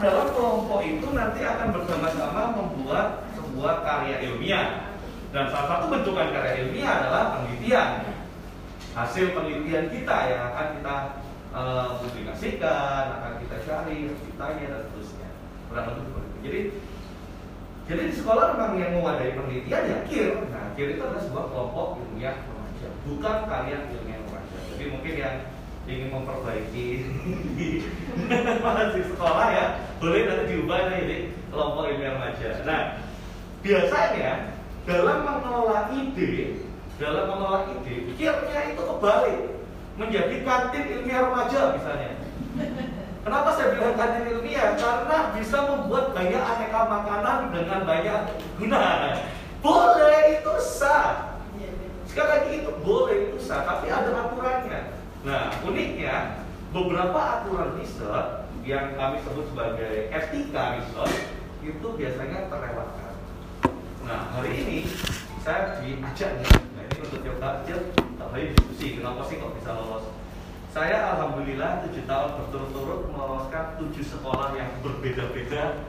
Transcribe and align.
dalam 0.00 0.26
kelompok 0.32 0.80
itu 0.82 1.06
nanti 1.12 1.40
akan 1.44 1.68
bersama-sama 1.76 2.42
membuat 2.56 3.28
sebuah 3.36 3.84
karya 3.84 4.16
ilmiah. 4.28 4.96
Dan 5.30 5.46
salah 5.52 5.68
satu 5.78 5.84
bentukan 5.94 6.34
karya 6.34 6.66
ilmiah 6.66 6.92
adalah 7.04 7.22
penelitian. 7.38 7.90
Hasil 8.90 9.30
penelitian 9.36 9.86
kita 9.94 10.16
yang 10.26 10.40
akan 10.50 10.66
kita 10.80 10.96
uh, 11.54 11.88
publikasikan, 12.02 13.04
akan 13.20 13.32
kita 13.38 13.56
cari, 13.62 14.10
tanya 14.34 14.66
dan 14.66 14.80
seterusnya. 14.90 15.28
Kurang 15.70 15.86
lebih 15.94 16.04
seperti. 16.10 16.36
Jadi 16.42 16.60
jadi 17.90 18.06
di 18.06 18.14
sekolah 18.14 18.54
memang 18.54 18.78
yang 18.78 18.90
mewadai 18.98 19.34
penelitian 19.34 19.82
ya 19.82 19.98
KIR. 20.06 20.46
Nah, 20.54 20.70
KIR 20.78 20.94
itu 20.94 21.02
adalah 21.02 21.22
sebuah 21.26 21.44
kelompok 21.50 21.86
ilmiah 21.98 22.38
remaja, 22.38 22.88
bukan 23.02 23.36
karya 23.50 23.76
ilmiah 23.90 24.18
remaja. 24.22 24.58
Jadi 24.74 24.84
mungkin 24.94 25.14
yang 25.18 25.36
ingin 25.90 26.08
memperbaiki 26.14 26.86
di 28.94 29.02
sekolah 29.10 29.46
ya 29.50 29.66
boleh 29.98 30.20
nanti 30.24 30.44
diubah 30.54 30.78
jadi 30.88 31.18
kelompok 31.50 31.84
ilmiah 31.90 32.12
remaja. 32.16 32.48
Nah, 32.64 32.82
biasanya 33.60 34.32
dalam 34.88 35.18
mengelola 35.26 35.92
ide, 35.92 36.64
dalam 36.96 37.24
mengelola 37.28 37.60
ide, 37.76 38.16
KIR-nya 38.16 38.60
itu 38.72 38.82
kebalik 38.86 39.40
menjadi 40.00 40.34
kantin 40.46 40.84
ilmiah 40.88 41.20
remaja 41.28 41.60
misalnya. 41.76 42.10
Kenapa 43.20 43.48
saya 43.52 43.76
bilang 43.76 43.94
kantin 44.00 44.24
ilmiah? 44.32 44.72
Karena 44.80 45.16
bisa 45.36 45.58
membuat 45.68 46.16
banyak 46.16 46.40
aneka 46.40 46.80
makanan 46.88 47.38
dengan 47.52 47.80
banyak 47.84 48.20
guna. 48.56 48.84
Boleh 49.60 50.40
itu 50.40 50.54
sah. 50.64 51.36
Sekali 52.08 52.26
lagi 52.26 52.50
itu 52.64 52.72
boleh 52.80 53.28
itu 53.28 53.38
sah, 53.44 53.68
tapi 53.68 53.92
ada 53.92 54.08
aturannya. 54.08 54.99
Nah, 55.20 55.52
uniknya 55.68 56.48
beberapa 56.72 57.20
aturan 57.20 57.76
riset 57.76 58.48
yang 58.64 58.96
kami 58.96 59.20
sebut 59.20 59.52
sebagai 59.52 60.08
etika 60.08 60.80
riset 60.80 61.12
itu 61.60 61.88
biasanya 61.92 62.48
terlewatkan. 62.48 63.12
Nah, 64.08 64.32
hari 64.32 64.64
ini 64.64 64.78
saya 65.44 65.76
diajak 65.76 66.40
nih, 66.40 66.52
nah 66.72 66.82
ini 66.88 66.96
untuk 67.04 67.20
coba 67.20 67.60
aja, 67.60 67.76
tapi 68.16 68.56
diskusi 68.56 68.96
kenapa 68.96 69.20
sih 69.28 69.36
kok 69.36 69.52
bisa 69.60 69.76
lolos? 69.76 70.08
Saya 70.72 71.12
alhamdulillah 71.12 71.84
tujuh 71.84 72.08
tahun 72.08 72.30
berturut-turut 72.40 73.12
meloloskan 73.12 73.76
tujuh 73.76 74.04
sekolah 74.06 74.56
yang 74.56 74.72
berbeda-beda 74.80 75.84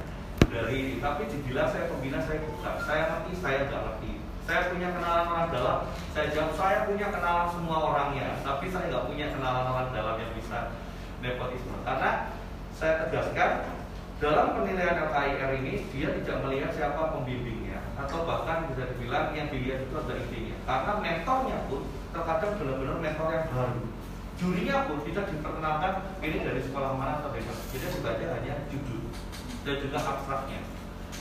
dari 0.52 1.00
tapi 1.00 1.24
dibilang 1.32 1.72
saya 1.72 1.88
pembina 1.88 2.20
saya 2.20 2.44
bukan 2.44 2.76
saya 2.84 3.04
ngerti 3.08 3.32
saya 3.40 3.60
nggak 3.70 3.82
ngerti 3.88 4.12
saya 4.52 4.68
punya 4.68 4.92
kenalan 4.92 5.26
orang 5.32 5.48
dalam 5.56 5.78
saya 6.12 6.28
jawab 6.36 6.52
saya 6.60 6.84
punya 6.84 7.08
kenalan 7.08 7.48
semua 7.56 7.78
orangnya 7.88 8.36
tapi 8.44 8.68
saya 8.68 8.92
nggak 8.92 9.08
punya 9.08 9.32
kenalan 9.32 9.64
orang 9.64 9.88
dalam 9.96 10.20
yang 10.20 10.32
bisa 10.36 10.76
nepotisme 11.24 11.72
karena 11.88 12.36
saya 12.76 13.08
tegaskan 13.08 13.80
dalam 14.20 14.60
penilaian 14.60 15.08
LKIR 15.08 15.52
ini 15.64 15.88
dia 15.96 16.12
tidak 16.20 16.44
melihat 16.44 16.76
siapa 16.76 17.16
pembimbingnya 17.16 17.80
atau 17.96 18.28
bahkan 18.28 18.68
bisa 18.76 18.92
dibilang 18.92 19.32
yang 19.32 19.48
dilihat 19.48 19.88
itu 19.88 19.96
adalah 19.96 20.20
idenya 20.20 20.56
karena 20.68 20.92
mentornya 21.00 21.58
pun 21.72 21.82
terkadang 22.12 22.52
benar-benar 22.60 22.98
mentor 23.00 23.30
yang 23.32 23.48
baru 23.56 23.82
jurinya 24.36 24.76
pun 24.92 24.98
tidak 25.08 25.26
diperkenalkan 25.32 25.94
ini 26.20 26.38
dari 26.44 26.60
sekolah 26.66 26.98
mana 27.00 27.22
atau 27.22 27.30
dari 27.30 27.46
mana. 27.46 27.62
Jadi 27.70 27.86
sebagai 27.94 28.26
hanya 28.26 28.54
judul 28.74 29.06
dan 29.62 29.76
juga 29.78 29.98
abstraknya 30.02 30.60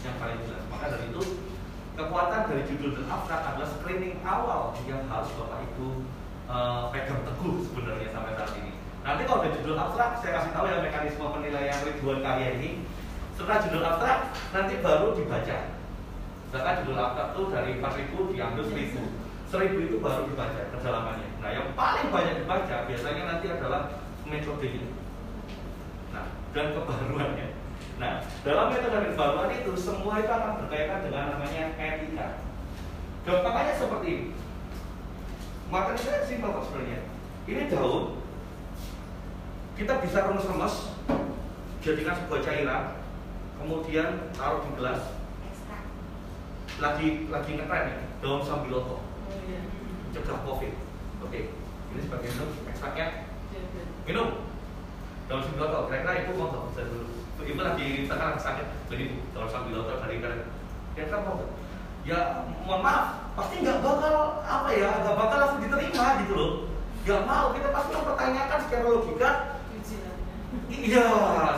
yang 0.01 0.17
paling 0.17 0.41
jelas. 0.49 0.65
Maka 0.73 0.89
dari 0.89 1.13
itu 1.13 1.50
kekuatan 2.01 2.49
dari 2.49 2.63
judul 2.65 2.97
dan 2.97 3.07
abstrak 3.13 3.41
adalah 3.45 3.69
screening 3.69 4.17
awal 4.25 4.73
yang 4.89 5.05
harus 5.13 5.29
bapak 5.37 5.61
ibu 5.69 6.09
uh, 6.49 6.89
pegang 6.89 7.21
teguh 7.29 7.61
sebenarnya 7.69 8.09
sampai 8.09 8.33
saat 8.41 8.53
ini. 8.57 8.73
Nanti 9.05 9.23
kalau 9.29 9.45
ada 9.45 9.51
judul 9.61 9.77
abstrak, 9.77 10.11
saya 10.21 10.33
kasih 10.41 10.53
tahu 10.57 10.65
ya 10.69 10.81
mekanisme 10.81 11.25
penilaian 11.25 11.79
ribuan 11.85 12.19
karya 12.25 12.49
ini. 12.57 12.71
Setelah 13.37 13.59
judul 13.65 13.85
abstrak, 13.85 14.19
nanti 14.53 14.75
baru 14.81 15.07
dibaca. 15.17 15.59
Misalkan 16.49 16.75
judul 16.85 16.99
abstrak 16.99 17.29
itu 17.33 17.43
dari 17.53 17.71
4000 17.79 18.33
diambil 18.33 18.65
1000 18.65 19.31
seribu 19.51 19.77
itu 19.83 19.97
baru 19.99 20.31
dibaca 20.31 20.61
kedalamannya. 20.71 21.29
Nah, 21.43 21.51
yang 21.51 21.67
paling 21.75 22.07
banyak 22.15 22.35
dibaca 22.39 22.87
biasanya 22.87 23.23
nanti 23.27 23.47
adalah 23.51 23.99
metodenya. 24.23 24.87
Nah, 26.15 26.27
dan 26.55 26.67
kebaruannya. 26.71 27.50
Nah, 28.01 28.25
dalam 28.41 28.73
metode 28.73 29.13
kebaruan 29.13 29.53
itu 29.53 29.77
semua 29.77 30.25
itu 30.25 30.33
akan 30.33 30.65
berkaitan 30.65 31.05
dengan 31.05 31.37
namanya 31.37 31.77
etika. 31.77 32.41
Gampangnya 33.29 33.77
seperti 33.77 34.09
ini. 34.09 34.27
Maka 35.69 35.93
ini 35.93 36.25
simpel 36.25 36.57
kok 36.57 36.65
sebenarnya. 36.65 37.01
Ini 37.45 37.69
daun 37.69 38.25
kita 39.77 40.01
bisa 40.01 40.25
remes-remes 40.25 40.97
jadikan 41.85 42.17
sebuah 42.25 42.41
cairan, 42.41 42.85
kemudian 43.61 44.33
taruh 44.33 44.65
di 44.65 44.71
gelas. 44.81 45.21
Lagi 46.81 47.29
lagi 47.29 47.51
ngetren 47.61 47.93
ya, 47.93 47.99
daun 48.25 48.41
sambiloto 48.41 49.05
cegah 50.17 50.41
covid. 50.49 50.73
Oke 51.21 51.53
ini 51.93 52.01
sebagai 52.01 52.33
minum 52.33 52.49
ekstraknya 52.65 53.29
minum. 54.09 54.49
Daun 55.29 55.45
sambiloto 55.45 55.93
kira-kira 55.93 56.25
ibu 56.25 56.33
mau 56.41 56.49
nggak? 56.49 56.65
Bisa 56.73 56.83
dulu 56.89 57.09
ibu 57.47 57.61
lagi 57.61 58.05
sekarang 58.09 58.37
sakit. 58.41 58.67
Jadi 58.89 59.05
daun 59.33 59.49
sambiloto 59.49 59.97
dari 60.01 60.21
kalian 60.21 60.43
kira-kira 60.97 61.19
mau 61.23 61.39
nggak 61.39 61.51
ya 62.01 62.49
mohon 62.65 62.81
maaf 62.81 63.07
pasti 63.37 63.61
nggak 63.61 63.85
bakal 63.85 64.41
apa 64.41 64.69
ya 64.73 64.91
nggak 65.05 65.17
bakal 65.17 65.37
langsung 65.39 65.61
diterima 65.63 66.07
gitu 66.25 66.35
loh. 66.35 66.53
Nggak 67.07 67.23
mau 67.25 67.47
kita 67.57 67.69
pasti 67.73 67.91
mempertanyakan 67.97 68.59
secara 68.67 68.85
logika. 68.85 69.31
Iya 70.71 71.07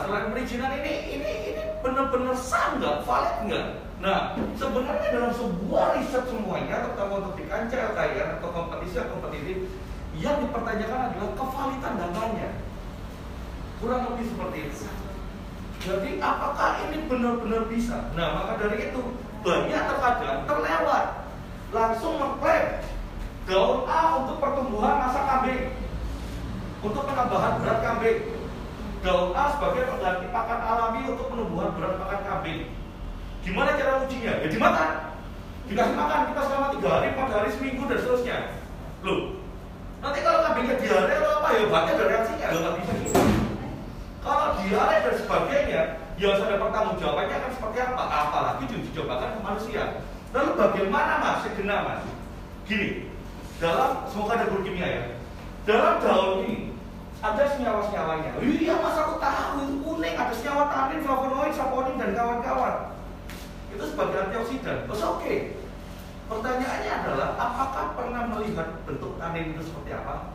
selain 0.05 0.29
perizinan 0.29 0.71
ini 0.83 0.93
ini 1.17 1.31
ini 1.53 1.63
benar-benar 1.81 2.37
sah 2.37 2.77
nggak? 2.77 3.03
Valid 3.07 3.37
nggak? 3.49 3.67
Nah, 4.03 4.35
sebenarnya 4.59 5.15
dalam 5.15 5.31
sebuah 5.31 5.95
riset 5.95 6.27
semuanya, 6.27 6.83
terutama 6.83 7.23
untuk 7.23 7.39
di 7.39 7.47
kancah 7.47 7.95
LKIR 7.95 8.35
atau 8.35 8.51
kompetisi 8.51 8.99
atau 8.99 9.15
kompetitif, 9.15 9.71
yang 10.19 10.43
dipertanyakan 10.43 11.07
adalah 11.07 11.31
kevalitan 11.39 11.93
datanya. 11.95 12.49
Kurang 13.79 14.11
lebih 14.11 14.27
seperti 14.27 14.57
itu. 14.67 14.91
Jadi, 15.83 16.09
apakah 16.23 16.79
ini 16.87 16.97
benar-benar 17.11 17.67
bisa? 17.67 18.07
Nah, 18.15 18.27
maka 18.39 18.55
dari 18.55 18.87
itu, 18.87 19.01
banyak 19.43 19.81
terkadang 19.83 20.47
terlewat. 20.47 21.05
Langsung 21.75 22.13
mengklaim 22.15 22.79
daun 23.43 23.83
A 23.83 24.23
untuk 24.23 24.39
pertumbuhan 24.39 25.03
masa 25.03 25.21
kambing. 25.27 25.75
Untuk 26.79 27.03
penambahan 27.03 27.59
berat 27.59 27.79
kambing. 27.83 28.19
Daun 29.03 29.35
A 29.35 29.43
sebagai 29.51 29.83
pengganti 29.91 30.25
pakan 30.31 30.59
alami 30.63 31.01
untuk 31.11 31.27
penumbuhan 31.27 31.75
berat 31.75 31.99
pakan 31.99 32.21
kambing 32.23 32.71
Gimana 33.43 33.75
cara 33.75 33.99
ujinya? 34.07 34.39
Ya 34.39 34.47
dimakan. 34.47 34.89
Dikasih 35.67 35.95
makan 35.99 36.19
kita 36.31 36.41
selama 36.47 36.67
tiga 36.75 36.89
hari, 36.95 37.07
empat 37.11 37.29
hari, 37.31 37.49
seminggu 37.51 37.83
dan 37.91 37.99
seterusnya. 37.99 38.37
Loh, 39.03 39.43
nanti 39.99 40.19
kalau 40.23 40.39
kambingnya 40.47 40.75
diare 40.79 41.13
atau 41.19 41.31
apa 41.43 41.47
ya 41.51 41.63
berarti 41.67 41.89
ada 41.91 42.05
reaksinya, 42.07 42.47
nggak 42.55 42.73
bisa 42.79 42.91
gitu. 43.03 43.42
Kalau 44.23 44.55
diare 44.55 44.97
dan 45.03 45.15
sebagainya, 45.19 45.81
ya 46.15 46.29
sudah 46.39 46.55
pertanggung 46.55 46.95
jawabannya 46.95 47.35
akan 47.35 47.51
seperti 47.51 47.77
apa? 47.83 48.03
Apalagi 48.07 48.63
diuji 48.71 48.89
cobakan 48.95 49.35
ke 49.35 49.39
manusia. 49.43 49.83
Lalu 50.31 50.49
bagaimana 50.55 51.13
mas, 51.19 51.37
segena 51.43 51.75
mas? 51.83 52.03
Gini, 52.63 53.11
dalam 53.59 54.07
semoga 54.07 54.39
ada 54.39 54.47
guru 54.47 54.63
kimia 54.63 54.87
ya. 54.87 55.03
Dalam 55.67 55.99
daun 55.99 56.47
ini 56.47 56.73
ada 57.23 57.43
senyawa-senyawanya. 57.51 58.39
Iya 58.39 58.75
mas 58.79 58.97
aku 58.99 59.19
tahu 59.19 59.55
itu 59.63 59.75
kuning, 59.83 60.15
ada 60.15 60.33
senyawa 60.35 60.63
tanin, 60.71 60.99
flavonoid, 61.03 61.53
saponin 61.55 61.95
dan 61.99 62.11
kawan-kawan 62.15 62.75
itu 63.71 63.83
sebagai 63.89 64.17
antioksidan. 64.29 64.77
Oke. 64.87 64.99
Okay. 64.99 65.37
Pertanyaannya 66.23 66.91
adalah 67.03 67.29
apakah 67.35 67.85
pernah 67.99 68.23
melihat 68.31 68.79
bentuk 68.87 69.19
tanin 69.19 69.53
itu 69.53 69.61
seperti 69.69 69.91
apa? 69.91 70.32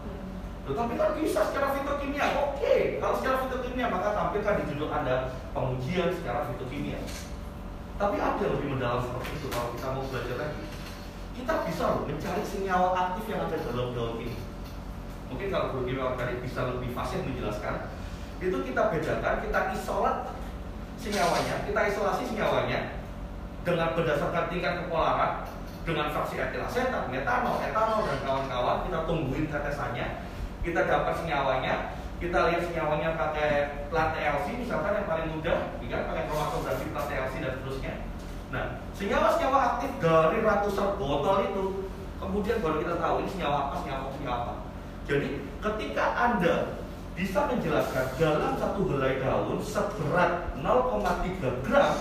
Tapi 0.75 0.93
kan 1.01 1.11
bisa 1.17 1.41
secara 1.49 1.73
fitokimia. 1.73 2.27
Oke, 2.37 2.61
okay. 2.61 2.81
kalau 3.01 3.15
secara 3.21 3.37
fitokimia 3.47 3.87
maka 3.89 4.13
tampilkan 4.13 4.55
di 4.61 4.65
judul 4.75 4.91
Anda 4.93 5.33
pengujian 5.57 6.11
secara 6.13 6.49
fitokimia. 6.53 7.01
Tapi 7.99 8.17
ada 8.21 8.45
lebih 8.47 8.69
mendalam 8.77 9.03
seperti 9.03 9.31
itu 9.43 9.47
kalau 9.51 9.69
kita 9.75 9.87
mau 9.91 10.05
belajar 10.07 10.37
lagi. 10.39 10.65
Kita 11.35 11.55
bisa 11.67 11.85
loh 11.87 12.03
mencari 12.07 12.43
senyawa 12.43 12.89
aktif 12.95 13.25
yang 13.31 13.41
ada 13.47 13.57
dalam 13.63 13.95
daun 13.95 14.19
ini. 14.23 14.35
Mungkin 15.29 15.49
kalau 15.53 15.77
guru 15.77 15.85
kimia 15.87 16.17
tadi 16.17 16.41
bisa 16.41 16.61
lebih 16.73 16.91
fasih 16.97 17.21
menjelaskan. 17.23 17.93
Itu 18.39 18.63
kita 18.63 18.83
bedakan, 18.95 19.35
kita 19.45 19.61
isolat 19.75 20.17
senyawanya, 20.99 21.55
kita 21.67 21.81
isolasi 21.91 22.23
senyawanya, 22.27 22.99
dengan 23.67 23.93
berdasarkan 23.93 24.45
tingkat 24.49 24.75
kepolaran 24.87 25.33
dengan 25.83 26.07
fraksi 26.13 26.37
etil 26.39 26.63
asetat, 26.65 27.09
metanol, 27.09 27.61
etanol 27.61 28.05
dan 28.05 28.19
kawan-kawan 28.23 28.85
kita 28.87 28.99
tungguin 29.09 29.47
tetesannya, 29.49 30.07
kita 30.69 30.85
dapat 30.85 31.15
senyawanya, 31.25 31.75
kita 32.21 32.39
lihat 32.51 32.63
senyawanya 32.69 33.17
pakai 33.17 33.51
plat 33.89 34.13
TLC 34.13 34.47
misalkan 34.61 35.01
yang 35.01 35.09
paling 35.09 35.29
mudah, 35.33 35.59
ya 35.81 35.99
pakai 36.05 36.25
kromatografi 36.29 36.87
plat 36.93 37.07
TLC 37.09 37.35
dan 37.41 37.53
seterusnya. 37.57 37.95
Nah, 38.49 38.65
senyawa-senyawa 38.97 39.59
aktif 39.77 39.91
dari 40.01 40.39
ratusan 40.45 41.01
botol 41.01 41.37
itu 41.49 41.65
kemudian 42.21 42.61
baru 42.61 42.77
kita 42.85 42.95
tahu 43.01 43.15
ini 43.25 43.31
senyawa 43.33 43.57
apa, 43.69 43.75
senyawa 43.81 44.01
apa, 44.05 44.11
senyawa 44.17 44.37
apa. 44.45 44.55
Jadi 45.09 45.29
ketika 45.65 46.05
Anda 46.17 46.55
bisa 47.17 47.51
menjelaskan 47.51 48.07
dalam 48.21 48.53
satu 48.61 48.81
helai 48.93 49.19
daun 49.19 49.59
seberat 49.65 50.55
0,3 50.61 51.65
gram 51.65 51.93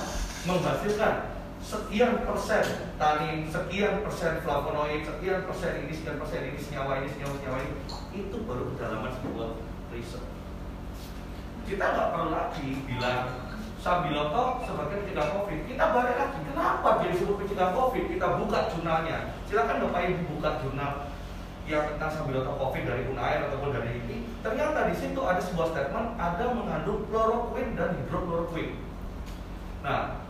menghasilkan 0.45 1.36
sekian 1.67 2.23
persen 2.23 2.63
tanin, 2.95 3.43
sekian 3.51 3.99
persen 3.99 4.39
flavonoid, 4.39 5.03
sekian 5.03 5.43
persen 5.43 5.83
ini, 5.83 5.91
sekian 5.91 6.15
persen 6.15 6.47
ini, 6.47 6.55
senyawa 6.55 7.03
ini, 7.03 7.11
senyawa 7.11 7.35
senyawa 7.35 7.57
ini, 7.59 7.75
itu 8.15 8.37
baru 8.47 8.71
kedalaman 8.71 9.11
sebuah 9.19 9.49
riset. 9.91 10.23
Kita 11.67 11.83
nggak 11.83 12.09
perlu 12.15 12.31
lagi 12.31 12.67
bilang 12.87 13.51
Sambiloto 13.83 14.63
sebagai 14.63 15.03
pencegah 15.03 15.27
COVID. 15.35 15.59
Kita 15.67 15.85
balik 15.91 16.15
lagi, 16.15 16.39
kenapa 16.47 16.87
dia 17.03 17.11
disebut 17.11 17.35
pencegah 17.35 17.75
COVID? 17.75 18.03
Kita 18.15 18.27
buka 18.39 18.59
jurnalnya. 18.71 19.17
Silakan 19.51 19.83
Bapak 19.83 20.01
Ibu 20.07 20.23
buka 20.39 20.49
jurnal 20.63 20.91
yang 21.67 21.83
tentang 21.83 22.11
Sambiloto 22.15 22.55
COVID 22.55 22.83
dari 22.87 23.03
Unair 23.11 23.43
ataupun 23.51 23.75
dari 23.75 23.91
ini. 24.07 24.23
Ternyata 24.39 24.87
di 24.87 24.95
situ 24.95 25.19
ada 25.19 25.43
sebuah 25.43 25.75
statement 25.75 26.15
ada 26.15 26.45
mengandung 26.55 27.03
chloroquine 27.11 27.75
dan 27.75 27.99
hidrokloroquine. 27.99 28.79
Nah, 29.83 30.26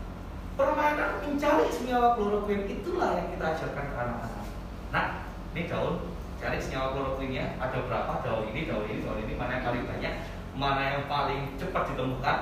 permainan 0.57 1.21
mencari 1.21 1.69
senyawa 1.69 2.18
kloroquine 2.18 2.65
itulah 2.65 3.13
yang 3.13 3.30
kita 3.38 3.45
ajarkan 3.54 3.86
ke 3.94 3.95
anak-anak. 3.95 4.45
Nah, 4.89 5.06
ini 5.54 5.69
daun, 5.69 6.09
cari 6.42 6.57
senyawa 6.57 6.98
kloroquine-nya. 6.98 7.62
Ada 7.62 7.86
berapa? 7.86 8.13
Daun 8.25 8.50
ini, 8.50 8.65
daun 8.65 8.89
ini, 8.89 9.06
daun 9.06 9.21
ini, 9.21 9.38
mana 9.38 9.62
yang 9.62 9.65
paling 9.69 9.86
banyak, 9.86 10.13
mana 10.57 10.81
yang 10.81 11.04
paling 11.06 11.42
cepat 11.62 11.94
ditemukan, 11.94 12.38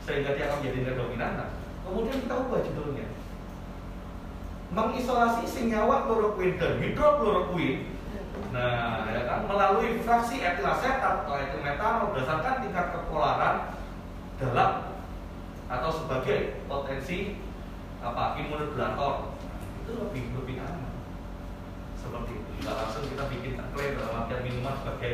sehingga 0.00 0.32
dia 0.32 0.48
akan 0.48 0.64
menjadi 0.64 0.96
dominan. 0.96 1.32
Nah, 1.36 1.48
kemudian 1.84 2.16
kita 2.24 2.34
ubah 2.48 2.60
judulnya. 2.64 3.06
Mengisolasi 4.72 5.44
senyawa 5.44 6.08
kloroquine 6.08 6.56
dan 6.56 6.80
hidrokloroquine. 6.80 8.00
Nah, 8.56 9.04
ya 9.12 9.28
kan? 9.28 9.44
Melalui 9.44 10.00
fraksi 10.00 10.40
etil 10.40 10.64
asetat 10.64 11.28
atau 11.28 11.36
etil 11.36 11.60
metanol 11.60 12.16
berdasarkan 12.16 12.64
tingkat 12.64 12.86
kepolaran 12.96 13.76
dalam 14.40 14.96
atau 15.70 15.90
sebagai 15.92 16.58
potensi 16.66 17.38
apa 18.00 18.40
imunodulator 18.40 19.36
itu 19.84 19.92
lebih 19.92 20.22
lebih 20.32 20.56
aman 20.64 20.92
seperti 22.00 22.32
itu. 22.32 22.50
Tidak 22.60 22.74
langsung 22.76 23.04
kita 23.08 23.24
bikin 23.28 23.52
klaim 23.60 23.92
dalam 23.96 24.24
artian 24.24 24.40
minuman 24.44 24.74
sebagai 24.80 25.12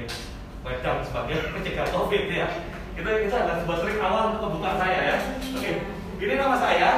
wedang 0.62 0.98
sebagai 1.02 1.36
pencegah 1.54 1.88
covid 1.90 2.24
ya. 2.30 2.48
Itu 2.96 3.08
kita 3.10 3.36
adalah 3.42 3.58
sebuah 3.62 3.78
trik 3.82 3.98
awal 4.00 4.22
untuk 4.34 4.40
pembukaan 4.50 4.78
saya 4.78 4.98
ya. 5.02 5.16
Oke 5.58 5.72
ini 6.16 6.34
nama 6.38 6.56
saya. 6.56 6.90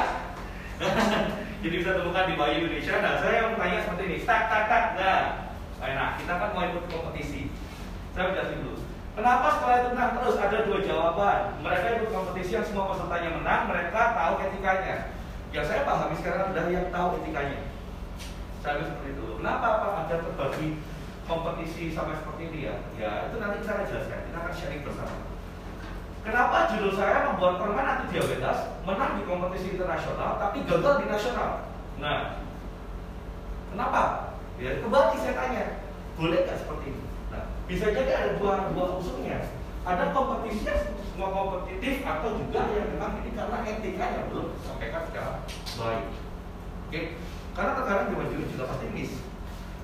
Jadi 1.59 1.75
bisa 1.75 1.91
temukan 1.99 2.23
di 2.31 2.39
Bayi 2.39 2.63
Indonesia. 2.63 2.93
Nah 3.03 3.13
saya 3.19 3.51
mau 3.51 3.59
tanya 3.59 3.83
seperti 3.83 4.03
ini. 4.07 4.17
Tak 4.23 4.41
tak 4.47 4.63
tak 4.69 4.83
nah 5.79 5.95
nah 5.95 6.09
kita 6.19 6.33
kan 6.37 6.49
mau 6.53 6.63
ikut 6.69 6.85
kompetisi. 6.91 7.49
Saya 8.13 8.35
jelasin 8.35 8.61
dulu. 8.61 8.79
Kenapa 9.17 9.47
setelah 9.57 9.75
itu 9.83 9.89
menang 9.95 10.11
terus? 10.15 10.35
Ada 10.39 10.57
dua 10.69 10.79
jawaban. 10.85 11.39
Mereka 11.65 11.87
ikut 11.99 12.09
kompetisi 12.13 12.51
yang 12.55 12.63
semua 12.63 12.87
pesertanya 12.93 13.29
menang, 13.35 13.61
mereka 13.67 14.15
tahu 14.15 14.33
etikanya. 14.47 15.18
Yang 15.49 15.65
saya 15.65 15.81
pahami 15.81 16.15
sekarang 16.21 16.53
adalah 16.53 16.69
yang 16.69 16.87
tahu 16.93 17.07
etikanya. 17.21 17.59
Saya 18.61 18.85
seperti 18.85 19.17
itu. 19.17 19.25
Kenapa 19.41 19.65
apa 19.81 19.87
ada 20.05 20.15
terbagi 20.21 20.77
kompetisi 21.25 21.89
sampai 21.89 22.21
seperti 22.21 22.41
ini 22.53 22.59
ya? 22.69 22.75
Ya 22.99 23.11
itu 23.31 23.41
nanti 23.41 23.65
saya 23.65 23.87
jelaskan. 23.89 24.29
Kita 24.29 24.37
akan 24.37 24.53
sharing 24.53 24.83
bersama. 24.85 25.17
Kenapa 26.19 26.57
judul 26.75 26.93
saya 26.93 27.31
membuat 27.31 27.57
permen 27.57 27.87
anti 27.87 28.05
diabetes 28.11 28.59
menang 28.83 29.17
di 29.17 29.23
kompetisi 29.25 29.73
internasional 29.73 30.37
tapi 30.37 30.67
gagal 30.67 31.01
di 31.01 31.05
nasional? 31.07 31.71
Nah, 31.97 32.43
kenapa? 33.71 34.01
Ya 34.59 34.75
kembali 34.83 35.15
saya 35.15 35.33
tanya, 35.39 35.63
boleh 36.19 36.43
nggak 36.43 36.59
seperti 36.59 36.91
ini? 36.91 37.03
Nah, 37.31 37.43
bisa 37.71 37.85
jadi 37.95 38.11
ada 38.11 38.31
dua 38.35 38.69
dua 38.75 38.99
usulnya. 38.99 39.47
Ada 39.87 40.11
kompetisi 40.11 40.67
yang 40.67 40.83
semua 41.19 41.35
kompetitif 41.35 41.99
atau 42.07 42.31
juga 42.39 42.63
yang 42.71 42.95
memang 42.95 43.19
ini 43.19 43.35
karena 43.35 43.59
etikanya 43.67 44.31
belum 44.31 44.55
disampaikan 44.55 45.03
secara 45.11 45.43
baik. 45.51 46.05
Oke, 46.87 47.01
karena 47.51 47.71
terkadang 47.75 48.07
di 48.07 48.15
majelis 48.15 48.47
juga 48.55 48.71
pasti 48.71 48.87
miss. 48.95 49.11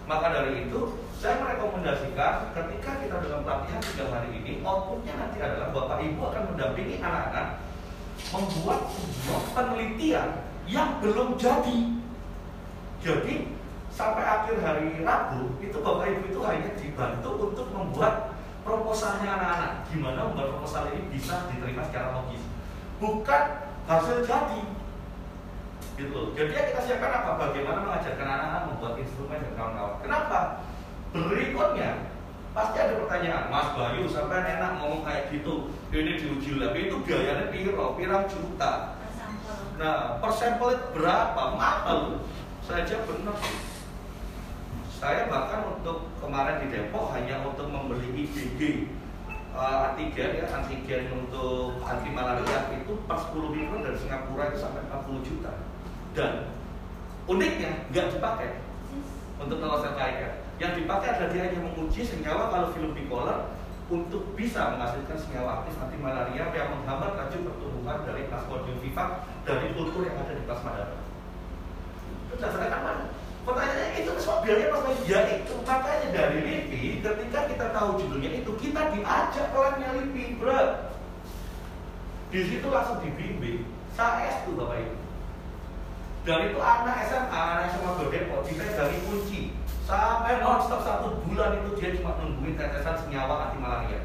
Maka 0.07 0.31
dari 0.31 0.63
itu, 0.63 0.79
saya 1.19 1.43
merekomendasikan 1.43 2.55
ketika 2.55 2.91
kita 3.03 3.15
dalam 3.19 3.43
pelatihan 3.43 3.83
tiga 3.83 4.05
hari 4.15 4.31
ini, 4.31 4.63
outputnya 4.63 5.11
nanti 5.19 5.43
adalah 5.43 5.75
Bapak 5.75 6.07
Ibu 6.07 6.19
akan 6.23 6.43
mendampingi 6.55 7.03
anak-anak 7.03 7.47
membuat 8.31 8.79
sebuah 8.95 9.43
penelitian 9.51 10.29
yang 10.71 11.03
belum 11.03 11.35
jadi. 11.35 11.79
Jadi 13.03 13.35
sampai 13.91 14.23
akhir 14.23 14.63
hari 14.63 15.03
Rabu 15.03 15.51
itu 15.59 15.83
Bapak 15.83 16.15
Ibu 16.15 16.31
itu 16.31 16.39
hanya 16.47 16.71
dibantu 16.79 17.51
untuk 17.51 17.67
membuat 17.75 18.34
proposalnya 18.65 19.29
anak-anak. 19.37 19.71
Gimana 19.93 20.25
membuat 20.25 20.57
proposal 20.57 20.89
ini 20.89 21.13
bisa 21.13 21.45
diterima 21.53 21.85
secara 21.85 22.17
logis? 22.17 22.41
Bukan 22.97 23.43
hasil 23.85 24.25
jadi. 24.25 24.61
Gitu 25.95 26.11
loh. 26.11 26.33
Jadi 26.33 26.51
yang 26.51 26.67
kita 26.73 26.81
siapkan 26.81 27.13
apa? 27.13 27.31
Bagaimana 27.39 27.85
mengajarkan 27.85 28.27
anak-anak 28.27 28.63
membuat 28.73 28.93
instrumen 28.99 29.39
dan 29.39 29.53
kawan-kawan? 29.53 29.95
Kenapa? 30.01 30.39
Berikutnya 31.13 31.91
pasti 32.51 32.77
ada 32.81 32.93
pertanyaan. 32.99 33.53
Mas 33.53 33.69
Bayu 33.77 34.03
sampai 34.09 34.57
enak 34.57 34.81
ngomong 34.81 35.05
kayak 35.05 35.29
gitu. 35.31 35.71
Ini 35.93 36.19
diuji 36.19 36.59
lab. 36.59 36.73
Itu 36.75 36.99
biayanya 37.05 37.53
piro? 37.53 37.95
Pirang 37.95 38.27
juta? 38.27 38.97
Nah 39.79 40.19
per 40.19 40.31
sampel 40.33 40.75
berapa? 40.91 41.43
Mahal. 41.55 42.19
Saja 42.65 42.97
benar 43.05 43.37
saya 45.05 45.29
bahkan 45.29 45.61
untuk 45.69 46.09
kemarin 46.17 46.65
di 46.65 46.73
Depok 46.73 47.13
hanya 47.13 47.45
untuk 47.45 47.69
membeli 47.69 48.25
IgG 48.25 48.89
uh, 49.53 49.93
antigen 49.93 50.33
ya 50.33 50.49
antigen 50.49 51.13
untuk 51.13 51.77
anti 51.85 52.09
malaria 52.09 52.73
itu 52.73 52.97
per 53.05 53.13
10 53.13 53.53
mikron 53.53 53.85
dari 53.85 54.01
Singapura 54.01 54.49
itu 54.49 54.65
sampai 54.65 54.81
40 54.89 55.21
juta 55.29 55.61
dan 56.17 56.49
uniknya 57.29 57.85
nggak 57.93 58.17
dipakai 58.17 58.65
untuk 59.37 59.61
telur 59.61 59.85
ya. 59.85 60.41
yang 60.57 60.73
dipakai 60.73 61.07
adalah 61.13 61.29
dia 61.29 61.53
hanya 61.53 61.59
menguji 61.61 62.01
senyawa 62.01 62.49
kalau 62.49 62.73
film 62.73 62.97
bipolar 62.97 63.53
untuk 63.93 64.33
bisa 64.33 64.73
menghasilkan 64.73 65.21
senyawa 65.21 65.61
aktif 65.61 65.77
anti 65.85 66.01
malaria 66.01 66.49
yang 66.49 66.81
menghambat 66.81 67.13
laju 67.13 67.37
pertumbuhan 67.45 68.01
dari 68.09 68.25
Plasmodium 68.25 68.81
vivax 68.81 69.21
dari 69.45 69.69
kultur 69.77 70.01
yang 70.01 70.17
ada 70.17 70.33
di 70.33 70.41
plasma 70.49 70.73
darah. 70.73 71.01
Itu 72.25 72.33
dasarnya 72.41 72.81
mana? 72.81 73.24
Pertanyaannya 73.45 74.01
itu 74.01 74.11
semua 74.17 74.41
biaya 74.41 74.73
pas 74.73 74.97
Ya 75.05 75.19
itu 75.37 75.53
makanya 75.61 76.07
dari 76.09 76.39
LIPI 76.41 77.05
ketika 77.05 77.39
kita 77.45 77.65
tahu 77.69 78.01
judulnya 78.01 78.41
itu 78.41 78.51
kita 78.57 78.81
diajak 78.89 79.53
kelasnya 79.53 79.89
LIPI 80.01 80.41
bro. 80.41 80.61
Di 82.33 82.39
situ 82.41 82.67
langsung 82.73 83.05
dibimbing. 83.05 83.69
Saya 83.93 84.27
S 84.33 84.49
tuh 84.49 84.57
bapak 84.57 84.81
ibu. 84.81 84.97
Dan 86.25 86.49
itu 86.49 86.57
anak 86.57 87.05
SMA, 87.05 87.37
anak 87.37 87.69
SMA 87.69 88.09
Depok 88.09 88.49
dari 88.49 88.97
kunci 89.05 89.53
sampai 89.85 90.41
nonstop 90.41 90.81
satu 90.81 91.21
bulan 91.21 91.61
itu 91.61 91.77
dia 91.77 91.93
cuma 92.01 92.17
nungguin 92.17 92.57
tetesan 92.57 92.97
senyawa 93.05 93.53
anti 93.53 93.61
malaria. 93.61 94.01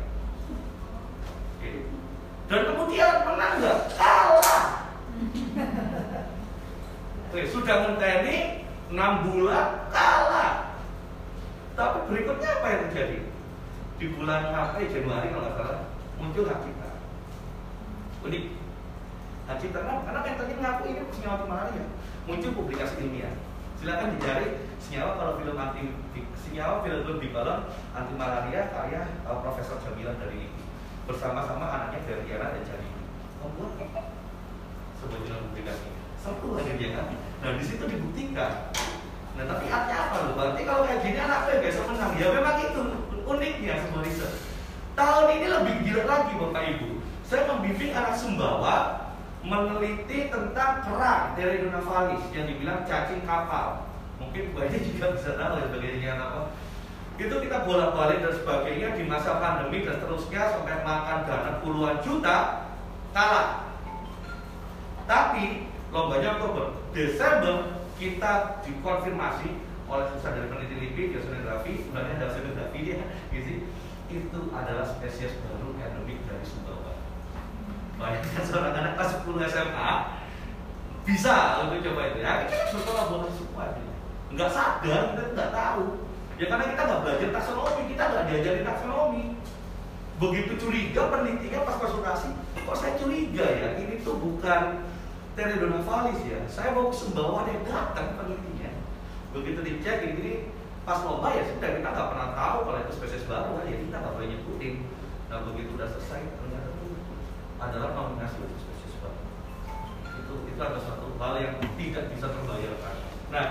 Dan 2.50 2.60
kemudian 2.68 3.24
menang 3.24 3.54
nggak? 3.64 3.78
Kalah. 3.96 4.64
Oke, 7.30 7.46
sudah 7.48 7.76
menteni 7.88 8.68
6 8.90 8.98
bulan 8.98 9.86
kalah. 9.94 10.74
Tapi 11.78 11.98
berikutnya 12.10 12.50
apa 12.58 12.66
yang 12.66 12.80
terjadi? 12.90 13.18
Di 14.02 14.06
bulan 14.18 14.50
apa 14.50 14.82
Januari 14.82 15.30
kalau 15.30 15.46
nggak 15.46 15.56
salah 15.56 15.80
muncul 16.18 16.44
hak 16.50 16.58
cipta. 16.66 16.90
Unik. 18.26 18.44
Hak 19.48 19.56
kenapa? 19.62 20.04
Karena 20.04 20.20
kan 20.26 20.34
tadi 20.36 20.52
mengaku 20.58 20.82
ini 20.90 21.00
senyawa 21.14 21.46
malaria. 21.46 21.86
Muncul 22.28 22.52
publikasi 22.52 22.94
ilmiah. 23.00 23.34
Silakan 23.80 24.18
dicari 24.18 24.60
senyawa 24.76 25.16
kalau 25.16 25.32
film 25.40 25.56
anti 25.56 25.82
senyawa 26.36 26.84
film 26.84 27.16
bibalon 27.16 27.64
anti 27.96 28.12
malaria 28.18 28.68
karya 28.68 29.08
uh, 29.24 29.40
Profesor 29.40 29.80
Jamila 29.80 30.12
dari 30.20 30.52
bersama-sama 31.08 31.64
anaknya 31.64 32.04
dari 32.04 32.22
Diana 32.28 32.52
dan 32.52 32.62
Jadi 32.68 32.88
membuat 33.40 33.72
sebuah 35.00 35.20
jurnal 35.24 35.48
publikasi 35.48 35.88
lagi 36.20 36.72
dia 36.76 36.90
kan 36.92 37.08
nah 37.40 37.56
di 37.56 37.64
situ 37.64 37.84
dibuktikan 37.88 38.72
nah 39.36 39.44
tapi 39.48 39.64
artinya 39.68 39.98
apa 40.08 40.16
loh 40.28 40.32
berarti 40.36 40.60
kalau 40.68 40.82
kayak 40.84 41.00
gini 41.00 41.18
anak 41.18 41.48
yang 41.48 41.60
biasa 41.64 41.80
menang 41.88 42.12
ya 42.20 42.26
memang 42.34 42.56
itu 42.60 42.80
uniknya 43.24 43.74
sebuah 43.84 44.02
riset 44.04 44.32
tahun 44.92 45.26
ini 45.38 45.46
lebih 45.48 45.74
gila 45.86 46.02
lagi 46.04 46.32
bapak 46.36 46.62
ibu 46.76 46.88
saya 47.30 47.46
membimbing 47.46 47.94
anak 47.94 48.18
Sumbawa 48.18 49.10
meneliti 49.40 50.28
tentang 50.28 50.84
kerang 50.84 51.32
Teridona 51.38 51.80
navalis 51.80 52.26
yang 52.34 52.44
dibilang 52.50 52.84
cacing 52.84 53.24
kapal. 53.24 53.88
Mungkin 54.20 54.52
banyak 54.52 54.82
juga 54.84 55.16
bisa 55.16 55.38
tahu 55.38 55.62
ya 55.62 55.64
sebagainya 55.70 56.12
apa. 56.18 56.52
Itu 57.16 57.38
kita 57.40 57.64
bolak-balik 57.64 58.24
dan 58.24 58.34
sebagainya 58.34 58.88
di 58.96 59.04
masa 59.08 59.40
pandemi 59.40 59.84
dan 59.84 59.96
seterusnya 60.00 60.42
sampai 60.56 60.82
makan 60.84 61.18
dana 61.24 61.52
puluhan 61.64 61.96
juta 62.04 62.68
kalah. 63.16 63.70
Tapi 65.08 65.70
lombanya 65.94 66.36
Oktober, 66.36 66.79
Desember 66.90 67.86
kita 68.00 68.62
dikonfirmasi 68.66 69.48
oleh 69.90 70.06
susah 70.14 70.30
dari 70.34 70.46
peneliti 70.46 70.76
LIPI, 70.78 71.02
geosonografi, 71.14 71.72
sebenarnya 71.82 72.14
ada 72.22 72.26
oceanografi 72.30 72.78
dia, 72.82 72.98
gitu. 73.34 73.66
Itu 74.10 74.40
adalah 74.50 74.86
spesies 74.86 75.38
baru 75.42 75.74
endemik 75.78 76.18
dari 76.26 76.42
Sumbawa. 76.46 76.98
Bayangkan 77.98 78.42
seorang 78.42 78.74
anak 78.74 78.92
kelas 78.98 79.10
10 79.22 79.52
SMA 79.54 79.90
bisa 81.04 81.64
untuk 81.66 81.80
coba 81.80 82.00
itu 82.12 82.18
ya 82.20 82.32
kita 82.46 82.64
berkolaborasi 82.76 83.34
semua 83.40 83.64
gitu. 83.72 83.92
nggak 84.36 84.50
sadar 84.52 85.02
kita 85.10 85.22
nggak 85.32 85.50
tahu 85.50 85.84
ya 86.36 86.44
karena 86.46 86.64
kita 86.70 86.82
nggak 86.86 87.00
belajar 87.02 87.28
taksonomi 87.34 87.82
kita 87.88 88.02
nggak 88.04 88.24
diajarin 88.30 88.64
taksonomi 88.68 89.24
begitu 90.20 90.52
curiga 90.60 91.02
penelitinya 91.08 91.66
pas 91.66 91.76
konsultasi 91.80 92.30
kok 92.52 92.76
saya 92.76 92.92
curiga 93.00 93.46
ya 93.48 93.68
ini 93.80 94.04
tuh 94.04 94.20
bukan 94.20 94.84
Teredona 95.40 95.80
valis 95.80 96.20
ya. 96.28 96.40
Saya 96.52 96.76
mau 96.76 96.92
sembawa 96.92 97.48
yang 97.48 97.64
datang 97.64 98.20
penelitinya 98.20 98.76
begitu 99.30 99.62
dicek 99.62 100.04
ini 100.04 100.52
pas 100.84 101.00
lomba 101.06 101.32
ya 101.32 101.46
sudah 101.46 101.70
kita 101.80 101.88
nggak 101.88 102.08
pernah 102.12 102.28
tahu 102.34 102.58
kalau 102.66 102.78
itu 102.82 102.92
spesies 102.98 103.24
baru 103.30 103.56
kan 103.56 103.64
ya 103.64 103.76
kita 103.80 103.96
nggak 103.96 104.12
boleh 104.12 104.28
nyebutin. 104.36 104.74
Nah 105.32 105.38
begitu 105.48 105.70
udah 105.80 105.88
selesai 105.88 106.20
ternyata 106.20 106.68
itu 106.76 106.88
adalah 107.56 107.90
nominasi 107.96 108.36
untuk 108.44 108.58
spesies 108.60 108.94
baru. 109.00 109.20
Itu 110.20 110.34
itu 110.44 110.60
adalah 110.60 110.82
satu 110.84 111.10
hal 111.20 111.34
yang 111.36 111.54
tidak 111.76 112.04
bisa 112.16 112.26
terbayarkan 112.32 112.94
nah 113.30 113.46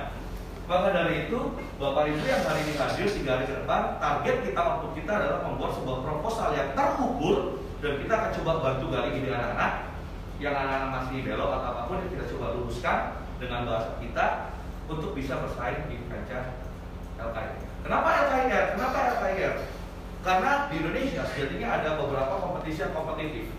maka 0.69 0.93
dari 0.93 1.25
itu 1.25 1.39
Bapak 1.81 2.13
Ibu 2.13 2.21
yang 2.29 2.45
hari 2.45 2.61
ini 2.61 2.73
hadir 2.77 3.07
tiga 3.09 3.31
hari 3.37 3.45
ke 3.49 3.55
depan 3.63 3.97
target 3.97 4.35
kita 4.45 4.61
waktu 4.61 4.87
kita 5.01 5.11
adalah 5.17 5.39
membuat 5.49 5.71
sebuah 5.77 5.99
proposal 6.05 6.49
yang 6.53 6.69
terukur 6.77 7.63
dan 7.81 7.93
kita 8.05 8.13
akan 8.13 8.31
coba 8.37 8.51
bantu 8.61 8.85
kali 8.91 9.09
ini 9.17 9.29
anak-anak 9.33 9.71
yang 10.39 10.55
anak-anak 10.55 10.89
masih 10.95 11.27
belok 11.27 11.51
atau 11.51 11.67
apa 11.75 11.81
pun 11.91 11.99
kita 12.07 12.23
coba 12.31 12.55
luruskan 12.55 12.97
dengan 13.43 13.67
bahasa 13.67 13.91
kita 13.99 14.55
untuk 14.87 15.11
bisa 15.11 15.35
bersaing 15.43 15.83
di 15.91 15.99
kancah 16.07 16.55
LKR. 17.19 17.59
Kenapa 17.83 18.07
LKR? 18.27 18.65
Kenapa 18.79 18.97
LKR? 19.19 19.55
Karena 20.23 20.51
di 20.71 20.75
Indonesia 20.79 21.21
sejatinya 21.27 21.67
ada 21.83 21.99
beberapa 21.99 22.39
kompetisi 22.39 22.79
yang 22.87 22.95
kompetitif. 22.95 23.51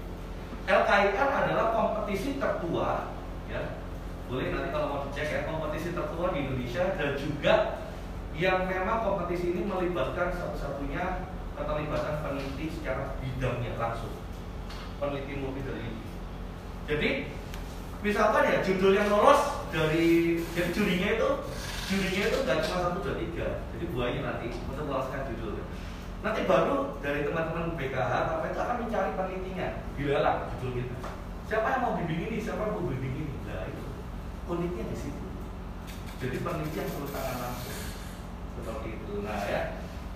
LKR 0.65 1.29
adalah 1.45 1.67
kompetisi 1.77 2.41
tertua, 2.41 3.13
ya. 3.49 3.81
Boleh 4.29 4.49
nanti 4.55 4.69
kalau 4.73 4.87
mau 4.89 5.01
dicek 5.11 5.29
ya, 5.29 5.41
kompetisi 5.45 5.93
tertua 5.93 6.33
di 6.33 6.49
Indonesia 6.49 6.85
dan 6.97 7.11
juga 7.21 7.55
yang 8.37 8.65
memang 8.71 9.05
kompetisi 9.05 9.53
ini 9.53 9.69
melibatkan 9.69 10.33
satu-satunya 10.33 11.29
keterlibatan 11.59 12.25
peneliti 12.25 12.73
secara 12.73 13.21
bidangnya 13.21 13.77
langsung 13.77 14.17
peneliti 15.03 15.35
multidisipliner 15.43 16.10
jadi 16.91 17.31
misalkan 18.03 18.51
ya 18.51 18.59
judul 18.67 18.99
yang 18.99 19.07
lolos 19.07 19.63
dari 19.71 20.43
jadi 20.59 20.71
jurinya 20.75 21.09
itu 21.15 21.29
jurinya 21.87 22.23
itu 22.27 22.37
nggak 22.43 22.59
cuma 22.67 22.79
satu 22.83 22.99
dua 23.07 23.15
tiga. 23.15 23.49
Jadi 23.79 23.85
buahnya 23.95 24.21
nanti 24.27 24.47
untuk 24.67 24.85
meloloskan 24.91 25.31
judul 25.31 25.63
nanti 26.21 26.45
baru 26.45 27.01
dari 27.01 27.25
teman-teman 27.25 27.79
BKH 27.81 28.13
apa 28.13 28.45
itu 28.51 28.59
akan 28.59 28.77
mencari 28.83 29.11
penelitinya. 29.15 29.69
Dilelang 29.95 30.51
judul 30.59 30.83
kita. 30.83 30.99
Siapa 31.47 31.67
yang 31.79 31.81
mau 31.87 31.95
bimbing 31.95 32.21
ini? 32.27 32.37
Siapa 32.43 32.59
yang 32.59 32.75
mau 32.75 32.91
bimbing 32.91 33.15
ini? 33.23 33.35
Nah 33.47 33.71
itu. 33.71 33.85
Uniknya 34.51 34.85
di 34.91 34.97
situ. 34.99 35.27
Jadi 36.19 36.37
peneliti 36.43 36.77
yang 36.77 36.91
perlu 36.91 37.09
tangan 37.15 37.39
langsung. 37.39 37.81
Seperti 38.59 38.89
itu. 38.99 39.13
Nah 39.23 39.41
ya. 39.47 39.63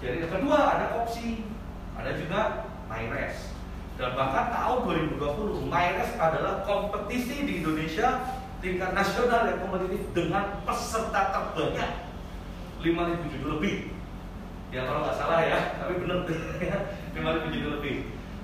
Jadi 0.02 0.26
yang 0.26 0.33
kedua 0.35 0.59
ada 0.59 0.87
opsi. 0.99 1.47
Ada 1.95 2.19
juga 2.19 2.66
MyRes 2.90 3.53
dan 3.95 4.11
bahkan 4.19 4.51
tahun 4.51 4.79
2020 5.23 5.71
MyRes 5.71 6.11
adalah 6.19 6.67
kompetisi 6.67 7.47
di 7.47 7.63
Indonesia 7.63 8.27
tingkat 8.59 8.91
nasional 8.91 9.47
yang 9.47 9.59
kompetitif 9.63 10.03
dengan 10.11 10.59
peserta 10.67 11.31
terbanyak 11.31 11.91
5.000 12.83 13.33
judul 13.39 13.51
lebih. 13.59 13.95
Ya 14.75 14.91
kalau 14.91 15.07
nggak 15.07 15.15
salah 15.15 15.41
ya 15.47 15.79
tapi 15.79 16.03
benar. 16.03 16.27
ya 16.71 16.79
5.000 17.15 17.55
judul 17.55 17.71
lebih. 17.79 17.97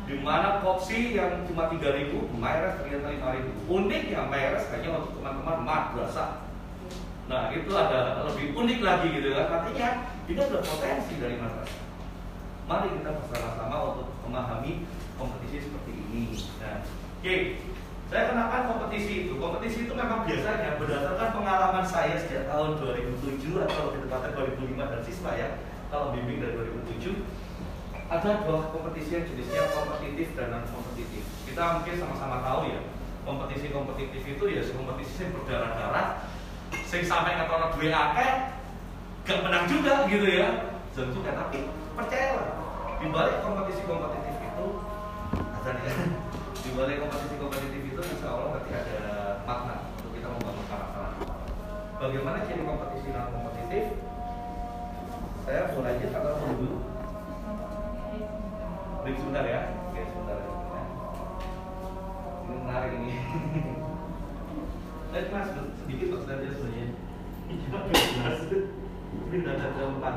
Di 0.06 0.14
mana 0.22 0.62
kopsi 0.62 1.18
yang 1.18 1.42
cuma 1.50 1.66
3.000 1.66 2.14
MyRes 2.14 2.74
ternyata 2.78 3.06
5.000 3.10 3.66
uniknya 3.66 4.20
MyRes 4.30 4.64
hanya 4.70 4.88
untuk 5.02 5.18
teman-teman 5.18 5.58
madrasah. 5.66 6.46
Nah 7.26 7.50
itu 7.50 7.70
ada 7.74 8.22
lebih 8.30 8.54
unik 8.54 8.78
lagi 8.86 9.06
gitu 9.18 9.34
kan. 9.34 9.46
Artinya 9.50 9.88
ini 10.30 10.38
adalah 10.38 10.62
potensi 10.62 11.14
dari 11.18 11.34
madrasah. 11.42 11.82
Mari 12.70 12.88
kita 13.02 13.10
bersama-sama 13.18 13.76
untuk 13.98 14.08
memahami 14.22 14.86
kompetisi 15.20 15.68
seperti 15.68 15.92
ini. 15.92 16.24
Nah, 16.64 16.80
oke, 16.80 17.20
okay. 17.20 17.40
saya 18.08 18.22
kenakan 18.32 18.62
kompetisi 18.72 19.12
itu. 19.28 19.32
Kompetisi 19.36 19.78
itu 19.84 19.92
memang 19.92 20.24
biasanya 20.24 20.80
berdasarkan 20.80 21.28
pengalaman 21.36 21.84
saya 21.84 22.16
sejak 22.16 22.48
tahun 22.48 22.80
2007 22.80 23.68
atau 23.68 23.92
lebih 23.92 24.00
tepatnya 24.08 24.30
2005 24.56 24.92
dan 24.96 25.00
siswa 25.04 25.30
ya, 25.36 25.48
kalau 25.92 26.16
bimbing 26.16 26.40
dari 26.40 26.56
2007 26.56 27.12
ada 28.10 28.42
dua 28.42 28.66
kompetisi 28.74 29.14
yang 29.14 29.22
jenisnya 29.22 29.70
kompetitif 29.70 30.34
dan 30.34 30.50
non 30.50 30.66
kompetitif. 30.66 31.22
Kita 31.46 31.78
mungkin 31.78 31.94
sama-sama 31.94 32.42
tahu 32.42 32.66
ya, 32.66 32.82
kompetisi 33.22 33.70
kompetitif 33.70 34.22
itu 34.26 34.44
ya 34.50 34.66
kompetisi 34.74 35.14
yang 35.22 35.30
berdarah-darah, 35.38 36.26
sing 36.90 37.06
sampai 37.06 37.38
ke 37.38 37.46
orang 37.46 37.70
dua 37.78 37.90
akeh, 37.94 38.30
gak 39.30 39.40
menang 39.46 39.64
juga 39.70 40.10
gitu 40.10 40.26
ya. 40.26 40.74
Tentu 40.90 41.22
tapi 41.22 41.70
percayalah 41.94 42.50
di 42.98 43.06
balik 43.14 43.36
kompetisi 43.46 43.82
kompetitif 43.86 44.29
itu 45.60 45.68
azan 45.68 45.84
ya 45.84 45.92
di 46.64 46.70
balik 46.72 47.04
kompetisi 47.04 47.36
kompetitif 47.36 47.82
itu 47.92 48.00
insya 48.00 48.32
Allah 48.32 48.48
nanti 48.56 48.72
ada 48.72 49.00
makna 49.44 49.76
untuk 50.00 50.10
kita 50.16 50.28
membangun 50.32 50.64
karakter 50.72 51.04
bagaimana 52.00 52.48
ciri 52.48 52.64
kompetisi 52.64 53.12
non 53.12 53.28
kompetitif 53.28 53.84
saya 55.44 55.68
mulai 55.76 56.00
aja 56.00 56.16
atau 56.16 56.48
dulu 56.56 56.80
break 59.04 59.16
sebentar 59.20 59.44
ya 59.44 59.60
oke 59.84 60.00
sebentar 60.00 60.36
ya. 60.40 60.48
ini 62.40 62.54
menarik 62.56 62.92
ini 62.96 63.14
Lihat 65.10 65.26
mas, 65.34 65.50
sedikit 65.82 66.06
kok 66.14 66.22
saja 66.22 66.54
sebenarnya. 66.54 66.86
Ini 67.50 69.36
udah 69.42 69.54
ada 69.58 69.82
empat. 69.90 70.14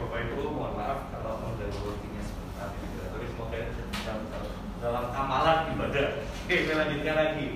Bapak 0.00 0.18
Ibu 0.32 0.56
mohon 0.56 0.72
maaf 0.80 1.12
kalau 1.12 1.44
mendahulunya 1.44 2.22
sebentar 2.24 2.72
ini 2.72 2.96
tapi 3.04 3.26
semoga 3.28 3.58
bisa 3.68 4.12
dalam 4.80 5.04
amalan 5.12 5.76
ibadah. 5.76 6.24
Oke 6.24 6.56
saya 6.64 6.76
lanjutkan 6.80 7.16
lagi. 7.20 7.48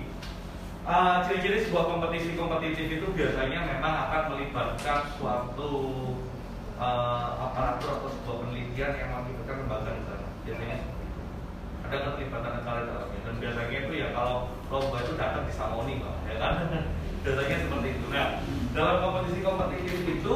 Uh, 0.85 1.25
ciri-ciri 1.25 1.65
sebuah 1.65 1.89
kompetisi 1.89 2.37
kompetitif 2.37 3.01
itu 3.01 3.07
biasanya 3.17 3.65
memang 3.65 3.93
akan 4.05 4.37
melibatkan 4.37 5.09
suatu 5.17 5.73
uh, 6.77 7.49
aparatur 7.49 7.89
atau 7.97 8.09
sebuah 8.13 8.35
penelitian 8.45 8.93
yang 8.93 9.09
melibatkan 9.17 9.65
lembaga 9.65 9.89
negara. 9.97 10.27
Biasanya 10.45 10.77
ada 11.89 11.97
keterlibatan 11.97 12.53
negara 12.61 12.79
dalamnya 12.85 13.19
dan 13.25 13.35
biasanya 13.41 13.77
itu 13.89 13.93
ya 13.97 14.07
kalau 14.13 14.53
lomba 14.69 14.97
itu 15.01 15.13
datang 15.17 15.49
di 15.49 15.53
Samoni 15.57 16.01
ya 16.29 16.35
kan 16.37 16.53
biasanya 17.25 17.55
seperti 17.65 17.87
itu. 17.89 18.05
Nah 18.13 18.27
dalam 18.77 18.95
kompetisi 19.01 19.41
kompetitif 19.41 19.97
itu 20.05 20.35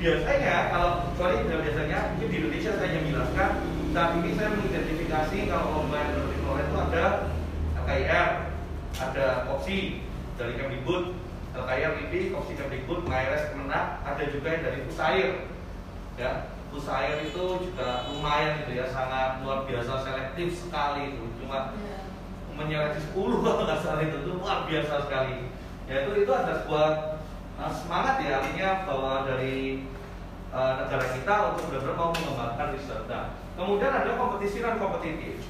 biasanya 0.00 0.56
kalau 0.72 0.92
sorry 1.20 1.44
biasanya 1.44 2.16
mungkin 2.16 2.28
di 2.32 2.36
Indonesia 2.40 2.70
saya 2.74 2.88
hanya 2.88 3.00
menjelaskan 3.04 3.50
saat 3.92 4.10
ini 4.18 4.30
saya 4.34 4.48
mengidentifikasi 4.56 5.36
kalau 5.52 5.66
lomba 5.84 5.96
yang 6.00 6.10
berarti 6.16 6.36
itu 6.40 6.76
ada 6.80 7.04
LKIR, 7.82 8.28
ada 9.62 9.70
opsi 9.70 10.02
dari 10.34 10.58
Kemdikbud, 10.58 11.14
LKIR 11.54 11.92
LIPI, 12.02 12.34
opsi 12.34 12.58
Kemdikbud, 12.58 13.06
MyRes 13.06 13.54
Kemenak, 13.54 14.02
ada 14.02 14.22
juga 14.26 14.48
yang 14.50 14.62
dari 14.66 14.78
Pusair. 14.90 15.30
Ya, 16.18 16.50
Pusair 16.74 17.22
itu 17.22 17.62
juga 17.70 18.10
lumayan 18.10 18.58
gitu 18.66 18.82
ya, 18.82 18.90
sangat 18.90 19.38
luar 19.46 19.62
biasa 19.62 20.02
selektif 20.02 20.66
sekali 20.66 21.14
itu. 21.14 21.24
Cuma 21.38 21.78
yeah. 21.78 22.02
menyeleksi 22.58 23.14
10 23.14 23.38
kalau 23.38 23.62
nggak 23.62 23.80
salah 23.86 24.02
itu, 24.02 24.16
itu 24.18 24.30
luar 24.34 24.66
biasa 24.66 24.94
sekali. 25.06 25.46
Ya 25.86 25.94
itu 26.02 26.26
itu 26.26 26.32
ada 26.34 26.66
sebuah 26.66 26.88
nah, 27.54 27.70
semangat 27.70 28.18
ya 28.18 28.42
artinya 28.42 28.70
bahwa 28.82 29.12
dari 29.30 29.86
uh, 30.50 30.72
negara 30.82 31.06
kita 31.14 31.34
untuk 31.54 31.70
benar-benar 31.70 31.94
mau 31.94 32.10
mengembangkan 32.10 32.68
riset. 32.74 33.06
Nah, 33.06 33.38
kemudian 33.54 33.94
ada 33.94 34.10
kompetisi 34.18 34.58
non 34.58 34.82
kompetitif. 34.82 35.46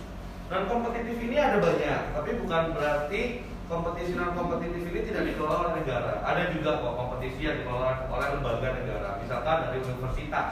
Non 0.53 0.69
kompetitif 0.69 1.17
ini 1.17 1.37
ada 1.41 1.65
banyak, 1.65 2.01
tapi 2.13 2.31
bukan 2.45 2.77
berarti 2.77 3.52
kompetisi 3.73 4.13
non 4.13 4.37
kompetitif 4.37 4.85
ini 4.85 5.01
tidak 5.09 5.25
dikelola 5.33 5.57
oleh 5.65 5.73
negara. 5.81 6.21
Ada 6.21 6.53
juga 6.53 6.85
kok 6.85 6.95
kompetisi 7.01 7.41
yang 7.49 7.57
dikelola 7.65 8.05
oleh 8.13 8.29
lembaga 8.37 8.69
negara, 8.77 9.09
misalkan 9.25 9.57
dari 9.65 9.79
universitas, 9.81 10.51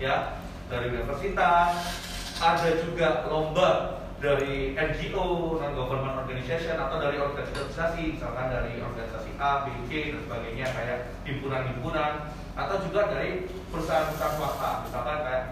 ya, 0.00 0.40
dari 0.72 0.86
universitas. 0.88 1.68
Ada 2.40 2.68
juga 2.82 3.28
lomba 3.28 4.00
dari 4.24 4.72
NGO, 4.72 5.60
non 5.60 5.72
government 5.76 6.16
organization 6.24 6.80
atau 6.80 6.96
dari 6.96 7.20
organisasi, 7.20 8.16
misalkan 8.16 8.48
dari 8.48 8.80
organisasi 8.80 9.30
A, 9.36 9.68
B, 9.68 9.76
C 9.86 10.16
dan 10.16 10.20
sebagainya 10.24 10.66
kayak 10.72 10.98
himpunan-himpunan 11.28 12.32
atau 12.56 12.76
juga 12.84 13.08
dari 13.08 13.48
perusahaan-perusahaan 13.72 14.36
swasta 14.36 14.70
misalkan 14.84 15.18
kayak 15.24 15.44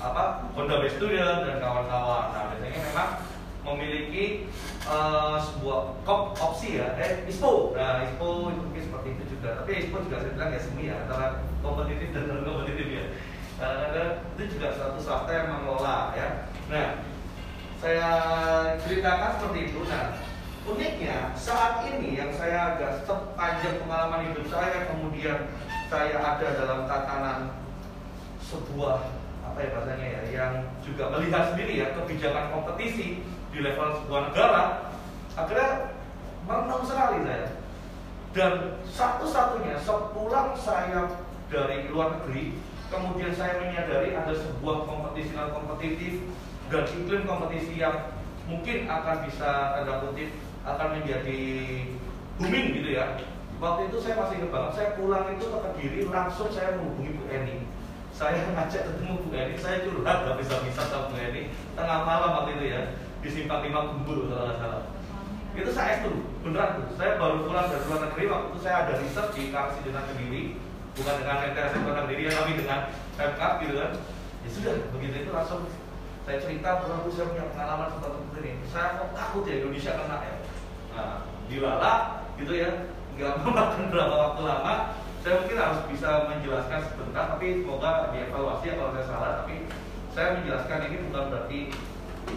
apa 0.00 0.48
Honda 0.56 0.80
Best 0.80 0.96
Student 0.96 1.44
dan 1.44 1.56
kawan-kawan 1.60 2.32
nah 2.32 2.48
biasanya 2.48 2.80
memang 2.88 3.10
memiliki 3.64 4.48
uh, 4.88 5.36
sebuah 5.36 6.04
kop 6.04 6.36
opsi 6.40 6.80
ya. 6.80 6.96
Eh 6.96 7.28
ISPO. 7.28 7.76
Nah 7.76 8.04
ISPO 8.08 8.28
itu 8.52 8.60
mungkin 8.64 8.82
seperti 8.82 9.08
itu 9.16 9.24
juga. 9.36 9.62
Tapi 9.62 9.70
ISPO 9.84 9.96
juga 10.08 10.16
saya 10.22 10.32
bilang 10.36 10.50
ya 10.52 10.60
semi 10.60 10.84
ya 10.88 10.96
antara 11.04 11.26
kompetitif 11.60 12.08
dan 12.16 12.24
non 12.28 12.44
kompetitif 12.44 12.86
ya. 12.88 13.04
Karena 13.60 14.24
itu 14.36 14.56
juga 14.56 14.68
suatu 14.72 14.98
swasta 15.00 15.30
yang 15.30 15.48
mengelola 15.52 16.16
ya. 16.16 16.28
Nah 16.72 16.88
saya 17.80 18.08
ceritakan 18.80 19.30
seperti 19.36 19.60
itu. 19.72 19.80
Nah 19.88 20.16
uniknya 20.68 21.32
saat 21.36 21.88
ini 21.88 22.20
yang 22.20 22.30
saya 22.36 22.76
agak 22.76 23.04
sepanjang 23.08 23.80
pengalaman 23.80 24.28
hidup 24.28 24.46
saya 24.48 24.92
kemudian 24.92 25.48
saya 25.88 26.16
ada 26.20 26.48
dalam 26.54 26.80
tatanan 26.84 27.40
sebuah 28.44 29.08
apa 29.40 29.58
ya 29.58 29.68
bahasanya 29.74 30.06
ya 30.06 30.22
yang 30.30 30.52
juga 30.84 31.10
melihat 31.16 31.54
sendiri 31.54 31.80
ya 31.80 31.86
kebijakan 31.96 32.54
kompetisi 32.54 33.24
di 33.50 33.58
level 33.62 33.88
sebuah 34.02 34.20
negara 34.30 34.62
akhirnya 35.34 35.70
merenung 36.46 36.84
sekali 36.86 37.18
saya. 37.26 37.48
Dan 38.30 38.52
satu-satunya 38.86 39.74
sepulang 39.82 40.54
saya 40.54 41.10
dari 41.50 41.90
luar 41.90 42.14
negeri 42.14 42.54
kemudian 42.90 43.34
saya 43.34 43.58
menyadari 43.58 44.14
ada 44.14 44.34
sebuah 44.34 44.86
kompetisi 44.86 45.34
non 45.34 45.50
kompetitif 45.50 46.22
dan 46.70 46.86
iklim 46.86 47.22
kompetisi 47.26 47.78
yang 47.78 48.14
mungkin 48.46 48.86
akan 48.86 49.26
bisa 49.26 49.78
tanda 49.78 50.02
kutip 50.06 50.30
akan 50.66 50.88
menjadi 50.98 51.42
booming 52.38 52.66
gitu 52.78 52.90
ya. 52.98 53.18
Waktu 53.60 53.92
itu 53.92 53.98
saya 54.00 54.14
masih 54.16 54.40
ingat 54.40 54.50
banget, 54.56 54.72
saya 54.72 54.88
pulang 54.96 55.26
itu 55.36 55.44
ke 55.44 55.58
Kediri 55.60 56.00
langsung 56.08 56.48
saya 56.48 56.80
menghubungi 56.80 57.12
Bu 57.12 57.24
Eni. 57.28 57.56
Saya 58.14 58.40
ngajak 58.56 58.82
ketemu 58.88 59.14
Bu 59.20 59.28
Eni, 59.34 59.54
saya 59.58 59.76
curhat 59.84 60.18
bisa-bisa 60.38 60.82
sama 60.86 61.10
Bu 61.12 61.16
Eni 61.18 61.42
tengah 61.76 61.98
malam 62.06 62.30
waktu 62.42 62.50
itu 62.58 62.64
ya 62.74 62.82
di 63.20 63.28
simpang 63.28 63.60
lima 63.64 63.92
kumpul 63.92 64.28
kalau 64.28 64.48
nggak 64.48 64.58
salah. 64.58 64.82
Itu 65.52 65.70
saya 65.74 66.00
itu 66.00 66.10
beneran 66.40 66.80
tuh. 66.80 66.86
Saya 66.96 67.20
baru 67.20 67.44
pulang 67.44 67.68
dari 67.68 67.84
luar 67.84 68.00
negeri 68.08 68.24
waktu 68.30 68.46
itu 68.48 68.58
saya 68.64 68.76
ada 68.86 68.92
riset 68.96 69.26
di 69.36 69.42
Karsi 69.52 69.78
dengan 69.84 70.04
Kediri, 70.08 70.42
bukan 70.96 71.14
dengan 71.20 71.36
MTS 71.52 71.72
Kota 71.84 72.02
Kediri 72.06 72.22
ya, 72.28 72.32
tapi 72.32 72.52
dengan 72.56 72.80
Pemkap 73.18 73.52
gitu 73.60 73.74
kan. 73.76 73.92
Ya 74.40 74.48
sudah, 74.48 74.74
begitu 74.96 75.14
itu 75.26 75.30
langsung 75.36 75.68
saya 76.24 76.38
cerita 76.40 76.68
bahwa 76.80 77.04
saya 77.12 77.26
punya 77.28 77.44
pengalaman 77.52 77.88
seperti 77.92 78.48
ini. 78.48 78.64
Saya 78.72 78.96
kok 78.96 79.12
takut 79.12 79.42
ya 79.44 79.54
Indonesia 79.60 79.92
kena 79.98 80.18
ya. 80.24 80.34
Nah, 80.90 81.16
dilala 81.50 81.94
gitu 82.38 82.52
ya 82.54 82.70
nggak 83.18 83.34
memakan 83.42 83.84
berapa 83.92 84.14
waktu 84.14 84.42
lama 84.46 84.74
saya 85.20 85.44
mungkin 85.44 85.58
harus 85.60 85.80
bisa 85.92 86.10
menjelaskan 86.32 86.80
sebentar 86.88 87.36
tapi 87.36 87.60
semoga 87.60 88.08
dievaluasi 88.14 88.72
ya 88.72 88.74
kalau 88.80 88.90
saya 88.96 89.04
salah 89.04 89.30
tapi 89.44 89.68
saya 90.16 90.40
menjelaskan 90.40 90.78
ini 90.88 90.96
bukan 91.10 91.24
berarti 91.28 91.58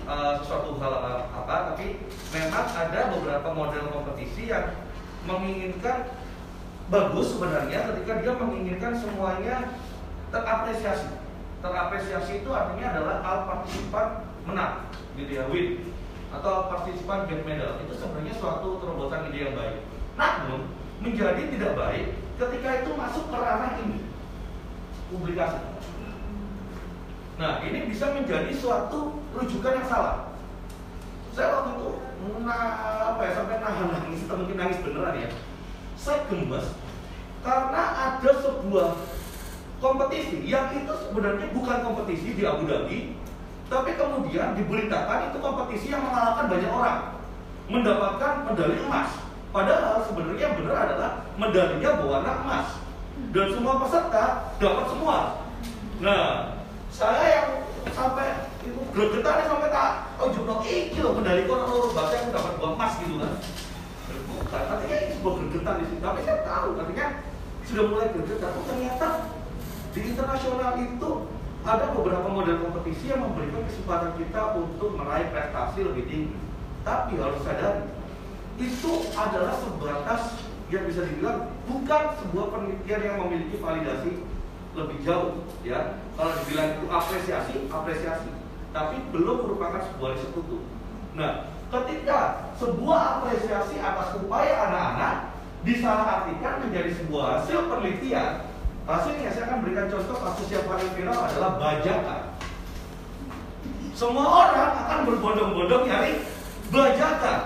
uh, 0.05 0.39
sesuatu 0.41 0.77
hal 0.81 0.93
apa 1.29 1.73
tapi 1.73 2.01
memang 2.33 2.65
ada 2.73 3.13
beberapa 3.13 3.49
model 3.53 3.89
kompetisi 3.93 4.49
yang 4.49 4.73
menginginkan 5.23 6.13
bagus 6.91 7.35
sebenarnya 7.35 7.89
ketika 7.93 8.13
dia 8.21 8.33
menginginkan 8.35 8.93
semuanya 8.97 9.55
terapresiasi. 10.29 11.09
Terapresiasi 11.63 12.43
itu 12.43 12.49
artinya 12.51 12.91
adalah 12.91 13.15
al 13.23 13.39
partisipan 13.47 14.27
menang 14.43 14.91
gitu 15.15 15.31
ya 15.39 15.47
win 15.47 15.95
atau 16.33 16.67
partisipan 16.67 17.29
get 17.31 17.41
medal. 17.47 17.79
Itu 17.87 17.95
sebenarnya 17.95 18.35
suatu 18.35 18.83
terobosan 18.83 19.31
ide 19.31 19.47
yang 19.47 19.55
baik. 19.55 19.77
Namun 20.19 20.69
menjadi 20.99 21.43
tidak 21.49 21.73
baik 21.79 22.05
ketika 22.35 22.69
itu 22.83 22.91
masuk 22.99 23.25
ke 23.31 23.37
ranah 23.37 23.79
ini 23.79 23.99
publikasi. 25.13 25.72
Nah 27.37 27.65
ini 27.65 27.89
bisa 27.89 28.13
menjadi 28.13 28.53
suatu 28.53 29.17
rujukan 29.33 29.81
yang 29.81 29.87
salah. 29.89 30.29
Saya 31.33 31.49
waktu 31.49 31.69
itu 31.81 31.89
nah, 32.45 33.13
apa 33.17 33.21
ya 33.25 33.31
sampai 33.33 33.57
nahan 33.57 33.89
nangis 33.89 34.21
atau 34.29 34.37
mungkin 34.37 34.57
nangis 34.57 34.77
beneran 34.85 35.17
ya. 35.17 35.29
Saya 35.97 36.29
gemes 36.29 36.67
karena 37.43 37.83
ada 37.91 38.31
sebuah 38.39 38.95
kompetisi 39.83 40.47
yang 40.47 40.71
itu 40.71 40.93
sebenarnya 40.95 41.51
bukan 41.51 41.77
kompetisi 41.83 42.39
di 42.39 42.43
Abu 42.47 42.63
Dhabi, 42.69 43.19
tapi 43.67 43.99
kemudian 43.99 44.55
diberitakan 44.55 45.33
itu 45.33 45.37
kompetisi 45.43 45.91
yang 45.91 46.07
mengalahkan 46.07 46.47
banyak 46.47 46.71
orang 46.71 46.99
mendapatkan 47.67 48.33
medali 48.47 48.77
emas. 48.79 49.09
Padahal 49.53 50.01
sebenarnya 50.07 50.49
yang 50.49 50.55
benar 50.57 50.77
adalah 50.89 51.11
medalinya 51.37 51.89
berwarna 51.99 52.31
emas 52.41 52.67
dan 53.35 53.47
semua 53.53 53.73
peserta 53.85 54.25
dapat 54.57 54.85
semua. 54.89 55.17
Nah, 56.01 56.52
saya 56.93 57.25
yang 57.41 57.49
sampai 57.89 58.53
itu 58.61 58.79
gregetan 58.93 59.49
sampai 59.49 59.69
tak 59.73 60.13
oh 60.21 60.29
jono 60.29 60.61
iki 60.61 61.01
loh 61.01 61.17
medali 61.17 61.49
kono 61.49 61.65
loro 61.65 61.89
bahasa 61.97 62.21
yang 62.21 62.29
dapat 62.29 62.53
emas 62.61 62.93
gitu 63.01 63.17
kan. 63.17 63.33
Bukan, 64.13 64.63
artinya 64.69 64.97
ini 65.01 65.13
sebuah 65.17 65.33
gregetan 65.41 65.75
di 65.81 65.85
situ. 65.89 66.01
Tapi 66.05 66.19
saya 66.21 66.39
tahu 66.45 66.67
artinya 66.77 67.07
sudah 67.65 67.83
mulai 67.89 68.07
gregetan. 68.13 68.51
Oh 68.53 68.65
ternyata 68.69 69.07
di 69.93 69.99
internasional 70.05 70.71
itu 70.77 71.09
ada 71.63 71.85
beberapa 71.95 72.27
model 72.29 72.57
kompetisi 72.61 73.09
yang 73.09 73.25
memberikan 73.25 73.65
kesempatan 73.65 74.11
kita 74.21 74.41
untuk 74.53 74.89
meraih 74.93 75.27
prestasi 75.33 75.79
lebih 75.81 76.05
tinggi. 76.05 76.37
Tapi 76.85 77.17
harus 77.17 77.41
sadari 77.41 77.89
itu 78.61 78.91
adalah 79.17 79.57
sebatas 79.57 80.37
yang 80.69 80.85
bisa 80.85 81.01
dibilang 81.09 81.49
bukan 81.65 82.03
sebuah 82.21 82.45
penelitian 82.53 83.01
yang 83.01 83.17
memiliki 83.25 83.57
validasi 83.57 84.11
lebih 84.73 84.97
jauh 85.05 85.45
ya. 85.61 86.01
Kalau 86.13 86.31
dibilang 86.43 86.69
itu 86.77 86.85
apresiasi 86.89 87.55
apresiasi. 87.69 88.29
Tapi 88.73 88.95
belum 89.13 89.45
merupakan 89.45 89.81
sebuah 89.93 90.17
sekutu. 90.17 90.65
Nah 91.13 91.49
ketika 91.69 92.49
sebuah 92.57 92.99
apresiasi 93.21 93.81
atas 93.81 94.17
upaya 94.21 94.69
anak-anak 94.69 95.15
disalahartikan 95.65 96.61
menjadi 96.67 96.91
sebuah 97.01 97.39
hasil 97.39 97.71
penelitian 97.71 98.45
hasilnya 98.83 99.31
saya 99.31 99.43
akan 99.47 99.59
berikan 99.63 99.87
contoh 99.87 100.17
kasus 100.19 100.47
yang 100.51 100.65
paling 100.67 100.91
viral 100.93 101.19
adalah 101.23 101.51
bajakan. 101.55 102.21
Semua 103.93 104.25
orang 104.25 104.71
akan 104.83 104.99
berbondong-bondong 105.05 105.85
nyari 105.85 106.25
bajakan. 106.73 107.39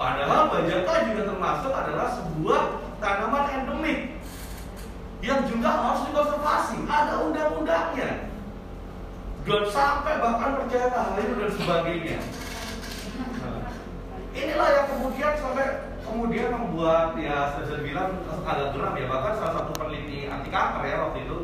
Padahal 0.00 0.50
bajaka 0.50 0.92
juga 1.12 1.22
termasuk 1.30 1.72
adalah 1.74 2.06
sebuah 2.14 2.62
tanaman 2.98 3.44
endemik 3.54 4.11
yang 5.22 5.46
juga 5.46 5.70
harus 5.70 6.02
dikonservasi. 6.10 6.76
Ada 6.90 7.14
undang-undang 7.22 7.94
dan 7.94 9.62
sampai 9.70 10.22
bahkan 10.22 10.50
percaya 10.58 10.86
tahlil 10.90 11.30
dan 11.38 11.50
sebagainya. 11.54 12.18
Nah, 13.42 13.58
inilah 14.34 14.68
yang 14.70 14.86
kemudian 14.90 15.32
sampai 15.38 15.66
kemudian 16.02 16.50
membuat 16.54 17.18
ya 17.18 17.56
saya 17.58 17.80
bilang 17.82 18.20
agak 18.44 18.74
geram 18.74 18.94
ya 18.98 19.06
bahkan 19.08 19.32
salah 19.38 19.54
satu 19.62 19.70
peneliti 19.78 20.28
anti 20.28 20.50
kanker 20.52 20.82
ya 20.84 20.96
waktu 21.08 21.18
itu 21.24 21.38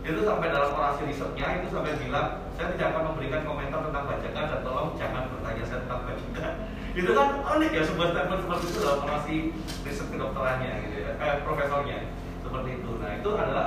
itu 0.00 0.20
sampai 0.24 0.48
dalam 0.48 0.72
orasi 0.72 1.04
risetnya 1.04 1.60
itu 1.60 1.68
sampai 1.68 1.92
bilang 2.00 2.40
saya 2.56 2.72
tidak 2.72 2.96
akan 2.96 3.12
memberikan 3.12 3.44
komentar 3.44 3.80
tentang 3.84 4.04
bajakan 4.08 4.44
dan 4.48 4.60
tolong 4.64 4.88
jangan 4.96 5.22
bertanya 5.28 5.64
saya 5.68 5.80
tentang 5.84 6.00
bajakan 6.08 6.52
itu 6.98 7.10
kan 7.12 7.28
unik 7.44 7.70
ya 7.76 7.82
sebuah 7.84 8.08
statement 8.16 8.40
seperti 8.40 8.64
itu 8.64 8.78
dalam 8.80 9.00
orasi 9.04 9.36
riset 9.84 10.06
kedokterannya 10.08 10.72
gitu 10.88 10.96
ya 11.04 11.10
eh, 11.20 11.36
profesornya 11.44 11.98
seperti 12.50 12.70
itu 12.82 12.90
nah 12.98 13.10
itu 13.14 13.30
adalah 13.38 13.66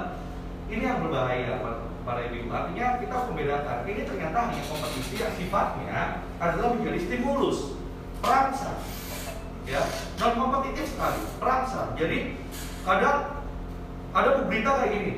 ini 0.68 0.84
yang 0.84 1.00
berbahaya 1.00 1.64
para 2.04 2.20
ibu 2.28 2.52
artinya 2.52 3.00
kita 3.00 3.14
harus 3.16 3.28
membedakan 3.32 3.78
ini 3.88 4.02
ternyata 4.04 4.38
hanya 4.52 4.64
kompetisi 4.68 5.16
yang 5.24 5.34
sifatnya 5.40 6.20
adalah 6.44 6.76
menjadi 6.76 7.00
stimulus 7.08 7.80
perangsang 8.20 8.84
ya 9.64 9.80
dan 10.20 10.36
kompetitif 10.36 10.92
sekali 10.92 11.24
perangsang 11.40 11.96
jadi 11.96 12.36
kadang 12.84 13.48
ada 14.12 14.30
berita 14.44 14.72
kayak 14.84 14.92
gini 14.92 15.14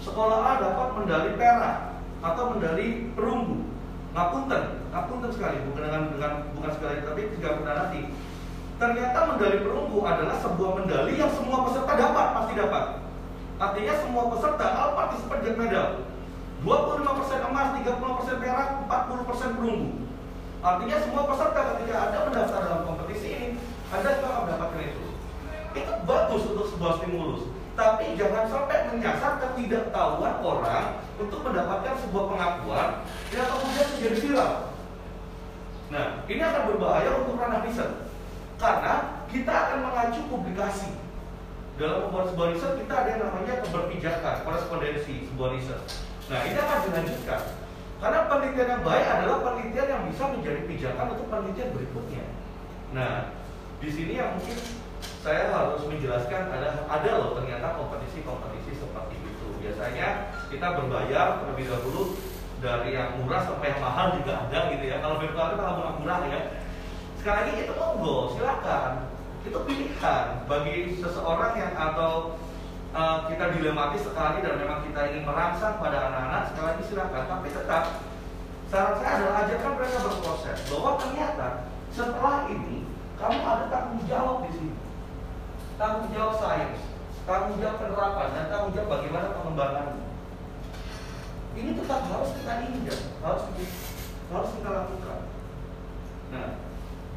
sekolah 0.00 0.38
A 0.40 0.52
dapat 0.64 0.88
medali 0.96 1.30
perak 1.36 1.90
atau 2.20 2.44
medali 2.56 3.12
perunggu. 3.16 3.68
Ngapunten, 4.10 4.62
ngapunten 4.90 5.30
sekali, 5.30 5.56
bukan 5.70 5.82
dengan, 5.86 6.02
dengan 6.10 6.32
bukan 6.58 6.70
sekali 6.74 6.96
tapi 7.06 7.20
tiga 7.38 7.62
pernah 7.62 7.74
nanti. 7.86 8.00
Ternyata 8.80 9.18
medali 9.36 9.58
perunggu 9.60 9.98
adalah 10.02 10.36
sebuah 10.40 10.70
medali 10.82 11.12
yang 11.20 11.30
semua 11.30 11.68
peserta 11.68 11.92
dapat, 11.94 12.26
pasti 12.32 12.52
dapat. 12.56 12.84
Artinya 13.60 13.94
semua 14.00 14.24
peserta 14.32 14.66
all 14.72 14.96
participant 14.96 15.40
get 15.44 15.56
medal. 15.60 15.88
25% 16.64 17.48
emas, 17.52 17.68
30% 17.76 18.40
perak, 18.40 18.68
40% 18.88 19.56
perunggu. 19.56 19.90
Artinya 20.60 20.96
semua 21.00 21.22
peserta 21.24 21.60
ketika 21.72 21.94
Anda 22.08 22.18
mendaftar 22.28 22.60
dalam 22.68 22.82
kompetisi 22.84 23.28
ini, 23.32 23.48
Anda 23.92 24.20
juga 24.20 24.44
mendapatkan 24.44 24.80
itu. 24.80 25.04
Itu 25.76 25.92
bagus 26.04 26.42
untuk 26.48 26.66
sebuah 26.72 26.92
stimulus 27.00 27.60
tapi 27.80 28.12
jangan 28.12 28.44
sampai 28.44 28.92
menyasar 28.92 29.40
ketidaktahuan 29.40 30.44
orang 30.44 31.00
untuk 31.16 31.40
mendapatkan 31.40 31.96
sebuah 32.04 32.24
pengakuan 32.28 32.88
yang 33.32 33.48
kemudian 33.48 33.88
menjadi 33.96 34.16
viral. 34.20 34.52
Nah, 35.88 36.06
ini 36.28 36.42
akan 36.44 36.62
berbahaya 36.68 37.10
untuk 37.24 37.40
ranah 37.40 37.64
riset 37.64 37.90
karena 38.60 39.24
kita 39.32 39.48
akan 39.48 39.78
mengacu 39.88 40.20
publikasi. 40.28 40.92
Dalam 41.80 42.12
membuat 42.12 42.28
sebuah 42.28 42.48
riset 42.52 42.72
kita 42.76 42.92
ada 42.92 43.08
yang 43.08 43.22
namanya 43.24 43.54
keberpijakan, 43.64 44.44
korespondensi 44.44 45.32
sebuah 45.32 45.48
riset. 45.56 45.80
Nah, 46.28 46.44
ini 46.44 46.58
akan 46.60 46.78
dilanjutkan. 46.84 47.40
Karena 48.04 48.18
penelitian 48.28 48.68
yang 48.68 48.82
baik 48.84 49.06
adalah 49.08 49.38
penelitian 49.40 49.88
yang 49.88 50.02
bisa 50.12 50.24
menjadi 50.28 50.60
pijakan 50.68 51.06
untuk 51.16 51.26
penelitian 51.32 51.72
berikutnya. 51.72 52.24
Nah, 52.92 53.32
di 53.80 53.88
sini 53.88 54.12
yang 54.20 54.36
mungkin 54.36 54.60
saya 55.24 55.48
harus 55.48 55.80
menjelaskan 55.88 56.52
ada 56.52 56.84
ada 56.84 57.10
loh 57.16 57.32
ternyata 57.40 57.72
kompetisi-kompetisi 57.80 58.76
seperti 58.76 59.16
itu. 59.16 59.48
Biasanya 59.64 60.36
kita 60.52 60.66
berbayar 60.84 61.40
terlebih 61.40 61.64
dahulu 61.64 62.20
dari 62.60 62.92
yang 62.92 63.16
murah 63.24 63.40
sampai 63.48 63.72
yang 63.72 63.80
mahal 63.80 64.20
juga 64.20 64.48
ada 64.48 64.68
gitu 64.68 64.84
ya. 64.84 65.00
Kalau 65.00 65.16
virtual 65.16 65.48
itu 65.56 65.60
kalau 65.64 65.96
murah 65.96 66.20
ya. 66.28 66.40
Sekali 67.16 67.40
lagi 67.40 67.52
itu 67.64 67.72
monggo, 67.72 68.36
silakan. 68.36 68.92
Itu 69.50 69.66
pilihan 69.66 70.46
bagi 70.46 70.94
seseorang 71.02 71.58
yang 71.58 71.74
atau 71.74 72.38
uh, 72.94 73.26
kita 73.26 73.50
dilematis 73.58 74.06
sekali 74.06 74.46
dan 74.46 74.62
memang 74.62 74.86
kita 74.86 75.10
ingin 75.10 75.26
merangsang 75.26 75.82
pada 75.82 76.06
anak-anak 76.06 76.42
sekali 76.54 76.66
lagi 76.70 76.82
silakan. 76.86 77.24
Tapi 77.26 77.48
tetap 77.50 77.82
saran 78.70 78.94
saya 79.02 79.10
adalah 79.18 79.34
ajarkan 79.42 79.72
mereka 79.74 79.98
berproses 80.06 80.58
bahwa 80.70 80.90
ternyata 81.02 81.48
setelah 81.90 82.46
ini 82.46 82.86
kamu 83.18 83.42
ada 83.42 83.66
tanggung 83.66 84.06
jawab 84.06 84.46
di 84.46 84.50
sini 84.54 84.74
tanggung 85.80 86.12
jawab 86.12 86.36
sains, 86.36 86.80
tanggung 87.24 87.56
jawab 87.56 87.80
penerapan, 87.80 88.28
dan 88.36 88.44
tanggung 88.52 88.72
jawab 88.76 89.00
bagaimana 89.00 89.32
pengembangannya. 89.32 90.04
Ini 91.56 91.70
tetap 91.72 92.04
harus 92.04 92.30
kita 92.36 92.52
injak, 92.68 93.00
harus 93.24 93.44
kita, 93.56 93.64
harus 94.28 94.50
kita 94.60 94.68
lakukan. 94.68 95.20
Nah, 96.30 96.48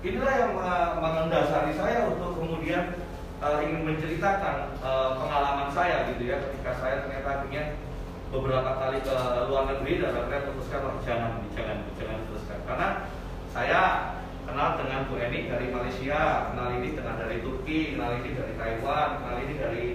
inilah 0.03 0.33
yang 0.35 0.51
mendasari 0.99 1.73
saya 1.79 2.11
untuk 2.11 2.35
kemudian 2.35 2.99
uh, 3.39 3.63
ingin 3.63 3.87
menceritakan 3.87 4.75
uh, 4.83 5.15
pengalaman 5.15 5.71
saya 5.71 6.11
gitu 6.11 6.27
ya 6.27 6.43
ketika 6.43 6.71
saya 6.83 7.07
ternyata 7.07 7.39
akhirnya 7.39 7.79
beberapa 8.29 8.71
kali 8.81 8.99
ke 8.99 9.15
luar 9.47 9.63
negeri 9.71 10.03
dan 10.03 10.11
akhirnya 10.11 10.47
putuskan 10.51 10.81
jangan 11.07 11.31
jangan 11.55 11.77
jangan 11.95 12.17
teruskan 12.27 12.59
karena 12.67 12.87
saya 13.53 13.81
kenal 14.43 14.75
dengan 14.81 15.07
Bu 15.07 15.15
Eni 15.21 15.47
dari 15.47 15.71
Malaysia, 15.71 16.51
kenal 16.51 16.67
ini 16.77 16.97
dengan 16.97 17.15
dari 17.15 17.37
Turki, 17.39 17.95
kenal 17.95 18.19
ini 18.19 18.29
dari 18.35 18.53
Taiwan, 18.59 19.09
kenal 19.23 19.37
ini 19.39 19.53
dari 19.55 19.85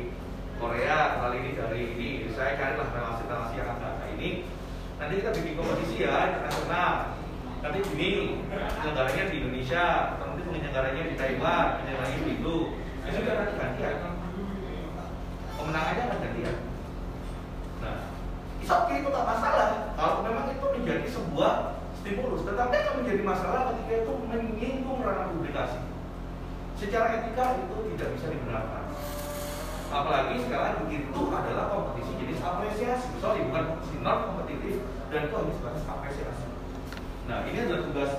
Korea, 0.57 0.99
kenal 1.19 1.33
ini 1.37 1.51
dari 1.53 1.81
ini. 1.95 2.11
Saya 2.33 2.57
carilah 2.57 2.89
relasi-relasi 2.91 3.55
yang 3.59 3.69
ada 3.77 4.07
ini. 4.17 4.49
Nanti 4.99 5.13
kita 5.21 5.31
bikin 5.37 5.55
kompetisi 5.59 6.07
ya 6.07 6.17
internasional. 6.39 7.19
Nanti 7.59 7.79
ini 7.99 8.11
negaranya 8.87 9.25
di 9.31 9.37
Indonesia, 9.43 9.85
nanti 10.23 10.41
penyelenggaranya 10.47 11.03
di 11.11 11.15
Taiwan, 11.19 11.67
penyelenggaranya 11.83 12.19
di 12.23 12.33
itu. 12.39 12.57
Itu 13.03 13.17
juga 13.19 13.33
nanti 13.35 13.55
gantian. 13.59 13.97
Pemenangannya 15.59 16.03
akan 16.07 16.19
gantian. 16.23 16.57
Nah, 17.83 17.97
itu 18.63 18.73
oke 18.73 18.95
itu 18.95 19.09
tak 19.11 19.27
masalah. 19.27 19.69
Kalau 19.99 20.17
memang 20.23 20.47
itu 20.55 20.67
menjadi 20.71 21.07
sebuah 21.11 21.53
stimulus, 21.99 22.43
tetapi 22.47 22.75
akan 22.79 22.95
menjadi 23.03 23.23
masalah 23.27 23.61
ketika 23.75 23.95
itu 24.07 24.13
menyinggung 24.31 25.01
ranah 25.03 25.27
publikasi. 25.35 25.81
Secara 26.79 27.07
etika 27.19 27.59
itu 27.59 27.77
tidak 27.95 28.09
bisa 28.15 28.27
dibenarkan. 28.31 28.87
Apalagi 29.89 30.37
sekarang 30.45 30.87
itu 30.93 31.23
adalah 31.33 31.73
kompetisi 31.73 32.13
jenis 32.21 32.39
apresiasi, 32.45 33.09
sorry 33.25 33.41
bukan 33.49 33.73
kompetisi 33.73 33.97
non 34.05 34.19
kompetitif 34.31 34.75
dan 35.09 35.27
itu 35.27 35.35
hanya 35.35 35.53
sebatas 35.57 35.85
apresiasi. 35.89 36.47
Nah 37.25 37.45
ini 37.49 37.59
adalah 37.65 37.83
tugas 37.89 38.13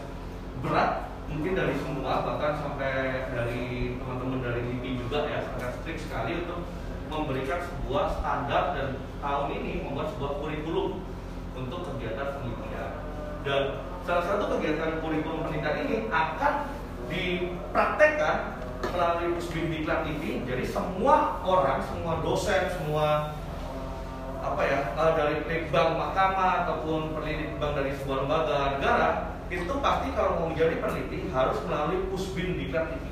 berat 0.65 0.91
mungkin 1.29 1.53
dari 1.53 1.77
semua 1.77 2.25
bahkan 2.25 2.57
sampai 2.57 2.93
dari 3.37 3.95
teman-teman 4.01 4.41
dari 4.41 4.61
LIPI 4.65 4.91
juga 5.05 5.29
ya 5.29 5.45
sangat 5.45 5.71
strict 5.81 6.01
sekali 6.09 6.41
untuk 6.41 6.65
memberikan 7.09 7.61
sebuah 7.61 8.05
standar 8.17 8.63
dan 8.73 8.89
tahun 9.21 9.47
ini 9.61 9.85
membuat 9.85 10.09
sebuah 10.17 10.41
kurikulum 10.41 11.05
untuk 11.53 11.79
kegiatan 11.85 12.27
penelitian 12.41 12.89
dan 13.45 13.61
salah 14.03 14.25
satu 14.25 14.57
kegiatan 14.57 15.01
kurikulum 15.05 15.45
pendidikan 15.45 15.75
ini 15.85 16.09
akan 16.09 16.53
dipraktekkan 17.09 18.37
melalui 18.79 19.35
Pusbin 19.35 19.67
Diklat 19.71 20.07
ini. 20.07 20.43
Jadi 20.47 20.63
semua 20.67 21.39
orang, 21.43 21.83
semua 21.83 22.18
dosen, 22.29 22.69
semua 22.77 23.33
apa 24.39 24.61
ya 24.63 24.79
dari 25.17 25.41
litbang 25.49 25.97
mahkamah 25.97 26.63
ataupun 26.63 27.11
peneliti 27.17 27.57
bank 27.57 27.73
dari 27.75 27.91
sebuah 27.97 28.23
lembaga 28.23 28.77
negara 28.77 29.09
itu 29.49 29.73
pasti 29.81 30.13
kalau 30.13 30.37
mau 30.37 30.47
menjadi 30.53 30.77
peneliti 30.77 31.25
harus 31.33 31.57
melalui 31.65 32.05
Pusbin 32.13 32.53
Diklat 32.53 32.93
ini. 32.93 33.11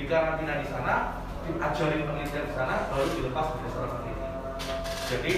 Dikarantina 0.00 0.64
di 0.64 0.66
sana, 0.72 1.20
diajarin 1.44 2.08
penelitian 2.08 2.48
di 2.48 2.54
sana, 2.56 2.88
lalu 2.88 3.20
dilepas 3.20 3.46
menjadi 3.52 3.70
seorang 3.76 3.92
peneliti. 4.00 4.26
Jadi 5.12 5.34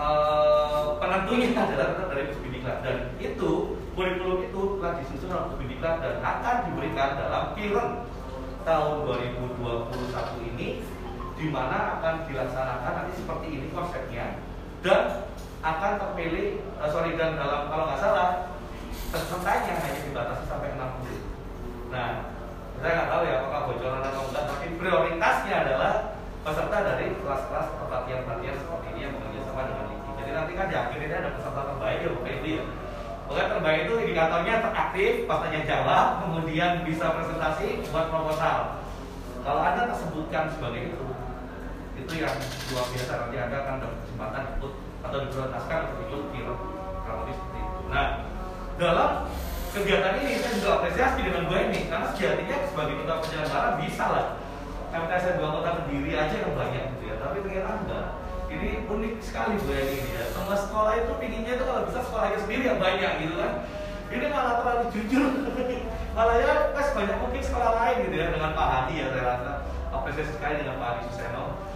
uh, 0.00 0.96
penentunya 0.96 1.48
adalah 1.68 2.08
dari 2.08 2.24
Pusbin 2.32 2.52
Diklat 2.56 2.78
dan 2.80 2.96
itu 3.20 3.52
kurikulum 3.92 4.48
itu 4.48 4.60
telah 4.80 4.92
disusun 4.96 5.28
oleh 5.28 5.44
Pusbin 5.52 5.68
Diklat 5.76 5.96
dan 6.00 6.14
akan 6.24 6.56
diberikan 6.72 7.10
dalam 7.20 7.44
film 7.52 7.88
tahun 8.64 8.94
2021 9.04 10.50
ini 10.56 10.68
di 11.38 11.46
mana 11.54 11.98
akan 11.98 12.26
dilaksanakan 12.26 12.92
nanti 12.98 13.12
seperti 13.14 13.46
ini 13.54 13.66
konsepnya 13.70 14.42
dan 14.82 15.22
akan 15.62 15.92
terpilih 16.02 16.62
uh, 16.82 16.90
sorry 16.90 17.14
dan 17.14 17.38
dalam 17.38 17.70
kalau 17.70 17.86
nggak 17.86 18.02
salah 18.02 18.28
pesertanya 19.14 19.74
hanya 19.78 20.00
dibatasi 20.02 20.44
sampai 20.50 20.74
60 20.74 21.94
nah 21.94 22.10
saya 22.78 22.92
nggak 22.94 23.10
tahu 23.10 23.22
ya 23.26 23.34
apakah 23.42 23.60
bocoran 23.70 24.02
atau 24.02 24.22
enggak 24.30 24.44
tapi 24.50 24.66
prioritasnya 24.78 25.54
adalah 25.66 25.92
peserta 26.46 26.78
dari 26.80 27.06
kelas-kelas 27.18 27.66
pelatihan-pelatihan 27.86 28.56
seperti 28.58 28.86
ini 28.94 29.00
yang 29.04 29.12
bekerja 29.18 29.40
sama 29.50 29.62
dengan 29.66 29.84
LIPI. 29.90 30.10
Jadi 30.16 30.30
nanti 30.30 30.52
kan 30.54 30.66
di 30.70 30.76
akhir 30.78 30.98
ini 31.02 31.14
ada 31.14 31.30
peserta 31.34 31.60
terbaik 31.74 31.98
ya 32.00 32.08
Bapak 32.14 32.32
Ibu 32.38 32.46
ya. 32.48 32.64
Pokoknya 33.28 33.46
terbaik 33.52 33.80
itu 33.84 33.94
indikatornya 34.00 34.54
teraktif, 34.64 35.12
pas 35.28 35.38
tanya 35.44 35.60
jawab, 35.68 36.06
kemudian 36.24 36.72
bisa 36.88 37.06
presentasi 37.12 37.66
buat 37.92 38.06
proposal. 38.08 38.80
Kalau 39.44 39.60
Anda 39.60 39.82
tersebutkan 39.92 40.48
sebagai 40.56 40.96
itu, 40.96 41.04
itu 42.08 42.24
yang 42.24 42.36
luar 42.72 42.86
biasa. 42.88 43.12
Nanti 43.20 43.36
Anda 43.36 43.56
akan 43.60 43.74
dapat 43.84 43.98
kesempatan 44.08 44.42
ikut 44.56 44.72
atau 45.04 45.18
diprioritaskan 45.28 45.80
untuk 45.92 46.04
ikut 46.08 46.22
film 46.32 46.56
kurang 47.04 47.18
lebih 47.20 47.34
seperti 47.36 47.58
itu. 47.60 47.80
Nah, 47.92 48.06
dalam 48.80 49.10
kegiatan 49.76 50.14
ini 50.24 50.32
saya 50.40 50.52
juga 50.56 50.70
apresiasi 50.80 51.20
dengan 51.20 51.42
Bu 51.44 51.54
ini 51.60 51.80
karena 51.92 52.06
sejatinya 52.16 52.56
sebagai 52.64 52.94
kita 53.04 53.12
penyelenggara 53.20 53.68
bisa 53.84 54.04
lah. 54.08 54.26
MTSN 54.88 55.36
dua 55.36 55.50
kota 55.52 55.70
Kediri 55.84 56.16
aja 56.16 56.32
yang 56.32 56.56
banyak 56.56 56.82
gitu 56.96 57.04
ya 57.12 57.14
tapi 57.20 57.36
ternyata 57.44 57.70
enggak. 57.84 58.06
Ini 58.48 58.68
unik 58.88 59.14
sekali 59.20 59.60
ya 59.60 59.80
ini 59.84 60.10
ya. 60.16 60.24
Semua 60.32 60.56
sekolah 60.56 60.92
itu 60.96 61.12
pinginnya 61.20 61.60
itu 61.60 61.64
kalau 61.68 61.84
bisa 61.84 62.00
sekolahnya 62.00 62.38
sendiri 62.40 62.62
yang 62.72 62.80
banyak 62.80 63.12
gitu 63.20 63.34
kan. 63.36 63.52
Ini 64.08 64.24
malah 64.32 64.54
terlalu 64.64 64.84
jujur. 64.96 65.28
Malah 66.16 66.34
ya 66.40 66.72
pas 66.74 66.88
banyak 66.96 67.14
mungkin 67.20 67.44
sekolah 67.44 67.70
lain 67.78 68.08
gitu 68.08 68.16
ya 68.18 68.32
dengan 68.32 68.56
Pak 68.56 68.68
Hadi 68.72 68.94
ya 68.96 69.06
saya 69.12 69.24
rasa. 69.36 69.52
Apresiasi 69.92 70.32
sekali 70.32 70.64
dengan 70.64 70.80
Pak 70.80 70.88
Hadi 70.88 71.02
Suseno 71.12 71.67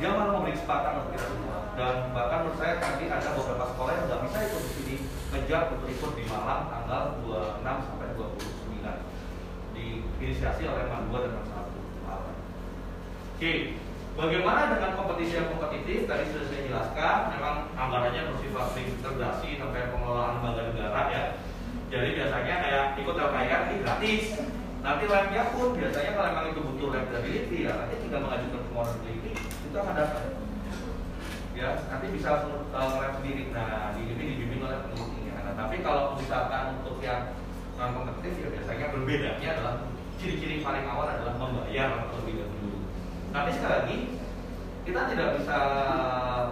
dia 0.00 0.16
malah 0.16 0.32
memberi 0.32 0.56
kesempatan 0.56 1.04
untuk 1.04 1.20
semua 1.20 1.76
dan 1.76 2.08
bahkan 2.16 2.48
menurut 2.48 2.56
saya 2.56 2.80
tadi 2.80 3.04
ada 3.12 3.36
beberapa 3.36 3.64
sekolah 3.68 3.92
yang 3.92 4.04
nggak 4.08 4.22
bisa 4.24 4.38
ikut 4.48 4.62
di 4.64 4.72
sini 4.72 4.94
ngejar 5.28 5.62
untuk 5.76 5.88
ikut 5.92 6.12
di 6.16 6.24
Malang 6.24 6.62
tanggal 6.72 7.02
26 7.20 7.84
sampai 7.84 8.08
29 8.16 9.76
diinisiasi 9.76 10.62
oleh 10.72 10.84
Mandua 10.88 11.18
dan 11.28 11.32
Mas 11.36 11.48
Malang. 11.52 12.36
Oke, 13.36 13.52
Bagaimana 14.10 14.74
dengan 14.76 15.00
kompetisi 15.00 15.38
yang 15.38 15.48
kompetitif? 15.54 16.04
Tadi 16.04 16.28
sudah 16.28 16.44
saya 16.50 16.60
jelaskan, 16.66 17.18
memang 17.30 17.72
anggarannya 17.72 18.28
bersifat 18.34 18.76
integrasi 18.76 19.56
sampai 19.56 19.88
pengelolaan 19.94 20.42
lembaga 20.42 20.62
negara 20.66 21.02
ya. 21.08 21.22
Jadi 21.88 22.20
biasanya 22.20 22.54
kayak 22.60 22.84
ikut 23.00 23.16
LKR 23.16 23.62
gratis. 23.80 24.24
Nanti 24.82 25.04
labnya 25.08 25.42
pun 25.54 25.72
biasanya 25.72 26.10
kalau 26.12 26.28
memang 26.36 26.46
itu 26.52 26.60
butuh 26.60 26.88
lab 26.90 27.06
ya 27.08 27.72
nanti 27.80 27.94
tinggal 28.02 28.20
mengajukan 28.28 28.60
permohonan 28.66 28.96
ke 28.98 29.08
LIPI 29.08 29.49
itu 29.70 29.76
akan 29.78 29.94
dapat. 29.94 30.22
Ya, 31.54 31.70
nanti 31.86 32.06
bisa 32.10 32.28
uh, 32.50 32.90
lab 32.98 33.12
sendiri. 33.22 33.54
Nah, 33.54 33.94
di 33.94 34.10
LIPI 34.10 34.24
dibimbing 34.34 34.66
oleh 34.66 34.78
penelitinya. 34.82 35.34
Nah, 35.46 35.54
tapi 35.54 35.76
kalau 35.86 36.18
misalkan 36.18 36.82
untuk 36.82 36.98
yang 36.98 37.38
non 37.78 37.96
kompetitif 37.96 38.44
ya 38.44 38.48
biasanya 38.52 38.86
berbedanya 38.92 39.48
adalah 39.56 39.74
ciri-ciri 40.20 40.60
paling 40.60 40.84
awal 40.84 41.08
adalah 41.08 41.32
membayar 41.40 42.12
terlebih 42.12 42.44
dahulu 42.44 42.60
tapi 43.30 43.50
sekali 43.54 43.72
lagi 43.72 43.98
kita 44.82 45.00
tidak 45.14 45.28
bisa 45.38 45.58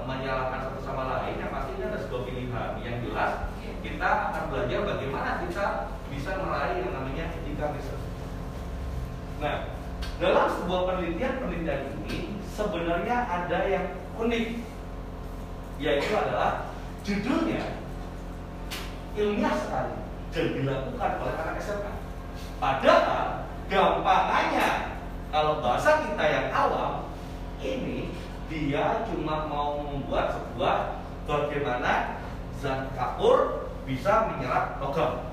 menyalahkan 0.07 0.61
satu 0.63 0.81
sama 0.85 1.03
lain. 1.11 1.43
Yang 1.43 1.51
pasti 1.51 1.71
ini 1.75 1.85
ada 1.91 1.99
sebuah 1.99 2.23
pilihan. 2.23 2.71
Yang 2.87 2.97
jelas 3.11 3.33
kita 3.83 4.11
akan 4.31 4.43
belajar 4.53 4.81
bagaimana 4.87 5.31
kita 5.43 5.67
bisa 6.07 6.31
meraih 6.39 6.77
yang 6.87 6.93
namanya 6.95 7.25
etika 7.35 7.67
research. 7.75 8.07
Nah, 9.43 9.75
dalam 10.23 10.47
sebuah 10.55 10.81
penelitian 10.87 11.35
penelitian 11.43 11.81
ini 12.07 12.28
sebenarnya 12.59 13.17
ada 13.23 13.59
yang 13.71 13.87
unik, 14.19 14.59
yaitu 15.79 16.11
adalah 16.11 16.75
judulnya 17.07 17.79
ilmiah 19.15 19.55
sekali 19.55 19.95
dan 20.35 20.47
dilakukan 20.59 21.11
oleh 21.23 21.35
anak 21.39 21.63
SMA. 21.63 21.95
Padahal 22.59 23.47
gampangannya 23.71 24.99
kalau 25.31 25.63
bahasa 25.63 26.03
kita 26.03 26.25
yang 26.27 26.47
awam, 26.51 27.07
ini 27.63 28.11
dia 28.51 29.07
cuma 29.07 29.47
mau 29.47 29.79
membuat 29.87 30.35
sebuah 30.35 30.99
bagaimana 31.31 32.19
zat 32.59 32.91
kapur 32.99 33.71
bisa 33.87 34.35
menyerap 34.35 34.83
logam. 34.83 35.31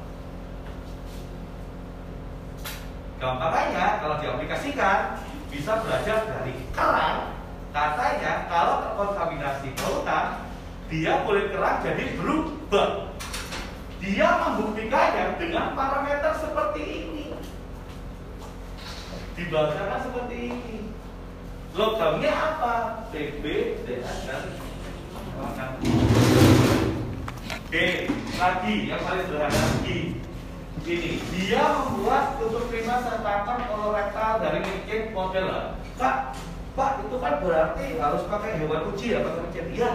Gampangnya 3.18 4.04
kalau 4.04 4.22
diaplikasikan 4.22 5.18
bisa 5.50 5.82
belajar 5.82 6.20
dari 6.30 6.54
kerang. 6.74 7.36
Katanya 7.76 8.48
kalau 8.48 8.76
terkontaminasi 8.88 9.76
polutan, 9.76 10.48
dia 10.88 11.26
kulit 11.28 11.52
kerang 11.52 11.84
jadi 11.84 12.04
berubah. 12.16 13.12
Dia 14.00 14.30
membuktikannya 14.48 15.36
dengan 15.42 15.76
parameter 15.76 16.34
seperti 16.40 16.82
ini. 16.86 17.26
Dibacakan 19.36 20.00
seperti 20.06 20.38
ini. 20.56 20.76
Logamnya 21.76 22.32
apa? 22.32 22.76
PB 23.12 23.44
DA 23.84 24.14
dan 24.24 24.44
Oke, 27.66 28.08
lagi 28.40 28.76
yang 28.88 29.02
paling 29.04 29.28
sederhana 29.28 29.52
lagi 29.52 30.25
ini 30.86 31.18
dia 31.34 31.66
membuat 31.66 32.38
tutup 32.38 32.70
prima 32.70 33.02
sertakan 33.02 33.66
kolorektal 33.66 34.38
dari 34.38 34.62
mungkin 34.62 35.02
model. 35.18 35.48
Pak, 35.98 36.38
Pak 36.78 36.92
itu 37.02 37.18
kan 37.18 37.42
berarti 37.42 37.98
harus 37.98 38.24
pakai 38.30 38.62
hewan 38.62 38.94
uji 38.94 39.18
ya 39.18 39.20
pakai 39.26 39.66
iya. 39.74 39.90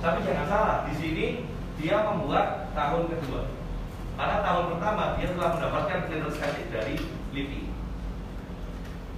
Tapi 0.00 0.18
jangan 0.24 0.46
salah 0.48 0.76
di 0.88 0.94
sini 0.96 1.26
dia 1.76 2.00
membuat 2.08 2.72
tahun 2.72 3.12
kedua. 3.12 3.52
Karena 4.16 4.36
tahun 4.40 4.64
pertama 4.76 5.02
dia 5.20 5.28
telah 5.36 5.50
mendapatkan 5.60 5.98
clearance 6.08 6.40
dari 6.72 6.96
LIPI 7.32 7.62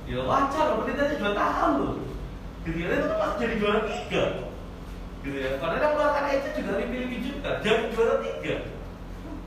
ya 0.05 0.21
wajar 0.21 0.65
loh 0.69 0.85
penelitiannya 0.85 1.17
dua 1.23 1.33
tahun 1.33 1.73
loh. 1.81 1.95
Gitu 2.67 2.79
ya 2.83 2.89
itu 2.99 3.15
masih 3.15 3.39
jadi 3.39 3.55
juara 3.63 3.81
tiga. 3.87 4.25
Gitu 5.23 5.37
ya 5.39 5.51
padahal 5.63 5.81
yang 5.81 5.95
melakukan 5.97 6.25
itu 6.35 6.49
juga 6.59 6.71
lebih-lebih 6.83 7.19
juga 7.31 7.51
jadi 7.63 7.85
juara 7.95 8.15
tiga 8.21 8.57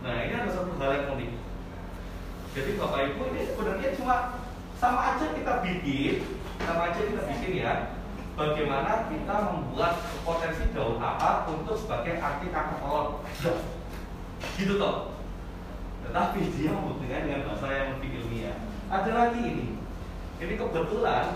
nah 0.07 0.23
ini 0.23 0.33
ada 0.39 0.47
satu 0.47 0.71
hal 0.79 0.91
yang 0.95 1.19
unik. 1.19 1.31
Jadi 2.55 2.71
bapak 2.79 2.99
ibu 3.11 3.21
ini 3.35 3.41
sebenarnya 3.43 3.89
cuma 3.99 4.15
sama 4.79 4.99
aja 5.13 5.35
kita 5.35 5.53
bikin 5.67 6.23
sama 6.63 6.89
aja 6.89 7.01
kita 7.03 7.21
bikin 7.27 7.51
ya 7.59 7.91
bagaimana 8.39 9.11
kita 9.11 9.35
membuat 9.51 9.99
potensi 10.23 10.63
daun 10.71 11.01
apa 11.03 11.43
untuk 11.51 11.75
sebagai 11.75 12.23
arti 12.23 12.47
kata 12.47 12.79
kolon 12.79 13.19
gitu 14.55 14.79
toh. 14.79 15.11
Tetapi 16.07 16.39
dia 16.55 16.71
membuktikan 16.71 17.27
dengan 17.27 17.51
bahasa 17.51 17.67
yang 17.67 17.99
lebih 17.99 18.23
ilmiah. 18.23 18.57
Ada 18.87 19.11
lagi 19.11 19.41
ini. 19.43 19.67
Ini 20.39 20.53
kebetulan 20.55 21.35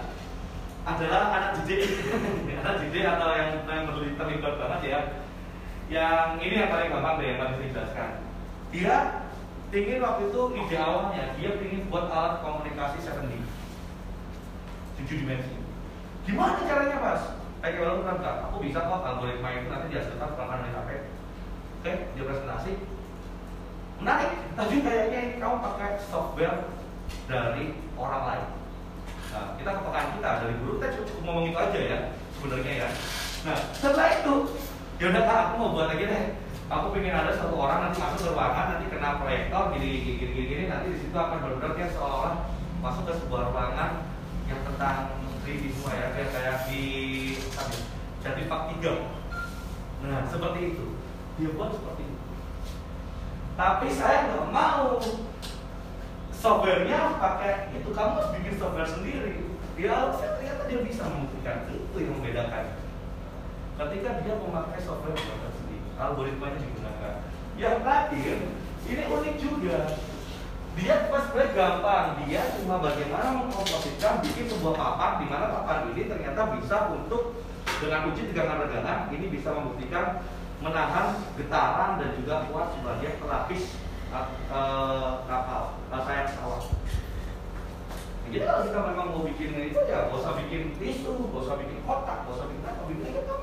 adalah 0.88 1.24
anak 1.36 1.52
didik. 1.60 1.92
Anak 2.62 2.76
didik 2.88 3.04
atau 3.04 3.30
yang 3.36 3.50
yang 3.68 3.84
terlibat 4.16 4.54
banget 4.56 4.82
ya. 4.88 5.00
Yang 5.92 6.30
ini 6.40 6.56
yang 6.56 6.72
paling 6.72 6.88
gampang 6.88 7.16
deh 7.20 7.28
yang 7.36 7.40
paling 7.42 7.56
saya 7.60 7.72
jelaskan 7.76 8.31
dia 8.72 9.28
ingin 9.72 10.04
waktu 10.04 10.32
itu 10.32 10.42
ide 10.56 10.78
awalnya 10.80 11.36
dia 11.36 11.52
ingin 11.60 11.88
buat 11.88 12.08
alat 12.12 12.44
komunikasi 12.44 13.04
7D 13.04 13.32
tujuh 15.02 15.16
dimensi. 15.24 15.56
Gimana 16.28 16.64
caranya 16.64 16.98
mas? 17.00 17.22
Kayak 17.62 17.78
kalau 17.78 18.02
kan 18.02 18.18
aku 18.50 18.58
bisa 18.66 18.80
kok 18.82 19.06
algoritma 19.06 19.50
itu 19.54 19.68
nanti 19.70 19.88
dihasilkan 19.94 20.34
pelan 20.34 20.66
dari 20.66 20.74
HP. 20.74 20.90
Oke 21.82 21.92
dia 22.16 22.24
presentasi. 22.26 22.72
Menarik. 24.02 24.32
Tapi 24.58 24.76
kayaknya 24.82 25.20
ini 25.30 25.36
kamu 25.38 25.58
pakai 25.62 25.92
software 26.10 26.58
dari 27.30 27.78
orang 27.96 28.24
lain. 28.28 28.48
Nah, 29.32 29.46
kita 29.56 29.70
kepekaan 29.80 30.10
kita 30.20 30.30
dari 30.44 30.56
guru 30.60 30.74
kita 30.76 30.88
cukup, 30.92 31.08
cukup 31.08 31.22
ngomong 31.24 31.46
itu 31.48 31.58
aja 31.60 31.80
ya 31.80 32.00
sebenarnya 32.36 32.74
ya. 32.84 32.90
Nah, 33.48 33.58
setelah 33.72 34.10
itu 34.20 34.34
ya 35.00 35.06
udah 35.10 35.24
kak 35.24 35.38
aku 35.40 35.54
mau 35.56 35.74
buat 35.74 35.88
lagi 35.96 36.04
deh. 36.10 36.24
Aku 36.72 36.96
pengen 36.96 37.12
ada 37.12 37.36
satu 37.36 37.60
orang 37.60 37.84
nanti 37.84 38.00
masuk 38.00 38.24
ke 38.24 38.32
ruangan 38.32 38.66
nanti 38.72 38.88
kena 38.88 39.20
proyektor 39.20 39.76
gini 39.76 39.92
gini 40.08 40.14
gini, 40.24 40.44
gini 40.48 40.64
nanti 40.72 40.96
di 40.96 41.04
situ 41.04 41.12
akan 41.12 41.44
benar-benar 41.44 41.76
dia 41.76 41.92
seolah-olah 41.92 42.48
masuk 42.80 43.04
ke 43.12 43.14
sebuah 43.20 43.52
ruangan 43.52 44.08
yang 44.48 44.64
tentang 44.64 45.20
3D 45.44 45.68
semua 45.76 45.92
ya 46.00 46.08
kayak 46.16 46.30
kayak 46.32 46.56
di 46.72 46.84
apa, 47.60 47.76
jadi 48.24 48.42
pak 48.48 48.62
tiga. 48.72 48.94
Nah 50.00 50.24
seperti 50.32 50.60
itu. 50.72 50.86
Dia 51.44 51.50
buat 51.60 51.76
seperti 51.76 52.08
itu. 52.08 52.24
Tapi 53.60 53.88
saya 53.92 54.32
nggak 54.32 54.48
mau. 54.56 54.96
Softwarenya 56.32 57.22
pakai 57.22 57.70
itu 57.76 57.90
kamu 57.92 58.12
harus 58.16 58.32
bikin 58.40 58.56
software 58.56 58.88
sendiri. 58.88 59.44
Dia 59.76 60.16
saya 60.16 60.40
ternyata 60.40 60.72
dia 60.72 60.80
bisa 60.88 61.04
membuktikan 61.04 61.68
itu 61.68 61.98
yang 62.00 62.16
membedakan. 62.16 62.80
Ketika 63.76 64.10
dia 64.24 64.34
memakai 64.40 64.80
software 64.80 65.20
buatan 65.20 65.61
algoritmanya 66.02 66.58
digunakan 66.58 67.16
yang 67.62 67.78
terakhir 67.86 68.38
ini 68.90 69.04
unik 69.06 69.36
juga 69.38 69.78
dia 70.72 70.96
pas 71.12 71.30
gampang 71.30 72.26
dia 72.26 72.42
cuma 72.58 72.82
bagaimana 72.82 73.44
mengkomposisikan 73.44 74.24
bikin 74.26 74.50
sebuah 74.50 74.74
papan 74.74 75.12
di 75.22 75.26
mana 75.30 75.46
papan 75.52 75.94
ini 75.94 76.10
ternyata 76.10 76.58
bisa 76.58 76.90
untuk 76.90 77.44
dengan 77.78 78.10
uji 78.10 78.32
tegangan-regangan 78.34 79.12
ini 79.14 79.26
bisa 79.30 79.54
membuktikan 79.54 80.26
menahan 80.62 81.18
getaran 81.38 81.98
dan 81.98 82.10
juga 82.18 82.46
kuat 82.50 82.74
sebagai 82.78 83.18
pelapis 83.18 83.64
uh, 84.14 85.26
kapal, 85.26 85.82
sayap 85.90 86.26
pesawat. 86.30 86.64
Jadi 88.32 88.48
kalau 88.48 88.62
kita 88.64 88.80
memang 88.94 89.08
mau 89.12 89.24
bikin 89.28 89.52
itu 89.60 89.80
ya 89.92 90.08
gak 90.08 90.16
usah 90.16 90.40
bikin 90.40 90.72
tisu, 90.80 91.12
gak 91.20 91.42
usah 91.44 91.58
bikin 91.60 91.84
kotak, 91.84 92.24
gak 92.24 92.32
usah 92.32 92.48
bikin 92.48 92.64
apa, 92.64 92.82
bikin 92.88 93.12
kan. 93.28 93.40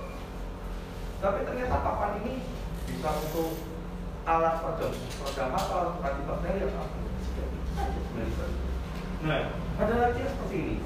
Tapi 1.18 1.38
ternyata 1.42 1.82
papan 1.82 2.22
ini 2.22 2.46
bisa 2.86 3.10
untuk 3.10 3.58
alat 4.22 4.62
peredam, 4.62 4.92
peredam 4.94 5.50
apa, 5.50 5.78
antibakteri 6.04 6.60
apa, 6.68 6.84
Nah, 9.18 9.50
ada 9.82 9.94
lagi 9.98 10.22
seperti 10.22 10.56
ini. 10.62 10.76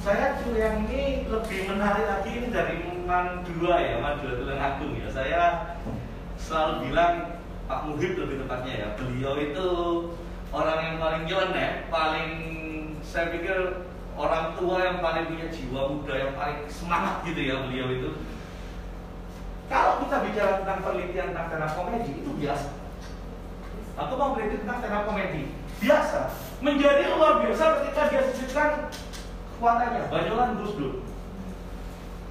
Saya 0.00 0.38
yang 0.54 0.86
ini 0.88 1.28
lebih 1.28 1.60
menarik 1.68 2.06
lagi 2.08 2.30
ini 2.30 2.48
dari 2.48 2.76
Man 3.04 3.44
dua 3.44 3.74
ya, 3.84 4.00
Man 4.00 4.22
dua 4.22 4.32
Tulang 4.38 4.60
Agung 4.60 4.96
ya. 4.96 5.08
Saya 5.12 5.42
selalu 6.40 6.88
bilang 6.88 7.42
Pak 7.66 7.80
Muhib 7.90 8.14
lebih 8.14 8.46
tepatnya 8.46 8.74
ya 8.78 8.88
beliau 8.94 9.34
itu 9.42 9.68
orang 10.54 10.78
yang 10.78 10.96
paling 11.02 11.22
nyeleneh 11.26 11.70
paling 11.90 12.30
saya 13.02 13.34
pikir 13.34 13.82
orang 14.16 14.56
tua 14.56 14.76
yang 14.80 14.98
paling 15.04 15.28
punya 15.28 15.46
jiwa 15.52 15.80
muda 15.92 16.14
yang 16.16 16.32
paling 16.34 16.64
semangat 16.72 17.22
gitu 17.28 17.40
ya 17.40 17.54
beliau 17.68 17.88
itu. 17.92 18.10
Kalau 19.68 20.00
kita 20.02 20.16
bicara 20.24 20.52
tentang 20.62 20.78
penelitian 20.82 21.34
tentang 21.34 21.46
stand 21.52 21.72
komedi 21.76 22.12
itu 22.16 22.30
biasa. 22.40 22.70
Aku 23.96 24.12
mau 24.16 24.32
meneliti 24.32 24.64
tentang 24.64 24.78
stand 24.80 25.04
komedi 25.04 25.42
biasa. 25.78 26.20
Menjadi 26.64 27.02
luar 27.12 27.44
biasa 27.44 27.64
ketika 27.84 28.02
dia 28.08 28.22
sisipkan 28.32 28.70
kekuatannya 29.56 30.08
banyolan 30.08 30.56
Gus 30.60 30.74
Dur 30.80 30.94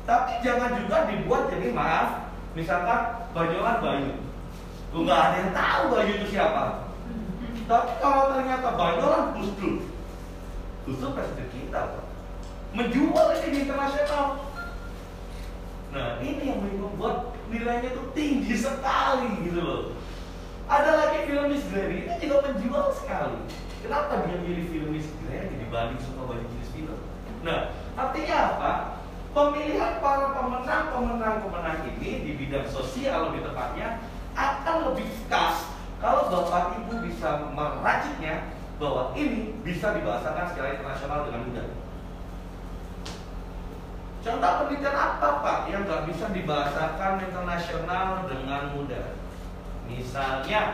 tapi 0.05 0.37
jangan 0.45 0.77
juga 0.77 1.09
dibuat 1.09 1.49
jadi 1.49 1.73
maaf 1.73 2.29
misalkan 2.53 3.25
banyolan 3.33 3.81
Bayu. 3.81 4.13
Nggak 4.95 5.19
ada 5.19 5.35
yang 5.41 5.51
tahu 5.51 5.83
Bayu 5.91 6.11
itu 6.21 6.27
siapa. 6.37 6.87
Tapi 7.65 7.91
kalau 7.97 8.23
ternyata 8.37 8.69
banyolan 8.77 9.33
Gus 9.33 9.49
Dur 9.57 9.75
Dur 10.85 11.17
presiden 11.17 11.49
kita 11.49 11.97
menjual 12.77 13.27
ini 13.41 13.47
di 13.49 13.59
internasional. 13.65 14.37
Nah 15.89 16.21
ini 16.21 16.53
yang 16.53 16.61
membuat 16.61 17.33
nilainya 17.49 17.89
itu 17.89 18.03
tinggi 18.13 18.53
sekali 18.53 19.49
gitu 19.49 19.65
loh. 19.65 19.83
Ada 20.69 20.91
lagi 20.93 21.25
film 21.25 21.49
Miss 21.49 21.65
Granny 21.73 22.05
itu 22.05 22.13
juga 22.29 22.37
menjual 22.53 22.85
sekali. 22.93 23.37
Kenapa 23.81 24.29
dia 24.29 24.37
milih 24.45 24.65
film 24.69 24.89
Miss 24.93 25.09
Granny 25.25 25.57
dibanding 25.57 26.01
semua 26.05 26.29
banyak 26.29 26.45
jenis 26.53 26.69
film? 26.69 26.99
Nah 27.41 27.73
artinya 27.97 28.35
apa? 28.53 28.73
Pemilihan 29.33 29.99
para 29.99 30.37
pemenang 30.37 30.85
pemenang 30.93 31.35
pemenang 31.43 31.77
ini 31.97 32.29
di 32.29 32.31
bidang 32.39 32.69
sosial 32.69 33.33
lebih 33.33 33.49
tepatnya 33.49 34.05
akan 34.37 34.93
lebih 34.93 35.09
khas 35.27 35.65
kalau 35.97 36.29
bapak 36.29 36.77
ibu 36.77 37.03
bisa 37.03 37.49
meraciknya 37.51 38.54
bahwa 38.75 39.15
ini 39.15 39.55
bisa 39.63 39.95
dibahasakan 39.95 40.51
secara 40.51 40.75
internasional 40.75 41.19
dengan 41.27 41.41
mudah. 41.47 41.67
Contoh 44.25 44.51
penelitian 44.65 44.97
apa 44.97 45.29
Pak 45.45 45.59
yang 45.69 45.85
nggak 45.85 46.09
bisa 46.09 46.25
dibahasakan 46.33 47.21
internasional 47.29 48.25
dengan 48.25 48.73
mudah? 48.73 49.13
Misalnya, 49.85 50.73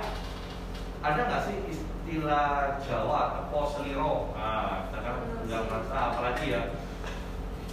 ada 1.04 1.20
nggak 1.28 1.44
sih 1.52 1.58
istilah 1.68 2.80
Jawa 2.80 3.20
atau 3.28 3.44
poseliro? 3.52 4.32
Ah, 4.40 4.88
kita 4.88 5.00
kan 5.04 5.16
nggak 5.52 5.62
merasa 5.68 5.98
apalagi 6.16 6.56
ya. 6.56 6.62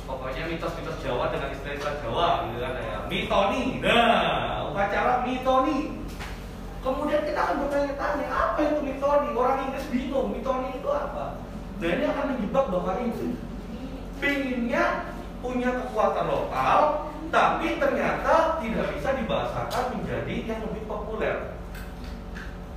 Pokoknya 0.02 0.50
mitos-mitos 0.50 0.98
Jawa 0.98 1.30
dengan 1.30 1.54
istilah-istilah 1.54 1.96
Jawa 2.02 2.28
gitu 2.50 2.58
kan 2.58 2.74
ya. 2.74 2.98
Mitoni. 3.06 3.64
Nah, 3.78 4.72
upacara 4.74 5.22
mitoni. 5.22 5.78
Kemudian 6.78 7.26
kita 7.26 7.40
akan 7.42 7.56
bertanya-tanya, 7.66 8.26
apa 8.30 8.58
itu 8.62 8.80
mitoni? 8.86 9.28
Orang 9.34 9.58
Inggris 9.66 9.86
bingung, 9.90 10.30
mitoni 10.30 10.78
itu 10.78 10.88
apa? 10.88 11.42
Dan 11.82 11.90
ini 11.98 12.04
akan 12.06 12.24
menjebak 12.34 12.64
bapak 12.70 12.96
itu. 13.06 13.34
Pinginnya 14.18 15.14
punya 15.38 15.70
kekuatan 15.74 16.26
lokal, 16.26 17.10
tapi 17.28 17.76
ternyata 17.76 18.58
tidak 18.62 18.86
bisa 18.94 19.08
dibahasakan 19.14 19.84
menjadi 19.98 20.34
yang 20.48 20.60
lebih 20.64 20.82
populer. 20.88 21.54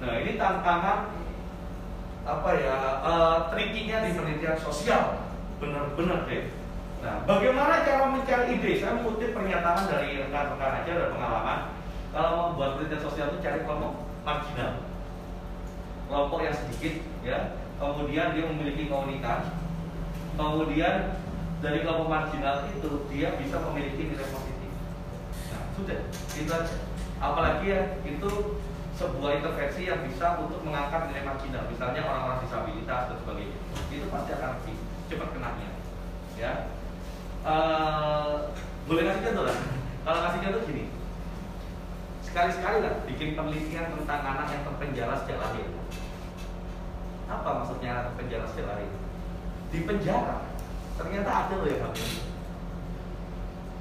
Nah 0.01 0.17
ini 0.17 0.37
tantangan 0.37 1.13
apa 2.21 2.49
ya 2.57 2.77
uh, 3.01 3.37
trikinya 3.49 4.05
di 4.05 4.13
penelitian 4.13 4.57
sosial 4.61 5.25
benar-benar 5.57 6.25
deh. 6.29 6.49
Nah 7.01 7.25
bagaimana 7.25 7.85
cara 7.85 8.09
mencari 8.09 8.57
ide? 8.57 8.81
Saya 8.81 8.97
mengutip 8.97 9.33
pernyataan 9.33 9.89
dari 9.89 10.21
rekan-rekan 10.21 10.85
aja 10.85 10.91
dari 10.91 11.09
pengalaman. 11.13 11.59
Kalau 12.11 12.29
mau 12.35 12.49
buat 12.59 12.75
penelitian 12.75 13.03
sosial 13.07 13.31
itu 13.31 13.39
cari 13.39 13.63
kelompok 13.63 14.03
marginal, 14.27 14.83
kelompok 16.11 16.39
yang 16.43 16.55
sedikit, 16.55 16.93
ya. 17.23 17.55
Kemudian 17.79 18.35
dia 18.35 18.45
memiliki 18.45 18.91
komunitas, 18.91 19.55
kemudian 20.35 21.17
dari 21.63 21.81
kelompok 21.81 22.11
marginal 22.11 22.67
itu 22.69 23.09
dia 23.09 23.33
bisa 23.39 23.57
memiliki 23.63 24.11
nilai 24.11 24.27
positif. 24.27 24.71
Nah, 25.49 25.63
sudah, 25.73 25.99
itu 26.11 26.51
aja. 26.51 26.75
Apalagi 27.17 27.65
ya 27.71 27.81
itu 28.05 28.59
sebuah 28.99 29.41
intervensi 29.41 29.89
yang 29.89 30.05
bisa 30.05 30.37
untuk 30.37 30.61
mengangkat 30.61 31.09
nilai 31.09 31.25
marginal, 31.25 31.63
misalnya 31.73 32.05
orang-orang 32.05 32.43
disabilitas 32.45 33.01
dan 33.09 33.17
sebagainya. 33.23 33.57
Itu 33.89 34.05
pasti 34.13 34.29
akan 34.35 34.49
lebih 34.61 34.75
cepat 35.09 35.29
kenanya. 35.33 35.69
Ya, 36.37 36.53
uh, 37.47 38.51
boleh 38.85 39.03
kasih 39.09 39.23
contoh 39.31 39.43
lah. 39.49 39.57
Kalau 40.05 40.19
kasih 40.27 40.39
contoh 40.45 40.61
gini, 40.69 40.83
sekali-sekali 42.31 42.77
lah 42.79 42.93
bikin 43.03 43.35
penelitian 43.35 43.91
tentang 43.91 44.21
anak 44.23 44.47
yang 44.55 44.63
terpenjara 44.63 45.19
sejak 45.19 45.37
lahir. 45.43 45.67
Apa 47.27 47.49
maksudnya 47.59 47.89
anak 47.91 48.05
terpenjara 48.15 48.45
sejak 48.47 48.67
lahir? 48.71 48.91
Di 49.71 49.79
penjara 49.83 50.51
Ternyata 51.01 51.29
ada 51.33 51.53
loh 51.57 51.65
yang 51.65 51.81
hamil 51.81 52.09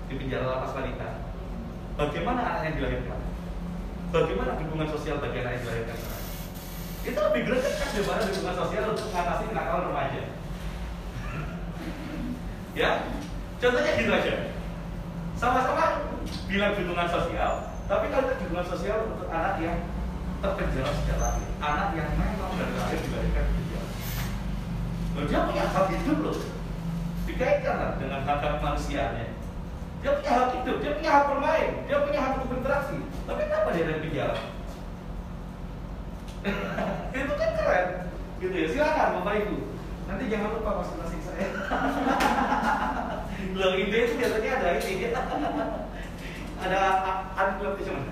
di 0.08 0.14
penjara 0.18 0.44
lapas 0.48 0.72
wanita. 0.72 1.08
Bagaimana 2.00 2.40
anak 2.40 2.62
yang 2.64 2.76
dilahirkan? 2.80 3.20
Bagaimana 4.10 4.58
dukungan 4.58 4.88
sosial 4.90 5.20
bagi 5.20 5.44
anak 5.44 5.60
yang 5.60 5.62
dilahirkan? 5.68 5.98
Itu 7.04 7.18
lebih 7.20 7.42
greget 7.44 7.74
kan 7.76 7.88
daripada 7.92 8.24
dukungan 8.24 8.56
sosial 8.56 8.84
untuk 8.96 9.06
mengatasi 9.12 9.44
kenakalan 9.52 9.84
remaja. 9.92 10.22
ya, 12.80 12.90
contohnya 13.60 13.92
gitu 14.00 14.10
aja. 14.10 14.34
Sama-sama 15.36 15.84
bilang 16.48 16.74
dukungan 16.74 17.08
sosial, 17.12 17.52
tapi 17.90 18.06
kalau 18.06 18.30
dukungan 18.38 18.66
sosial 18.70 19.02
untuk 19.10 19.26
anak 19.34 19.58
yang 19.58 19.82
terpenjara 20.38 20.94
sejak 20.94 21.18
lahir, 21.18 21.48
anak 21.58 21.88
yang 21.98 22.10
memang 22.14 22.54
dari 22.54 22.74
lahir 22.78 22.98
dilahirkan 23.02 23.44
di 23.50 23.52
penjara. 23.58 23.88
Dia 25.26 25.40
punya 25.50 25.64
hak 25.66 25.86
hidup 25.90 26.18
loh 26.22 26.38
dikaitkan 27.26 27.98
dengan 27.98 28.20
hak 28.22 28.62
manusianya. 28.62 29.26
Dia 30.06 30.10
punya 30.22 30.30
hak 30.30 30.48
hidup, 30.62 30.76
dia 30.78 30.92
punya 31.02 31.10
hak 31.10 31.24
bermain, 31.34 31.70
dia 31.90 31.98
punya 32.06 32.20
hak 32.22 32.32
untuk 32.38 32.48
berinteraksi. 32.54 32.98
Tapi 33.26 33.40
kenapa 33.50 33.68
dia 33.74 33.82
ada 33.82 33.92
di 33.98 34.02
penjara? 34.06 34.36
itu 37.18 37.34
kan 37.36 37.50
keren, 37.58 37.86
gitu 38.38 38.54
ya. 38.54 38.66
Silakan 38.70 39.08
bapak 39.18 39.34
ibu. 39.44 39.56
Nanti 40.06 40.24
jangan 40.30 40.50
lupa 40.54 40.70
masuk-masuk 40.78 41.20
saya. 41.26 41.48
Loh 43.58 43.74
ide 43.74 43.98
itu 43.98 44.14
biasanya 44.14 44.50
ada 44.62 44.68
ini, 44.78 45.10
ada 46.60 46.80
advertisement, 47.36 48.04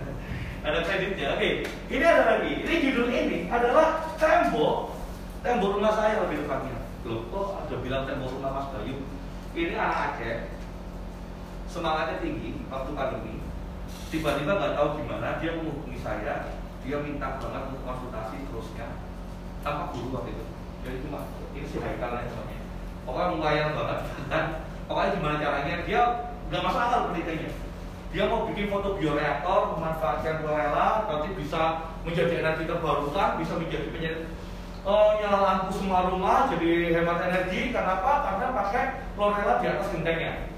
ada 0.64 0.78
kreditnya. 0.84 1.36
Oke, 1.36 1.68
ini 1.92 2.05
ada 2.05 2.22
lagi. 2.36 2.53
Ini 2.64 2.74
judul 2.88 3.09
ini 3.12 3.38
adalah 3.53 4.16
tembok, 4.16 4.96
tembok 5.44 5.76
rumah 5.76 5.92
saya 5.92 6.24
lebih 6.24 6.44
tepatnya. 6.44 6.78
Loh 7.05 7.28
kok 7.28 7.46
ada 7.64 7.74
bilang 7.84 8.05
tembok 8.09 8.32
rumah 8.32 8.51
Mas 8.57 8.68
Bayu? 8.72 8.96
Ini 9.53 9.76
anak 9.76 10.16
Aceh. 10.16 10.36
Semangatnya 11.68 12.24
tinggi 12.24 12.64
waktu 12.72 12.90
pandemi. 12.96 13.34
Tiba-tiba 14.09 14.57
nggak 14.57 14.74
tahu 14.76 14.88
gimana 15.05 15.36
dia 15.40 15.53
menghubungi 15.53 16.01
saya. 16.01 16.57
Dia 16.88 17.05
minta 17.05 17.36
banget 17.36 17.62
untuk 17.68 17.84
konsultasi 17.84 18.49
terusnya. 18.49 18.88
Tanpa 19.61 19.92
guru 19.92 20.16
waktu 20.16 20.32
itu? 20.32 20.44
Jadi 20.88 20.96
cuma 21.05 21.28
ini 21.53 21.66
sih 21.68 21.82
haikalnya 21.82 22.24
semuanya 22.32 22.59
pokoknya 23.05 23.32
lumayan 23.32 23.72
banget. 23.72 23.99
Dan 24.28 24.44
pokoknya 24.88 25.11
gimana 25.16 25.36
caranya 25.40 25.74
dia 25.84 26.03
nggak 26.49 26.64
masalah 26.64 27.09
penelitiannya 27.09 27.67
dia 28.18 28.26
mau 28.26 28.50
bikin 28.50 28.66
foto 28.66 28.98
bioreaktor 28.98 29.78
memanfaatkan 29.78 30.42
chlorella 30.42 31.06
nanti 31.06 31.38
bisa 31.38 31.86
menjadi 32.02 32.42
energi 32.42 32.66
terbarukan 32.66 33.38
bisa 33.38 33.54
menjadi 33.54 33.86
penyedot 33.94 34.26
oh, 34.82 35.22
nyala 35.22 35.38
lampu 35.38 35.70
semua 35.78 36.10
rumah 36.10 36.50
jadi 36.50 36.98
hemat 36.98 37.30
energi 37.30 37.70
kenapa? 37.70 38.26
karena 38.26 38.46
pakai 38.58 38.84
chlorella 39.14 39.62
di 39.62 39.66
atas 39.70 39.94
gentengnya. 39.94 40.50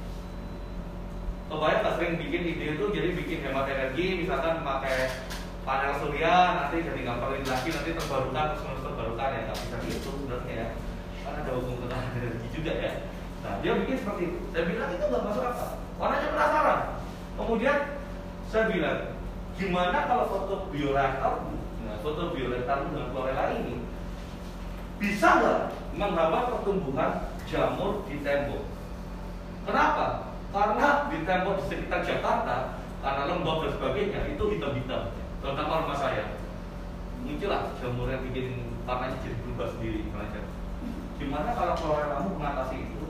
Kebayang 1.52 1.82
tak 1.84 1.94
sering 2.00 2.16
bikin 2.16 2.48
ide 2.48 2.66
itu 2.80 2.84
jadi 2.96 3.08
bikin 3.12 3.44
hemat 3.44 3.68
energi 3.68 4.24
misalkan 4.24 4.64
pakai 4.64 5.20
panel 5.68 6.00
surya 6.00 6.64
nanti 6.64 6.80
jadi 6.80 6.96
nggak 7.04 7.18
perlu 7.20 7.44
lagi 7.44 7.68
nanti 7.76 7.90
terbarukan 7.92 8.44
terus 8.56 8.62
menerus 8.64 8.84
terbarukan 8.88 9.28
ya 9.36 9.40
nggak 9.44 9.58
bisa 9.61 9.76
gitu 9.84 10.08
sebenarnya 10.16 10.54
ya. 10.56 10.68
Karena 11.28 11.38
ada 11.44 11.52
hubungan 11.61 11.88
dengan 11.92 12.08
energi 12.24 12.48
juga 12.56 12.72
ya. 12.72 12.92
Nah 13.44 13.52
dia 13.61 13.72
bikin 13.84 13.96
seperti 14.00 14.22
itu. 14.32 14.38
Saya 14.48 14.64
bilang 14.64 14.90
itu 14.96 15.04
nggak 15.04 15.24
masuk 15.28 15.44
apa 15.44 15.66
orangnya 16.00 16.28
penasaran 16.32 16.80
kemudian 17.41 17.78
saya 18.53 18.64
bilang 18.68 19.01
gimana 19.57 19.99
kalau 20.09 20.24
foto 20.28 20.55
bioreaktor 20.72 21.34
nah 21.84 21.97
foto 22.05 22.32
bioreaktor 22.36 22.78
dengan 22.93 23.09
chlorella 23.12 23.45
ini 23.57 23.80
bisa 25.01 25.28
nggak 25.41 25.61
menghambat 25.97 26.53
pertumbuhan 26.53 27.32
jamur 27.49 28.05
di 28.05 28.20
tembok? 28.20 28.68
Kenapa? 29.64 30.36
Karena 30.53 31.09
di 31.09 31.18
tembok 31.24 31.55
di 31.57 31.64
sekitar 31.72 32.01
Jakarta, 32.05 32.76
karena 33.01 33.22
lembab 33.32 33.64
dan 33.64 33.72
sebagainya, 33.80 34.20
itu 34.28 34.45
hitam-hitam. 34.55 35.16
Terutama 35.41 35.88
rumah 35.88 35.97
saya. 35.97 36.36
Muncullah 37.24 37.72
jamur 37.80 38.12
yang 38.12 38.28
bikin 38.28 38.76
tanahnya 38.84 39.24
jadi 39.24 39.36
berubah 39.41 39.68
sendiri. 39.72 40.01
Gimana 41.20 41.53
kalau 41.53 41.76
kamu 41.76 42.30
mengatasi 42.41 42.76
itu? 42.80 43.05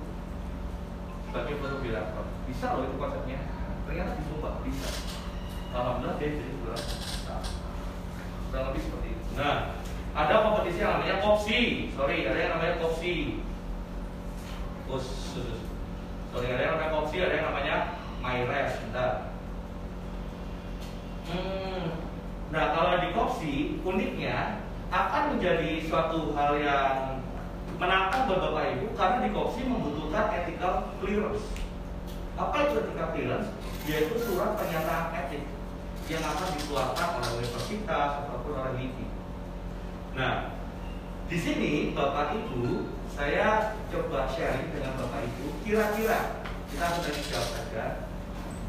Sebagai 1.31 1.63
fotografer, 1.63 2.27
bisa 2.51 2.75
loh 2.75 2.87
itu 2.87 2.97
konsepnya. 2.99 3.39
Ternyata 3.91 4.15
di 4.15 4.23
Sumba 4.31 4.63
bisa. 4.63 4.87
Alhamdulillah 5.75 6.15
dia 6.23 6.31
jadi 6.39 6.55
kurang. 6.63 6.85
Nah, 7.27 7.43
kurang 8.47 8.65
lebih 8.71 8.83
seperti 8.87 9.09
itu. 9.19 9.25
Nah, 9.35 9.57
ada 10.15 10.35
kompetisi 10.47 10.79
yang 10.79 10.95
namanya 10.95 11.17
kopsi 11.19 11.59
sorry 11.99 12.23
ada 12.23 12.39
yang 12.39 12.53
namanya 12.55 12.79
kopsi 12.79 13.43
khusus. 14.87 15.59
Sorry, 16.31 16.47
ada 16.55 16.63
yang 16.63 16.73
namanya 16.79 16.93
kopsi, 16.95 17.17
ada 17.19 17.35
yang 17.35 17.47
namanya 17.51 17.77
myres. 18.23 18.73
Bentar. 18.79 19.35
Hmm, 21.27 21.87
nah 22.55 22.65
kalau 22.71 22.95
di 23.03 23.11
kopsi 23.11 23.55
uniknya 23.83 24.63
akan 24.95 25.35
menjadi 25.35 25.83
suatu 25.91 26.31
hal 26.39 26.63
yang 26.63 26.95
menantang 27.83 28.31
buat 28.31 28.39
bapak 28.39 28.79
ibu 28.79 28.87
karena 28.95 29.19
di 29.27 29.31
kopsi 29.35 29.67
membutuhkan 29.67 30.31
ethical 30.31 30.95
clearance. 31.03 31.43
Apa 32.39 32.71
itu 32.71 32.87
ethical 32.87 33.11
clearance? 33.19 33.51
Yaitu 33.91 34.15
surat 34.23 34.55
pernyataan 34.55 35.11
etik 35.19 35.43
yang 36.07 36.23
akan 36.23 36.55
dikeluarkan 36.55 37.09
oleh 37.19 37.31
universitas 37.43 38.23
ataupun 38.23 38.55
oleh 38.55 38.73
LIPI. 38.79 39.07
Nah, 40.15 40.55
di 41.27 41.39
sini 41.39 41.91
Bapak 41.91 42.39
Ibu, 42.39 42.87
saya 43.11 43.75
coba 43.91 44.31
sharing 44.31 44.71
dengan 44.71 44.95
Bapak 44.95 45.27
Ibu, 45.27 45.59
kira-kira 45.67 46.47
kita 46.71 46.87
sudah 46.99 47.13
dijawab 47.15 47.49
saja. 47.51 47.85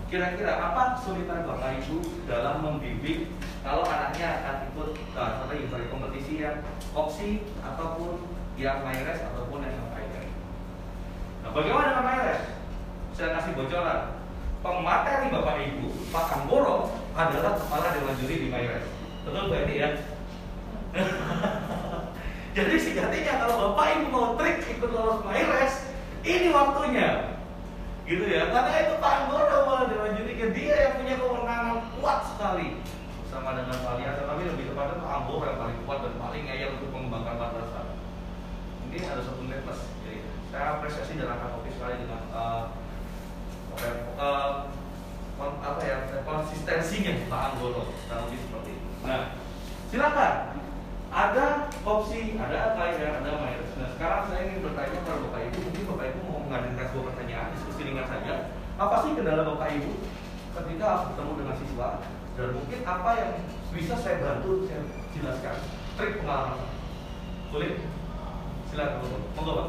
Kira-kira 0.10 0.58
apa 0.58 0.98
kesulitan 0.98 1.46
Bapak 1.46 1.82
Ibu 1.86 2.26
dalam 2.26 2.66
membimbing 2.66 3.30
kalau 3.62 3.86
anaknya 3.86 4.42
akan 4.42 4.56
ikut 4.74 4.90
nah, 5.14 5.46
event 5.54 5.86
kompetisi 5.94 6.42
yang 6.42 6.66
opsi 6.98 7.46
ataupun 7.62 8.26
yang 8.58 8.82
MyRes 8.82 9.22
ataupun 9.22 9.66
yang 9.66 9.86
MyRes. 9.94 10.30
Nah, 11.46 11.50
bagaimana 11.54 11.94
dengan 11.94 12.06
MyRes? 12.10 12.42
Saya 13.14 13.38
kasih 13.38 13.54
bocoran. 13.58 14.21
Pemateri 14.62 15.34
Bapak 15.34 15.58
Ibu, 15.58 15.90
Pak 16.14 16.26
Anggoro 16.38 16.94
adalah 17.18 17.58
kepala 17.58 17.98
dewan 17.98 18.14
juri 18.22 18.46
di 18.46 18.48
MyRes. 18.54 18.86
Betul 19.26 19.50
berarti 19.50 19.74
ya? 19.74 19.90
Jadi 22.58 22.76
sejatinya 22.78 23.34
kalau 23.42 23.56
bapak 23.74 23.96
ibu 23.96 24.08
mau 24.12 24.36
trik 24.38 24.62
ikut 24.70 24.92
lolos 24.94 25.26
MyRes, 25.26 25.90
ini 26.22 26.54
waktunya. 26.54 27.42
Gitu 28.06 28.28
ya, 28.28 28.54
karena 28.54 28.76
itu 28.86 28.94
Pak 29.00 29.14
Anggoro 29.24 29.58
malah 29.66 29.86
dewan 29.88 30.14
juri 30.20 30.36
dia 30.36 30.76
yang 30.76 30.94
punya 31.00 31.16
kewenangan 31.16 31.80
kuat 31.98 32.20
sekali 32.28 32.84
sama 33.32 33.56
dengan 33.56 33.78
kalian, 33.82 34.14
tetapi 34.20 34.42
lebih 34.46 34.66
kepada 34.76 35.00
Pak 35.00 35.12
Anggoro 35.24 35.48
yang 35.48 35.60
paling 35.64 35.78
kuat 35.88 36.00
dan 36.06 36.14
paling 36.20 36.44
ngeyel 36.44 36.70
untuk 36.76 36.90
mengembangkan 36.92 37.36
madrasah. 37.40 37.86
Mungkin 38.84 39.02
ada 39.10 39.22
satu 39.24 39.42
mas, 39.48 39.80
jadi 40.04 40.18
saya 40.52 40.66
apresiasi 40.76 41.14
dan 41.16 41.30
akan 41.34 41.50
oke 41.64 41.70
sekali 41.72 41.96
dengan 42.04 42.22
uh, 42.36 42.81
uh, 44.22 44.70
apa 45.42 45.82
ya 45.82 45.98
konsistensinya 46.22 47.26
Pak 47.26 47.42
Anggoro, 47.54 47.90
kurang 48.06 48.30
lebih 48.30 48.40
seperti 48.46 48.70
itu. 48.78 48.90
Nah, 49.02 49.34
silakan 49.90 50.34
ada 51.12 51.46
opsi, 51.84 52.38
ada 52.38 52.58
apa 52.72 52.82
ya, 52.96 53.20
ada 53.20 53.32
mayoritas. 53.42 53.76
Nah 53.76 53.90
sekarang 53.98 54.22
saya 54.30 54.42
ingin 54.48 54.64
bertanya 54.64 55.02
kepada 55.02 55.20
Bapak 55.28 55.42
Ibu, 55.50 55.58
mungkin 55.66 55.84
Bapak 55.90 56.06
Ibu 56.14 56.20
mau 56.30 56.42
mengadakan 56.46 56.86
sebuah 56.88 57.06
pertanyaan, 57.12 57.48
diskusi 57.58 57.82
ringan 57.84 58.08
saja. 58.08 58.34
Apa 58.78 58.96
sih 59.04 59.12
kendala 59.18 59.44
Bapak 59.44 59.70
Ibu 59.82 59.92
ketika 60.56 60.88
bertemu 61.10 61.32
dengan 61.42 61.56
siswa? 61.58 61.90
Dan 62.32 62.50
mungkin 62.56 62.80
apa 62.88 63.10
yang 63.20 63.32
bisa 63.76 63.96
saya 64.00 64.24
bantu, 64.24 64.70
saya 64.70 64.82
jelaskan. 65.12 65.58
Trik 66.00 66.24
pengalaman. 66.24 66.70
Boleh? 67.52 67.72
Silakan, 68.72 69.04
monggo 69.36 69.52
Pak. 69.58 69.68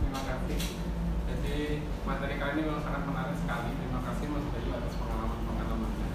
Terima 0.00 0.20
kasih. 0.24 0.87
Jadi 1.28 1.84
materi 2.08 2.40
kali 2.40 2.52
ini 2.56 2.62
memang 2.64 2.80
sangat 2.80 3.04
menarik 3.04 3.36
sekali. 3.36 3.70
Terima 3.76 4.00
kasih 4.00 4.26
Mas 4.32 4.46
Bayu 4.48 4.70
atas 4.72 4.94
pengalaman-pengalamannya. 4.96 6.10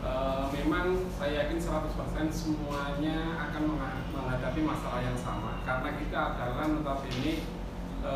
E, 0.00 0.12
memang 0.56 0.86
saya 1.20 1.32
yakin 1.44 1.58
100% 1.60 2.32
semuanya 2.32 3.18
akan 3.48 3.62
menghadapi 4.16 4.60
masalah 4.64 5.04
yang 5.04 5.18
sama 5.20 5.60
karena 5.68 5.90
kita 6.00 6.18
adalah 6.32 6.64
notabene 6.72 7.44
e, 8.00 8.14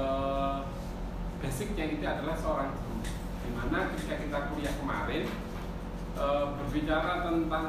basicnya 1.45 1.85
kita 1.93 2.07
adalah 2.17 2.37
seorang 2.41 2.73
guru 2.81 3.05
di 3.43 3.51
mana 3.53 3.93
ketika 3.93 4.15
kita 4.25 4.39
kuliah 4.49 4.75
kemarin 4.81 5.29
e, 6.17 6.27
berbicara 6.57 7.29
tentang 7.29 7.67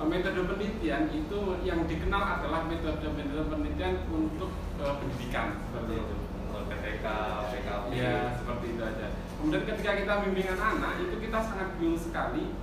metode 0.00 0.48
penelitian 0.48 1.12
itu 1.12 1.60
yang 1.60 1.84
dikenal 1.84 2.40
adalah 2.40 2.64
metode-metode 2.64 3.52
penelitian 3.52 4.00
untuk 4.08 4.48
pendidikan 4.80 5.60
seperti 5.68 6.00
itu 6.00 6.29
PPK, 6.70 7.06
PKP 7.50 7.86
ya 7.98 8.38
seperti 8.38 8.66
itu 8.78 8.82
aja. 8.86 9.06
Kemudian 9.36 9.64
ketika 9.66 9.90
kita 9.98 10.12
bimbingan 10.22 10.58
anak 10.58 10.92
itu 11.02 11.14
kita 11.18 11.38
sangat 11.42 11.68
bingung 11.76 11.98
sekali 11.98 12.54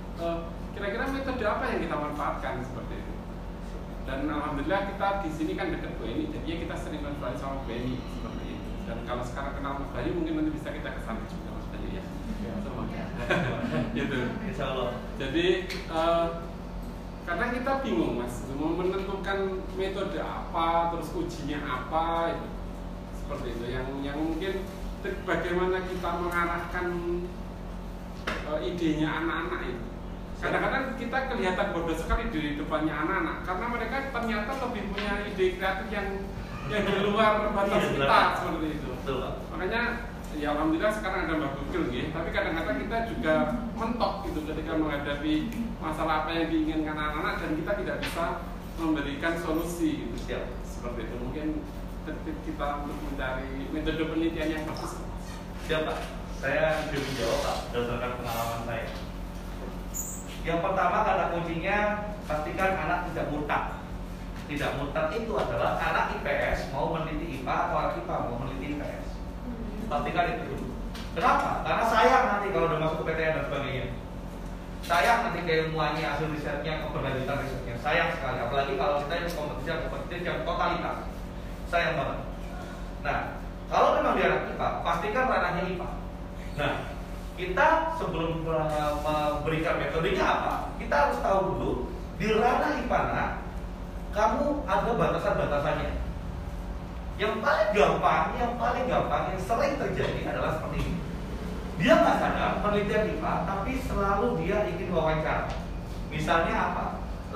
kira-kira 0.72 1.04
metode 1.10 1.44
apa 1.44 1.64
yang 1.74 1.80
kita 1.84 1.96
manfaatkan 1.98 2.54
seperti 2.64 2.94
itu? 3.02 3.14
Dan 4.08 4.24
alhamdulillah 4.24 4.88
kita 4.88 5.08
di 5.20 5.30
sini 5.30 5.52
kan 5.52 5.68
dekat 5.68 6.00
Bu 6.00 6.08
ini 6.08 6.32
jadinya 6.32 6.56
kita 6.64 6.74
sering 6.80 7.04
konsultasi 7.04 7.36
sama 7.36 7.60
Bu 7.68 7.70
ini 7.76 8.00
seperti 8.00 8.44
itu. 8.56 8.68
Dan 8.88 8.98
kalau 9.04 9.20
sekarang 9.20 9.52
kenal 9.60 9.72
Mas 9.84 9.90
Bayu 9.92 10.16
mungkin 10.16 10.32
nanti 10.40 10.50
bisa 10.56 10.72
kita 10.72 10.88
ke 10.96 11.00
sana 11.04 11.20
juga 11.28 11.48
Mas 11.52 11.66
Bayu 11.68 11.88
ya, 11.92 12.04
ya. 12.40 12.52
gitu. 14.00 14.18
Insya 14.48 14.64
Allah. 14.72 14.90
Jadi 15.20 15.46
uh, 15.92 16.26
karena 17.28 17.46
kita 17.52 17.72
bingung 17.84 18.16
mas 18.16 18.40
mau 18.56 18.72
menentukan 18.72 19.60
metode 19.76 20.16
apa 20.16 20.96
terus 20.96 21.12
ujinya 21.12 21.60
apa 21.60 22.32
itu 22.32 22.46
seperti 23.28 23.48
itu. 23.52 23.64
Yang 23.68 23.86
yang 24.00 24.16
mungkin 24.16 24.52
bagaimana 25.28 25.84
kita 25.84 26.10
mengarahkan 26.16 26.86
uh, 28.48 28.58
idenya 28.64 29.08
anak-anak 29.20 29.60
itu. 29.68 29.84
Kadang-kadang 30.40 30.84
kita 30.96 31.18
kelihatan 31.28 31.66
bodoh 31.76 31.96
sekali 31.98 32.32
di 32.32 32.56
depannya 32.56 32.94
anak-anak 32.96 33.36
karena 33.44 33.66
mereka 33.68 33.96
ternyata 34.08 34.52
lebih 34.64 34.82
punya 34.96 35.12
ide 35.28 35.46
kreatif 35.60 35.86
yang 35.92 36.08
yang 36.72 36.84
di 36.88 36.96
luar 37.04 37.52
batas 37.52 37.84
iya, 37.84 37.92
kita 38.00 38.20
seperti 38.40 38.66
itu. 38.80 38.90
Makanya 39.52 39.82
ya 40.38 40.54
alhamdulillah 40.54 40.94
sekarang 40.94 41.20
ada 41.26 41.34
mbak 41.40 41.52
Google 41.58 41.90
gitu 41.90 42.14
tapi 42.14 42.30
kadang-kadang 42.30 42.76
kita 42.86 42.96
juga 43.10 43.34
mentok 43.74 44.12
gitu 44.30 44.40
ketika 44.46 44.72
menghadapi 44.78 45.34
masalah 45.82 46.22
apa 46.22 46.30
yang 46.32 46.46
diinginkan 46.52 46.94
anak-anak 46.94 47.34
dan 47.42 47.50
kita 47.58 47.72
tidak 47.82 47.96
bisa 48.06 48.24
memberikan 48.78 49.34
solusi 49.42 50.06
gitu. 50.06 50.16
Siap. 50.24 50.44
seperti 50.62 51.10
itu. 51.10 51.16
Mungkin 51.18 51.46
kita 52.24 52.66
untuk 52.84 52.98
mencari 53.08 53.68
metode 53.72 54.02
penelitian 54.08 54.48
yang 54.60 54.64
bagus 54.68 55.00
siapa 55.68 55.92
saya 56.38 56.86
jujur 56.88 57.12
jawab 57.18 57.38
pak 57.42 57.56
berdasarkan 57.74 58.12
pengalaman 58.22 58.60
saya 58.64 58.88
yang 60.48 60.64
pertama 60.64 61.04
kata 61.04 61.24
kuncinya 61.36 61.76
pastikan 62.24 62.72
anak 62.72 63.12
tidak 63.12 63.26
murtad. 63.28 63.62
Tidak 64.48 64.70
murtad 64.80 65.06
itu 65.12 65.32
adalah 65.36 65.76
anak 65.76 66.16
IPS 66.16 66.72
mau 66.72 66.96
meneliti 66.96 67.42
IPA 67.42 67.52
atau 67.68 67.76
anak 67.76 67.92
IPA 68.00 68.14
mau 68.24 68.36
meneliti 68.40 68.66
IPS. 68.78 69.06
Pastikan 69.92 70.24
itu 70.32 70.42
dulu. 70.48 70.66
Kenapa? 71.12 71.50
Karena 71.68 71.84
sayang 71.84 72.24
nanti 72.32 72.46
kalau 72.54 72.66
udah 72.72 72.80
masuk 72.80 73.04
ke 73.04 73.12
PTN 73.12 73.34
dan 73.36 73.44
sebagainya. 73.50 73.86
Sayang 74.88 75.18
nanti 75.20 75.40
keilmuannya, 75.44 76.06
hasil 76.06 76.32
risetnya, 76.32 76.80
keberlanjutan 76.80 77.44
risetnya. 77.44 77.74
Sayang 77.84 78.08
sekali. 78.16 78.38
Apalagi 78.40 78.72
kalau 78.80 79.04
kita 79.04 79.14
ini 79.20 79.28
kompetisi 79.36 79.68
kompetisi 79.90 80.24
yang 80.24 80.40
totalitas. 80.48 80.96
Sayang 81.68 81.94
banget. 82.00 82.18
Nah, 83.04 83.18
kalau 83.68 84.00
memang 84.00 84.16
dia 84.16 84.26
anak 84.32 84.56
IPA, 84.56 84.68
pastikan 84.80 85.28
ranahnya 85.28 85.62
IPA. 85.68 85.90
Nah, 86.56 86.72
kita 87.38 87.68
sebelum 88.00 88.42
memberikan 89.04 89.76
metodenya 89.78 90.24
apa, 90.24 90.54
kita 90.80 90.94
harus 90.96 91.18
tahu 91.20 91.40
dulu 91.54 91.72
di 92.18 92.34
ranah 92.34 92.82
IPANA 92.82 93.24
kamu 94.10 94.66
ada 94.66 94.90
batasan-batasannya. 94.96 95.92
Yang 97.18 97.34
paling 97.42 97.70
gampang, 97.74 98.24
yang 98.38 98.52
paling 98.58 98.84
gampang, 98.90 99.22
yang 99.34 99.42
sering 99.42 99.74
terjadi 99.78 100.20
adalah 100.34 100.58
seperti 100.58 100.78
ini. 100.82 100.98
Dia 101.78 101.94
nggak 101.94 102.18
sadar 102.18 102.52
penelitian 102.64 103.14
IPA, 103.14 103.34
tapi 103.46 103.72
selalu 103.86 104.26
dia 104.42 104.66
ingin 104.66 104.90
wawancara. 104.90 105.46
Misalnya 106.10 106.54
apa? 106.72 106.86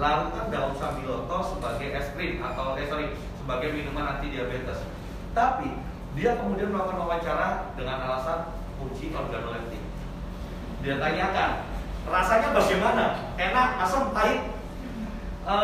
Larutan 0.00 0.48
daun 0.50 0.74
sambiloto 0.74 1.38
sebagai 1.52 1.94
es 1.94 2.08
krim 2.16 2.40
atau 2.40 2.74
eh, 2.80 2.88
sorry, 2.88 3.12
sebagai 3.42 3.74
minuman 3.74 4.16
anti 4.16 4.30
diabetes. 4.30 4.86
Tapi 5.34 5.66
dia 6.14 6.38
kemudian 6.38 6.70
melakukan 6.70 7.02
wawancara 7.02 7.74
dengan 7.74 7.98
alasan 8.06 8.54
uji 8.78 9.10
organoleptik. 9.10 9.82
Dia 10.86 11.02
tanyakan 11.02 11.66
rasanya 12.06 12.54
bagaimana? 12.54 13.04
Enak 13.34 13.68
asam 13.82 14.14
pahit? 14.14 14.42
E, 15.42 15.56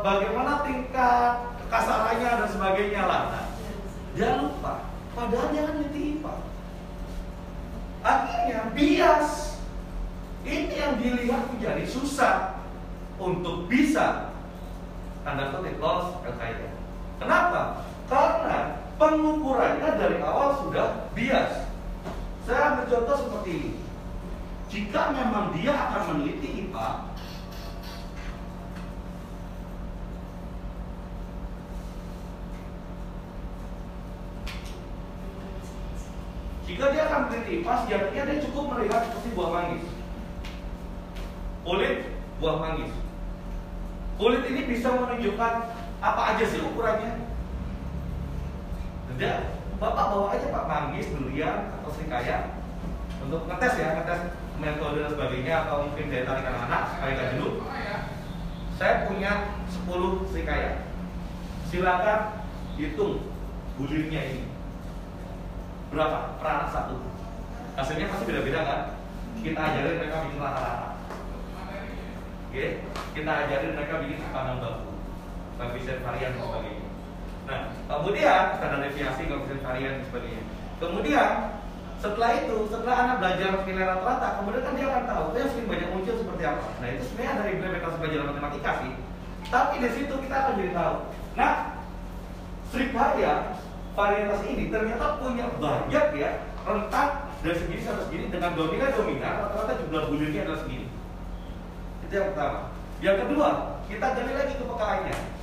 bagaimana 0.00 0.64
tingkat 0.64 1.34
kasarannya 1.68 2.30
dan 2.40 2.48
sebagainya 2.48 3.02
lah. 3.04 3.22
Nah, 3.28 3.46
dia 4.16 4.40
lupa. 4.40 4.88
Padahal 5.12 5.52
dia 5.52 5.68
kan 5.68 5.84
IPA 5.92 6.34
akhirnya 8.02 8.60
bias. 8.72 9.28
Ini 10.42 10.74
yang 10.74 10.94
dilihat 10.98 11.54
menjadi 11.54 11.86
susah 11.86 12.58
untuk 13.14 13.70
bisa 13.70 14.34
tanda 15.22 15.54
kutip 15.54 15.78
lolos 15.78 16.18
LKIM 16.26 16.81
kenapa? 17.22 17.86
karena 18.10 18.58
pengukurannya 19.00 19.90
dari 19.96 20.16
awal 20.20 20.60
sudah 20.66 21.08
bias 21.16 21.64
saya 22.44 22.74
ambil 22.74 22.84
contoh 22.90 23.16
seperti 23.16 23.50
ini 23.56 23.72
jika 24.72 25.12
memang 25.12 25.52
dia 25.52 25.76
akan 25.76 26.02
meneliti 26.16 26.64
IPA, 26.64 27.12
Jika 36.72 36.88
dia 36.88 37.04
akan 37.04 37.20
meneliti 37.28 37.60
pas 37.60 37.84
jadinya 37.84 38.32
dia 38.32 38.44
cukup 38.48 38.64
melihat 38.72 39.04
seperti 39.04 39.28
buah 39.36 39.50
manggis. 39.52 39.84
Kulit 41.68 41.96
buah 42.40 42.56
manggis. 42.64 42.92
Kulit 44.16 44.42
ini 44.48 44.60
bisa 44.72 44.88
menunjukkan 44.96 45.54
apa 46.02 46.22
aja 46.34 46.44
sih 46.44 46.58
ukurannya? 46.58 47.30
Tidak. 49.14 49.38
Bapak 49.78 50.04
bawa 50.10 50.26
aja 50.34 50.46
Pak 50.50 50.66
manggis, 50.66 51.10
durian, 51.14 51.70
atau 51.78 51.90
serikaya 51.94 52.58
untuk 53.22 53.46
ngetes 53.46 53.74
ya, 53.78 53.88
ngetes 53.98 54.20
metode 54.58 55.02
dan 55.02 55.10
sebagainya 55.14 55.54
atau 55.66 55.86
mungkin 55.86 56.10
daya 56.10 56.26
tarik 56.26 56.46
anak-anak 56.46 56.82
kayak 56.98 57.30
dulu. 57.38 57.66
Saya 58.78 59.06
punya 59.06 59.32
10 59.70 60.30
serikaya. 60.30 60.86
Silakan 61.70 62.42
hitung 62.76 63.32
bulirnya 63.76 64.20
ini 64.20 64.44
berapa 65.92 66.40
per 66.40 66.48
anak 66.48 66.68
satu 66.72 66.96
hasilnya 67.76 68.08
pasti 68.08 68.24
beda-beda 68.24 68.60
kan 68.64 68.80
kita 69.44 69.60
ajarin 69.60 69.96
mereka 70.00 70.24
bikin 70.24 70.40
rata-rata 70.40 70.88
oke 72.48 72.66
kita 73.12 73.32
ajarin 73.44 73.76
mereka 73.76 73.94
bikin 74.00 74.18
pandang 74.32 74.58
baku 74.60 74.81
koefisien 75.62 76.02
varian 76.02 76.34
dan 76.34 76.42
sebagainya. 76.42 76.86
Nah 77.46 77.60
kemudian 77.86 78.42
standar 78.58 78.80
deviasi 78.82 79.22
koefisien 79.30 79.60
varian 79.62 79.92
dan 79.94 80.04
sebagainya. 80.10 80.42
Kemudian 80.82 81.30
setelah 82.02 82.30
itu 82.34 82.56
setelah 82.66 82.96
anak 83.06 83.16
belajar 83.22 83.48
nilai 83.62 83.86
rata-rata 83.86 84.28
kemudian 84.42 84.62
kan 84.66 84.74
dia 84.74 84.86
akan 84.90 85.04
tahu 85.06 85.24
oh, 85.30 85.38
yang 85.38 85.50
sering 85.54 85.68
banyak 85.70 85.88
muncul 85.94 86.14
seperti 86.18 86.42
apa. 86.42 86.66
Nah 86.82 86.88
itu 86.90 87.02
sebenarnya 87.06 87.34
dari 87.38 87.50
implementasi 87.54 87.96
belajar 88.02 88.20
matematika 88.26 88.70
sih. 88.82 88.92
Tapi 89.46 89.74
di 89.78 89.90
situ 89.94 90.14
kita 90.18 90.34
akan 90.34 90.52
jadi 90.58 90.72
tahu 90.74 90.96
nah 91.32 91.52
Srikaya 92.72 93.52
varietas 93.92 94.40
ini 94.48 94.72
ternyata 94.72 95.20
punya 95.20 95.44
banyak 95.60 96.06
ya 96.16 96.30
rentang 96.64 97.10
dari 97.44 97.56
segini 97.60 97.84
sampai 97.84 98.04
segini 98.08 98.32
dengan 98.32 98.56
dominan 98.56 98.90
dominan 98.96 99.34
rata-rata 99.44 99.76
jumlah 99.84 100.02
bulirnya 100.08 100.40
adalah 100.48 100.60
segini. 100.64 100.88
Itu 102.08 102.12
yang 102.16 102.26
pertama. 102.32 102.60
Yang 103.04 103.16
kedua 103.26 103.48
kita 103.92 104.06
gali 104.16 104.32
lagi 104.32 104.54
ke 104.56 104.64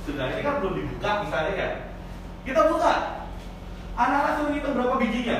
sudah 0.08 0.26
ini 0.32 0.40
kan 0.40 0.54
belum 0.60 0.74
dibuka 0.78 1.10
misalnya 1.26 1.52
ya 1.56 1.68
kita 2.46 2.60
buka 2.72 2.94
anak-anak 3.96 4.32
suruh 4.40 4.52
hitung 4.56 4.74
berapa 4.76 4.96
bijinya 4.96 5.38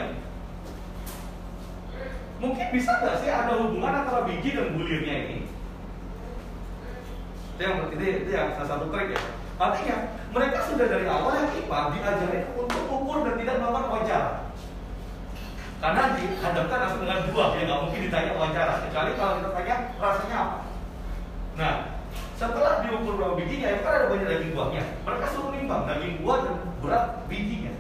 mungkin 2.41 2.67
bisa 2.73 2.91
nggak 3.01 3.17
sih 3.21 3.31
ada 3.31 3.53
hubungan 3.57 4.01
antara 4.05 4.25
biji 4.25 4.57
dan 4.57 4.73
bulirnya 4.77 5.15
ini 5.29 5.39
itu 7.57 7.61
yang 7.61 7.77
itu, 7.93 8.05
itu 8.25 8.31
yang 8.33 8.57
salah 8.57 8.69
satu 8.77 8.89
trik 8.89 9.13
ya 9.13 9.21
artinya 9.61 9.97
mereka 10.33 10.59
sudah 10.71 10.87
dari 10.87 11.07
awal 11.11 11.35
yang 11.35 11.51
IPA 11.53 11.79
diajarin 11.93 12.45
untuk 12.55 12.83
ukur 12.87 13.27
dan 13.27 13.35
tidak 13.35 13.57
melakukan 13.59 13.87
wawancara. 13.91 14.31
Karena 15.81 16.03
dihadapkan 16.13 16.79
langsung 16.87 17.01
dengan 17.03 17.21
buah, 17.33 17.49
ya 17.57 17.63
nggak 17.67 17.81
mungkin 17.83 18.01
ditanya 18.07 18.31
wawancara. 18.37 18.73
Kecuali 18.87 19.11
kalau 19.17 19.33
kita 19.41 19.51
tanya 19.57 19.77
rasanya 19.99 20.37
apa. 20.39 20.59
Nah, 21.59 21.75
setelah 22.41 22.81
diukur 22.81 23.21
berapa 23.21 23.37
bijinya, 23.37 23.69
ya 23.69 23.85
kan 23.85 23.93
ada 24.01 24.07
banyak 24.09 24.25
daging 24.33 24.57
buahnya. 24.57 24.81
Mereka 25.05 25.27
suruh 25.37 25.53
nimbang 25.53 25.85
daging 25.85 26.25
buah 26.25 26.39
dan 26.41 26.57
berat 26.81 27.05
bijinya. 27.29 27.77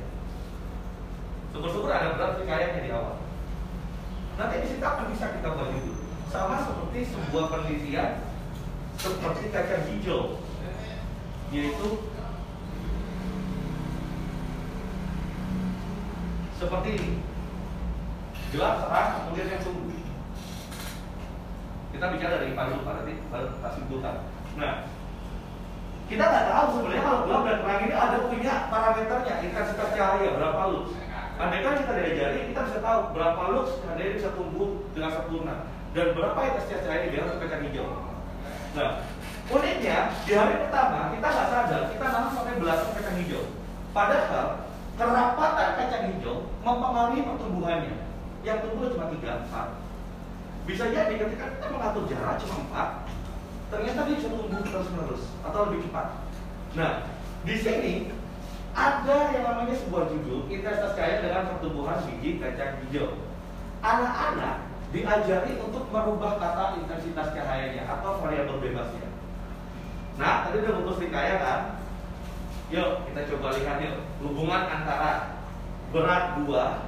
Syukur-syukur 1.56 1.88
ada 1.88 2.12
berat 2.12 2.44
kayaknya 2.44 2.84
di 2.84 2.92
awal. 2.92 3.16
Nanti 4.36 4.61
di 4.61 4.68
situ 4.68 4.84
akan 4.84 5.08
bisa 5.16 5.32
kita 5.32 5.48
buat 5.56 5.72
itu. 5.72 5.96
Sama 6.28 6.61
seperti 6.61 7.08
sebuah 7.08 7.44
penelitian 7.48 8.20
seperti 9.00 9.48
kacang 9.48 9.88
hijau, 9.88 10.44
yaitu 11.56 11.88
seperti 16.61 16.90
ini 17.00 17.12
gelap 18.52 18.84
terang 18.84 19.08
kemudian 19.24 19.56
yang 19.56 19.64
tumbuh 19.64 19.88
kita 21.96 22.06
bicara 22.12 22.44
dari 22.44 22.52
nanti 22.52 23.14
baru 23.32 23.48
tak 23.64 23.72
simpulkan 23.80 24.16
nah 24.61 24.74
kita 26.11 26.24
nggak 26.26 26.46
tahu 26.52 26.66
sebenarnya 26.76 27.02
kalau 27.06 27.20
gelap 27.24 27.42
dan 27.46 27.56
terang 27.62 27.80
ini 27.86 27.94
ada 27.94 28.18
punya 28.28 28.54
parameternya 28.68 29.34
intensitas 29.46 29.90
cahaya 29.96 30.28
berapa 30.36 30.61
lux 30.68 30.86
andai 31.40 31.64
kan 31.64 31.74
kita 31.80 31.92
diajari 31.96 32.40
kita 32.52 32.61
bisa 32.68 32.78
tahu 32.84 33.00
berapa 33.16 33.42
lux 33.56 33.68
cahaya 33.80 34.11
bisa 34.12 34.28
tumbuh 34.36 34.84
dengan 34.92 35.11
sempurna 35.16 35.54
dan 35.96 36.06
berapa 36.12 36.38
intensitas 36.44 36.82
cahaya 36.84 37.08
di 37.08 37.16
dalam 37.16 37.40
kacang 37.40 37.62
hijau 37.64 37.86
nah 38.76 38.90
uniknya 39.50 39.98
di 40.28 40.32
hari 40.36 40.54
pertama 40.61 41.00
kita 41.16 41.26
nggak 41.26 41.48
sadar 41.48 41.82
kita 41.88 42.04
nanam 42.04 42.30
sampai 42.36 42.61
belasan 42.61 42.90
kacang 42.94 43.16
hijau 43.18 43.42
padahal 43.96 44.70
kerapatan 45.00 45.68
kacang 45.80 46.04
hijau 46.12 46.44
mempengaruhi 46.61 47.24
pertumbuhannya. 47.24 47.96
Yang 48.44 48.58
tumbuh 48.68 48.92
cuma 48.92 49.08
3, 49.08 49.48
4. 49.48 50.68
Bisa 50.68 50.84
jadi 50.92 51.12
ketika 51.16 51.46
kita 51.56 51.66
mengatur 51.72 52.04
jarak 52.08 52.36
cuma 52.44 52.56
4, 53.08 53.08
ternyata 53.71 54.01
dia 54.05 54.18
bisa 54.18 54.29
tumbuh 54.29 54.61
terus-menerus 54.66 55.25
atau 55.47 55.61
lebih 55.71 55.87
cepat. 55.87 56.07
Nah, 56.75 56.93
di 57.47 57.55
sini 57.57 57.95
ada 58.75 59.35
yang 59.35 59.45
namanya 59.47 59.75
sebuah 59.79 60.11
judul 60.11 60.47
intensitas 60.51 60.95
cahaya 60.95 61.23
dengan 61.23 61.55
pertumbuhan 61.55 61.99
biji 62.07 62.39
kacang 62.43 62.83
hijau. 62.87 63.14
Anak-anak 63.81 64.71
diajari 64.91 65.57
untuk 65.62 65.87
merubah 65.95 66.37
kata 66.43 66.83
intensitas 66.83 67.31
cahayanya 67.31 67.87
atau 67.87 68.18
variabel 68.18 68.59
bebasnya. 68.59 69.07
Nah, 70.18 70.45
tadi 70.45 70.66
udah 70.66 70.75
butuh 70.83 70.97
kaya 71.09 71.35
kan? 71.39 71.61
Yuk 72.71 73.03
kita 73.11 73.21
coba 73.35 73.59
lihat 73.59 73.83
yuk 73.83 73.97
hubungan 74.23 74.62
antara 74.71 75.43
berat 75.91 76.39
dua, 76.39 76.87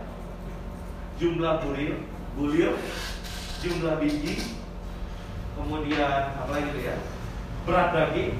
jumlah 1.19 1.59
bulir, 1.59 1.99
bulir, 2.39 2.75
jumlah 3.59 3.99
biji, 3.99 4.62
kemudian 5.59 6.37
apa 6.39 6.51
lagi 6.51 6.69
itu 6.73 6.81
ya, 6.87 6.97
berat 7.69 7.89
daging 7.95 8.33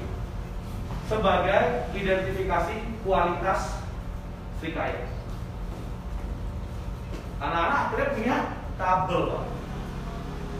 sebagai 1.07 1.61
identifikasi 1.93 2.75
kualitas 3.03 3.83
serikaya. 4.59 5.07
Anak-anak 7.43 7.77
akhirnya 7.87 8.07
punya 8.15 8.37
tabel, 8.79 9.23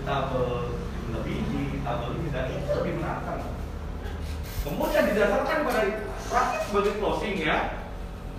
tabel 0.03 0.47
jumlah 0.75 1.21
biji, 1.23 1.63
tabel 1.81 2.09
ini 2.19 2.27
dan 2.29 2.51
itu 2.51 2.71
lebih 2.75 2.93
menantang. 2.99 3.39
Kemudian 4.63 5.11
didasarkan 5.11 5.57
pada 5.67 5.81
praktik 6.33 6.61
sebagai 6.67 6.93
closing 6.99 7.35
ya 7.39 7.83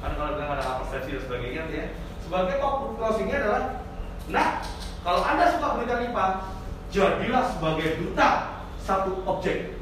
karena 0.05 0.15
kalau 0.21 0.31
bilang 0.37 0.53
ada 0.53 0.85
persepsi 0.85 1.17
dan 1.17 1.23
sebagainya 1.25 1.63
ya 1.73 1.87
sebagai 2.21 2.55
closingnya 3.01 3.37
adalah 3.41 3.63
nah 4.29 4.49
kalau 5.01 5.21
anda 5.25 5.45
suka 5.49 5.81
berikan 5.81 6.05
IPA 6.13 6.27
jadilah 6.95 7.45
sebagai 7.51 7.99
duta 7.99 8.63
satu 8.79 9.19
objek 9.27 9.75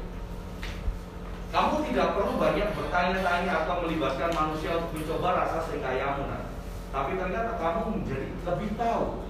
kamu 1.53 1.85
tidak 1.93 2.17
perlu 2.17 2.41
banyak 2.41 2.73
bertanya-tanya 2.73 3.53
atau 3.61 3.85
melibatkan 3.85 4.33
manusia 4.33 4.81
untuk 4.81 4.97
mencoba 4.97 5.45
rasa 5.45 5.69
serikayamu 5.69 6.25
nah. 6.25 6.49
tapi 6.89 7.13
ternyata 7.13 7.61
kamu 7.61 8.01
menjadi 8.01 8.27
lebih 8.49 8.69
tahu 8.73 9.21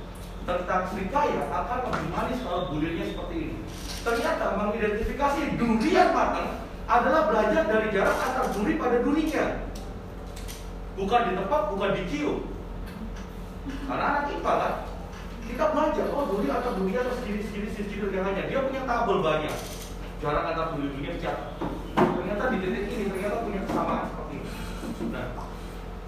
tentang 0.47 0.81
serikaya 0.95 1.43
akan 1.51 1.79
lebih 1.91 2.07
manis 2.07 2.39
kalau 2.47 2.71
bulirnya 2.71 3.11
seperti 3.11 3.35
ini 3.51 3.57
ternyata 4.07 4.45
mengidentifikasi 4.55 5.41
durian 5.59 6.15
matang 6.15 6.63
adalah 6.87 7.31
belajar 7.31 7.63
dari 7.67 7.87
jarak 7.95 8.17
antar 8.19 8.45
duri 8.51 8.75
pada 8.75 8.97
durinya. 8.99 9.45
Bukan 10.93 11.21
di 11.25 11.33
tempat, 11.33 11.61
bukan 11.73 11.91
dicium. 11.97 12.39
Karena 13.87 14.03
anak 14.13 14.23
IPA 14.35 14.53
kan, 14.59 14.73
kita 15.53 15.69
belajar, 15.69 16.09
oh 16.09 16.25
duri 16.33 16.49
atau 16.49 16.73
duri 16.81 16.97
atau 16.97 17.13
segini, 17.21 17.45
segini, 17.45 18.17
hanya 18.17 18.49
Dia 18.49 18.65
punya 18.65 18.81
tabel 18.89 19.21
banyak. 19.21 19.53
Jarak 20.17 20.49
antar 20.49 20.73
duri-durinya 20.73 21.13
dicatat. 21.13 21.47
Ternyata 21.93 22.43
di 22.49 22.57
titik 22.57 22.89
ini 22.89 23.05
ternyata 23.13 23.45
punya 23.45 23.61
kesamaan 23.69 24.05
seperti 24.09 24.33
ini. 24.41 24.49
Nah, 25.13 25.27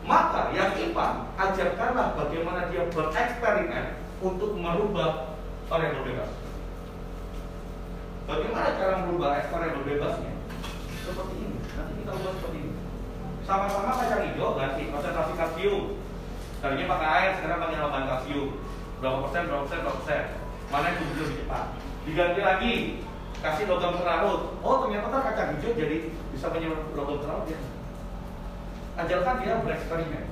maka 0.01 0.41
yang 0.57 0.73
IPA, 0.73 1.07
ajarkanlah 1.37 2.07
bagaimana 2.17 2.61
dia 2.73 2.89
bereksperimen 2.89 3.85
untuk 4.25 4.57
merubah 4.57 5.37
variabel 5.69 6.01
bebas. 6.09 6.31
Bagaimana 8.25 8.67
cara 8.81 8.93
merubah 9.05 9.45
variabel 9.53 9.83
bebasnya? 9.85 10.33
seperti 11.05 11.35
ini. 11.37 11.57
Nanti 11.77 11.93
kita 12.01 12.11
ubah 12.17 12.33
seperti 12.33 12.57
ini. 12.65 12.73
Sama-sama 13.45 13.93
kacang 13.93 14.25
hijau 14.25 14.57
ganti 14.57 14.89
konsentrasi 14.89 15.33
kalsium. 15.37 16.01
Tadinya 16.65 16.85
pakai 16.97 17.07
air, 17.13 17.31
sekarang 17.37 17.61
pakai 17.61 17.77
tambahan 17.77 18.09
kalsium. 18.09 18.49
Berapa 18.99 19.17
persen, 19.27 19.41
berapa 19.47 19.63
persen, 19.67 19.79
berapa 19.83 19.97
persen. 20.01 20.23
Mana 20.71 20.85
yang 20.89 20.97
tumbuh 20.99 21.15
lebih 21.21 21.37
cepat. 21.43 21.65
Diganti 22.05 22.41
lagi, 22.41 22.73
kasih 23.41 23.65
logam 23.69 23.93
terlarut. 23.99 24.41
Oh 24.61 24.75
ternyata 24.85 25.07
kan 25.09 25.21
kacang 25.31 25.49
hijau 25.57 25.71
jadi 25.73 25.97
bisa 26.33 26.47
menyebabkan 26.51 26.93
logam 26.95 27.17
terlarut 27.21 27.47
ya. 27.49 27.59
Ajarkan 28.95 29.35
dia 29.43 29.53
bereksperimen. 29.59 30.25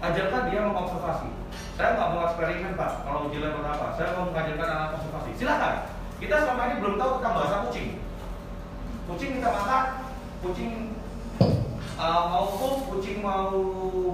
Ajarkan 0.00 0.42
dia 0.52 0.60
mengobservasi. 0.64 1.28
Saya 1.76 1.96
nggak 1.96 2.10
mau 2.12 2.22
eksperimen 2.28 2.72
pak, 2.76 2.90
kalau 3.08 3.28
uji 3.28 3.38
level 3.40 3.64
apa. 3.64 3.96
Saya 3.96 4.16
mau 4.16 4.28
mengajarkan 4.28 4.68
anak 4.68 4.96
observasi. 5.00 5.30
Silakan. 5.40 5.74
Kita 6.20 6.36
selama 6.44 6.62
ini 6.68 6.74
belum 6.84 6.94
tahu 7.00 7.10
tentang 7.16 7.34
bahasa 7.40 7.56
kucing 7.68 8.10
kucing 9.10 9.30
minta 9.34 9.50
makan 9.50 9.84
kucing 10.38 10.94
uh, 11.98 12.22
mau 12.30 12.46
kup 12.54 12.94
kucing 12.94 13.18
mau 13.18 13.50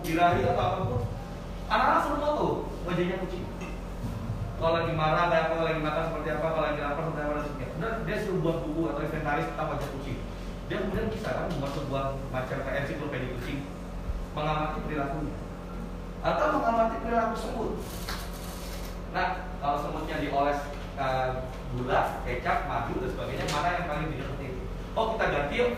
birahi 0.00 0.40
atau 0.40 0.56
apa 0.56 0.78
pun 0.88 1.00
anak-anak 1.68 2.00
suruh 2.08 2.20
foto 2.24 2.48
wajahnya 2.86 3.16
kucing. 3.26 3.44
Kalau 4.56 4.72
lagi 4.72 4.92
marah 4.96 5.28
kayak 5.28 5.44
apa, 5.52 5.68
lagi 5.68 5.80
makan 5.84 6.04
seperti 6.08 6.28
apa, 6.32 6.46
kalau 6.48 6.64
lagi 6.64 6.80
lapar 6.80 7.02
seperti 7.04 7.22
apa 7.26 7.34
dan 7.34 7.44
sebagainya. 7.44 7.88
Dia 8.06 8.16
suruh 8.24 8.40
buat 8.40 8.56
buku 8.64 8.82
atau 8.88 9.02
inventaris 9.04 9.46
tentang 9.52 9.68
wajah 9.74 9.88
kucing. 9.98 10.18
Dia 10.66 10.76
kemudian 10.80 11.06
bisa 11.12 11.28
kan 11.28 11.46
membuat 11.52 11.72
sebuah 11.76 12.04
macam 12.32 12.56
kayak 12.64 12.78
ensiklopedia 12.86 13.30
kucing, 13.36 13.58
mengamati 14.32 14.78
perilakunya, 14.88 15.36
atau 16.24 16.46
mengamati 16.56 16.96
perilaku 17.04 17.34
semut. 17.36 17.70
Nah, 19.14 19.28
kalau 19.60 19.76
semutnya 19.78 20.16
dioles 20.18 20.60
uh, 20.96 21.28
gula, 21.76 22.24
kecap, 22.24 22.58
madu 22.66 22.98
dan 22.98 23.10
sebagainya, 23.12 23.44
mana 23.52 23.68
yang 23.76 23.86
paling 23.86 24.08
didekati? 24.10 24.48
Oh, 24.96 25.14
kita 25.14 25.24
ganti 25.28 25.54
yuk 25.60 25.72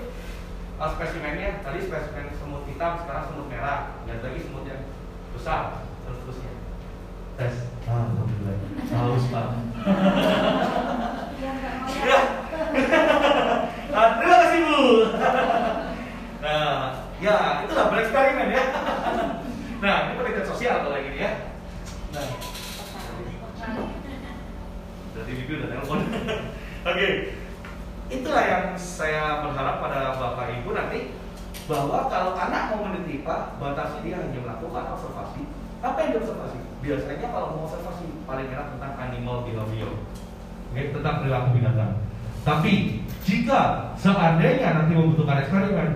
uh, 0.78 0.90
spesimennya. 0.94 1.60
Tadi 1.66 1.78
spesimen 1.82 2.32
semut 2.38 2.62
hitam, 2.64 3.02
sekarang 3.02 3.24
semut 3.28 3.46
merah. 3.50 4.00
Dan 4.06 4.22
lagi 4.22 4.40
semut 4.40 4.64
yang 4.64 4.86
besar, 5.34 5.84
dan 6.06 6.12
seterusnya. 6.14 6.47
Tes. 7.38 7.54
Alhamdulillah. 7.86 8.58
Haus 8.90 9.24
pak. 9.30 9.46
Mau. 9.46 9.62
Ya. 12.02 12.20
Ah, 13.94 14.08
Terima 14.18 14.36
kasih 14.42 14.60
bu. 14.66 14.82
Nah, 16.38 16.74
ya 17.22 17.36
itulah 17.62 17.86
bereksperimen 17.94 18.48
ya. 18.50 18.64
Nah, 19.78 19.96
ini 20.10 20.18
penelitian 20.18 20.46
sosial 20.50 20.82
kalau 20.82 20.98
yang 20.98 21.14
ini 21.14 21.18
ya. 21.22 21.32
Nah, 22.10 22.26
Berarti 25.14 25.32
Bibi 25.34 25.52
udah 25.62 25.68
telepon. 25.70 25.98
Oke. 26.90 27.08
Itulah 28.08 28.44
yang 28.50 28.64
saya 28.74 29.46
berharap 29.46 29.78
pada 29.78 30.18
Bapak 30.18 30.58
Ibu 30.58 30.74
nanti 30.74 31.14
bahwa 31.70 32.10
kalau 32.10 32.34
anak 32.34 32.74
mau 32.74 32.86
meneliti 32.88 33.22
batasi 33.62 34.02
dia 34.02 34.18
hanya 34.18 34.40
melakukan 34.42 34.84
observasi. 34.96 35.46
Apa 35.86 35.98
yang 36.02 36.10
diobservasi? 36.18 36.67
Biasanya 36.78 37.26
kalau 37.30 37.48
mau 37.58 37.64
observasi 37.66 38.06
paling 38.22 38.48
enak 38.54 38.78
tentang 38.78 38.92
animal 38.96 39.42
behavior, 39.46 39.92
Oke, 40.68 40.82
tentang 40.92 41.14
perilaku 41.24 41.48
binatang. 41.58 41.92
Tapi 42.44 43.02
jika 43.24 43.92
seandainya 43.98 44.78
nanti 44.78 44.92
membutuhkan 44.94 45.42
eksperimen, 45.42 45.88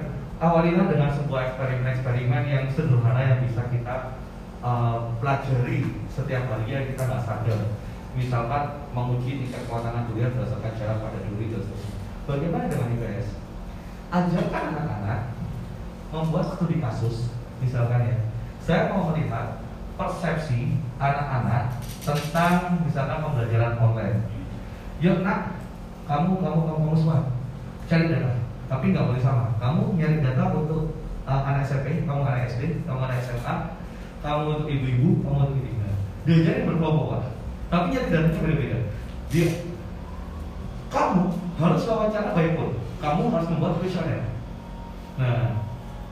awalilah 0.43 0.87
dengan 0.91 1.11
sebuah 1.15 1.55
eksperimen-eksperimen 1.55 2.43
yang 2.51 2.65
sederhana 2.73 3.23
yang 3.23 3.41
bisa 3.47 3.63
kita 3.71 4.19
uh, 4.65 5.13
pelajari 5.23 6.03
setiap 6.11 6.51
harinya 6.51 6.75
yang 6.83 6.89
kita 6.93 7.03
nggak 7.07 7.25
sadar 7.25 7.61
misalkan 8.13 8.85
menguji 8.93 9.41
tingkat 9.41 9.65
kekuatan 9.65 10.05
durian 10.13 10.37
berdasarkan 10.37 10.73
cara 10.77 11.01
pada 11.01 11.19
duri 11.25 11.49
dan. 11.49 11.65
Bagaimana 12.29 12.69
dengan 12.69 12.93
IPS? 12.97 13.29
Ajarkan 14.13 14.65
anak-anak 14.77 15.21
membuat 16.13 16.53
studi 16.53 16.77
kasus, 16.77 17.33
misalkan 17.65 18.05
ya. 18.05 18.17
Saya 18.63 18.93
mau 18.93 19.11
melihat 19.11 19.62
persepsi 19.97 20.81
anak-anak 20.97 21.79
tentang 22.03 22.83
misalkan 22.85 23.19
pembelajaran 23.23 23.79
online. 23.79 24.19
Yuk 25.03 25.27
nak, 25.27 25.59
kamu 26.07 26.39
kamu 26.39 26.61
kamu, 26.67 26.81
kamu 26.87 26.97
semua 26.97 27.21
cari 27.91 28.07
data, 28.09 28.33
tapi 28.71 28.85
nggak 28.95 29.07
boleh 29.09 29.23
sama. 29.23 29.55
Kamu 29.59 29.99
nyari 29.99 30.23
data 30.23 30.55
untuk 30.55 30.97
uh, 31.27 31.43
anak 31.43 31.67
SMP, 31.67 32.07
kamu 32.07 32.23
anak 32.23 32.49
SD, 32.49 32.87
kamu 32.87 33.01
anak 33.05 33.19
SMA, 33.23 33.55
kamu 34.23 34.41
untuk 34.49 34.69
ibu-ibu, 34.71 35.09
kamu 35.27 35.37
untuk 35.51 35.59
ibu 35.59 35.71
Diajarin 36.23 36.71
berkelompok 36.71 37.27
tapi 37.73 37.97
yang 37.97 38.13
datanya 38.13 38.37
berbeda. 38.45 38.79
Dia, 39.33 39.49
kamu 40.93 41.25
harus 41.57 41.89
wawancara 41.89 42.37
by 42.37 42.53
phone. 42.53 42.77
Kamu 43.01 43.33
harus 43.33 43.49
membuat 43.49 43.81
kuesioner. 43.81 44.29
Nah, 45.17 45.57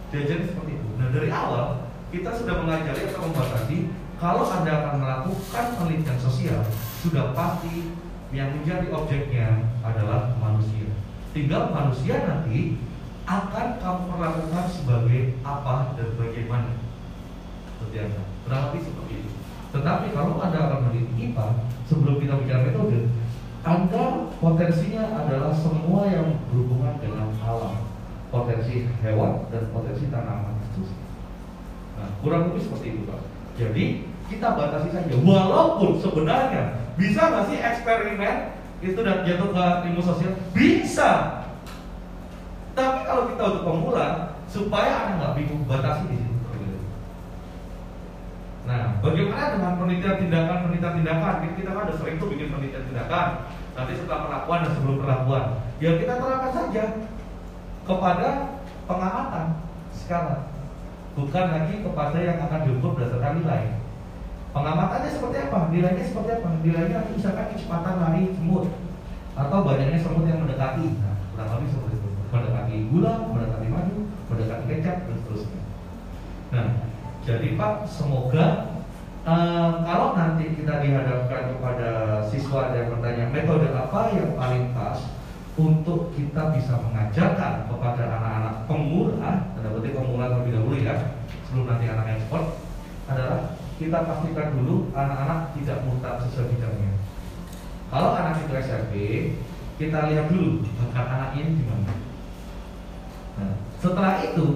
diajari 0.08 0.48
seperti 0.48 0.80
itu. 0.80 0.88
Nah, 0.96 1.12
dari 1.12 1.28
awal 1.28 1.89
kita 2.10 2.30
sudah 2.34 2.66
mengajari 2.66 3.06
atau 3.06 3.30
membatasi 3.30 3.76
kalau 4.20 4.44
anda 4.52 4.72
akan 4.84 4.94
melakukan 5.00 5.66
penelitian 5.80 6.18
sosial, 6.20 6.60
sudah 7.00 7.32
pasti 7.32 7.96
yang 8.36 8.52
menjadi 8.52 8.92
objeknya 8.92 9.72
adalah 9.80 10.36
manusia. 10.36 10.92
Tinggal 11.32 11.72
manusia 11.72 12.20
nanti 12.26 12.82
akan 13.24 13.66
kamu 13.78 14.02
perlakukan 14.10 14.66
sebagai 14.68 15.38
apa 15.46 15.94
dan 15.94 16.08
bagaimana. 16.18 16.70
Seperti 17.78 17.96
apa? 18.02 18.22
Lebih 18.50 18.82
seperti 18.82 19.12
itu. 19.24 19.30
Tetapi 19.70 20.06
kalau 20.10 20.42
Anda 20.42 20.58
akan 20.66 20.78
meneliti 20.90 21.30
IPA, 21.30 21.46
sebelum 21.86 22.18
kita 22.18 22.34
bicara 22.42 22.66
metode, 22.66 23.06
Anda 23.62 24.04
potensinya 24.42 25.04
adalah 25.14 25.54
semua 25.54 26.10
yang 26.10 26.42
berhubungan 26.50 26.98
dengan 26.98 27.30
alam. 27.40 27.86
Potensi 28.30 28.86
hewan 29.02 29.46
dan 29.54 29.70
potensi 29.74 30.10
tanaman 30.10 30.58
itu. 30.74 30.86
Nah, 32.00 32.08
kurang 32.24 32.48
lebih 32.48 32.64
seperti 32.64 32.96
itu 32.96 33.00
Pak. 33.04 33.20
Jadi 33.60 33.84
kita 34.32 34.48
batasi 34.56 34.88
saja. 34.88 35.12
Walaupun 35.20 36.00
sebenarnya 36.00 36.80
bisa 36.96 37.20
nggak 37.28 37.44
sih 37.52 37.58
eksperimen 37.60 38.56
itu 38.80 38.96
dan 39.04 39.28
jatuh 39.28 39.52
ke 39.52 39.64
ilmu 39.92 40.00
sosial? 40.00 40.32
Bisa. 40.56 41.44
Tapi 42.72 43.04
kalau 43.04 43.28
kita 43.28 43.42
untuk 43.44 43.64
pemula, 43.68 44.06
supaya 44.48 45.04
Anda 45.04 45.12
nggak 45.20 45.34
bingung 45.36 45.68
batasi 45.68 46.08
di 46.08 46.16
situ. 46.16 46.30
Nah, 48.70 49.02
bagaimana 49.02 49.56
dengan 49.56 49.72
penelitian 49.82 50.16
tindakan 50.20 50.56
penelitian 50.68 50.94
tindakan? 51.02 51.34
Kita 51.58 51.70
kan 51.74 51.82
ada 51.90 51.94
sering 51.98 52.16
tuh 52.22 52.28
bikin 52.30 52.54
penelitian 52.54 52.86
tindakan. 52.86 53.26
Nanti 53.74 53.92
setelah 53.98 54.20
perlakuan 54.28 54.62
dan 54.62 54.72
sebelum 54.78 54.96
perlakuan, 55.02 55.44
ya 55.82 55.90
kita 55.96 56.12
terangkan 56.20 56.52
saja 56.52 56.84
kepada 57.88 58.28
pengamatan 58.84 59.46
skala, 59.90 60.36
bukan 61.20 61.46
lagi 61.52 61.74
kepada 61.84 62.18
yang 62.18 62.38
akan 62.48 62.60
diukur 62.64 62.96
berdasarkan 62.96 63.44
nilai. 63.44 63.76
Pengamatannya 64.50 65.10
seperti 65.12 65.36
apa? 65.46 65.58
Nilainya 65.70 66.04
seperti 66.08 66.30
apa? 66.40 66.48
Nilainya 66.64 66.98
misalkan 67.12 67.46
kecepatan 67.54 67.94
lari 68.02 68.34
semut 68.34 68.66
atau 69.38 69.58
banyaknya 69.62 69.98
semut 70.00 70.24
yang 70.26 70.42
mendekati. 70.42 70.86
Nah, 70.98 71.14
kurang 71.36 71.48
lebih 71.54 71.68
seperti 71.70 71.94
itu. 72.00 72.08
Mendekati 72.30 72.74
gula, 72.90 73.14
mendekati 73.30 73.66
madu, 73.70 73.98
mendekati 74.26 74.64
kecap 74.66 74.96
dan 75.06 75.16
seterusnya. 75.22 75.60
Nah, 76.50 76.68
jadi 77.22 77.46
Pak, 77.54 77.74
semoga 77.86 78.46
uh, 79.22 79.70
kalau 79.86 80.08
nanti 80.18 80.44
kita 80.58 80.82
dihadapkan 80.82 81.42
kepada 81.54 81.90
siswa 82.26 82.74
yang 82.74 82.90
bertanya 82.90 83.24
metode 83.30 83.68
apa 83.70 84.00
yang 84.16 84.34
paling 84.34 84.74
pas 84.74 84.98
untuk 85.60 86.16
kita 86.16 86.56
bisa 86.56 86.80
mengajarkan 86.80 87.68
kepada 87.68 88.04
anak-anak 88.16 88.54
pemula, 88.64 89.52
tanda 89.52 89.68
petik 89.76 89.92
pemula 89.92 90.32
terlebih 90.32 90.52
dahulu 90.56 90.76
ya, 90.80 90.94
sebelum 91.44 91.68
nanti 91.68 91.84
anak 91.92 92.06
ekspor, 92.16 92.42
adalah 93.04 93.60
kita 93.76 93.98
pastikan 94.08 94.48
dulu 94.56 94.88
anak-anak 94.96 95.52
tidak 95.60 95.78
mutar 95.84 96.16
sesuai 96.24 96.48
bidangnya. 96.56 96.92
Kalau 97.92 98.10
anak 98.16 98.40
itu 98.40 98.52
SMP, 98.56 98.94
kita 99.76 100.08
lihat 100.08 100.32
dulu 100.32 100.64
bakat 100.80 101.06
anak 101.08 101.30
ini 101.36 101.50
gimana. 101.60 101.92
Nah, 103.40 103.54
setelah 103.80 104.14
itu 104.24 104.46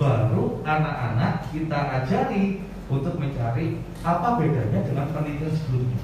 baru 0.00 0.64
anak-anak 0.64 1.44
kita 1.52 1.80
ajari 2.00 2.64
untuk 2.88 3.14
mencari 3.20 3.78
apa 4.00 4.28
bedanya 4.40 4.80
dengan 4.82 5.06
penelitian 5.12 5.52
sebelumnya. 5.54 6.00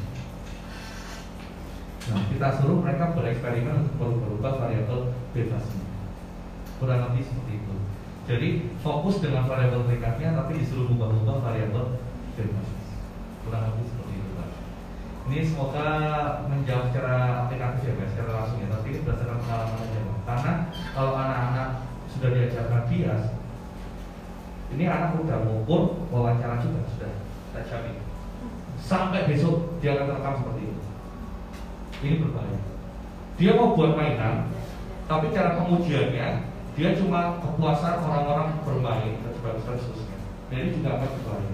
Nah, 2.07 2.23
kita 2.31 2.49
suruh 2.63 2.79
mereka 2.79 3.11
bereksperimen 3.19 3.91
untuk 3.99 4.23
berubah 4.23 4.63
variabel 4.63 5.11
bebasnya. 5.35 5.83
Kurang 6.79 7.11
lebih 7.11 7.23
seperti 7.27 7.53
itu. 7.59 7.75
Jadi 8.27 8.49
fokus 8.83 9.23
dengan 9.23 9.47
variabel 9.47 9.87
terikat,nya 9.87 10.35
tapi 10.35 10.63
disuruh 10.63 10.87
ubah-ubah 10.91 11.43
variabel 11.43 11.99
bebas. 12.39 12.69
Kurang 13.43 13.63
lebih 13.71 13.85
seperti 13.91 14.13
itu, 14.19 14.31
Pak. 14.39 14.51
Ini 15.27 15.39
semoga 15.43 15.87
menjawab 16.47 16.91
secara 16.91 17.47
aplikatif 17.47 17.83
ya, 17.87 17.95
Pak, 17.99 18.09
secara 18.15 18.31
langsung 18.39 18.59
ya. 18.63 18.69
Tapi 18.71 18.87
ini 18.91 18.99
berdasarkan 19.03 19.39
pengalaman 19.43 19.79
aja, 19.83 20.01
Pak. 20.03 20.19
Karena 20.27 20.53
kalau 20.95 21.13
anak-anak 21.15 21.69
sudah 22.11 22.31
diajarkan 22.31 22.83
bias, 22.91 23.23
ini 24.75 24.85
anak 24.87 25.11
udah 25.23 25.39
mengukur 25.47 25.83
wawancara 26.11 26.59
juga 26.63 26.83
sudah 26.95 27.13
kita 27.51 27.61
jamin. 27.67 27.97
Sampai 28.79 29.27
besok 29.27 29.79
dia 29.79 29.95
akan 29.95 30.07
terekam 30.11 30.35
seperti 30.43 30.61
itu. 30.71 30.76
Ini 32.07 32.23
berbahaya. 32.23 32.61
Dia 33.35 33.51
mau 33.59 33.75
buat 33.75 33.99
mainan, 33.99 34.47
tapi 35.11 35.35
cara 35.35 35.59
pengujiannya 35.59 36.29
dia 36.79 36.91
cuma 36.95 37.43
kepuasan 37.43 37.99
orang-orang 37.99 38.63
bermain 38.63 39.19
dan 39.27 39.33
sebagainya. 39.35 40.17
Jadi 40.55 40.67
juga 40.79 40.89
akan 41.03 41.11
berbahaya. 41.19 41.53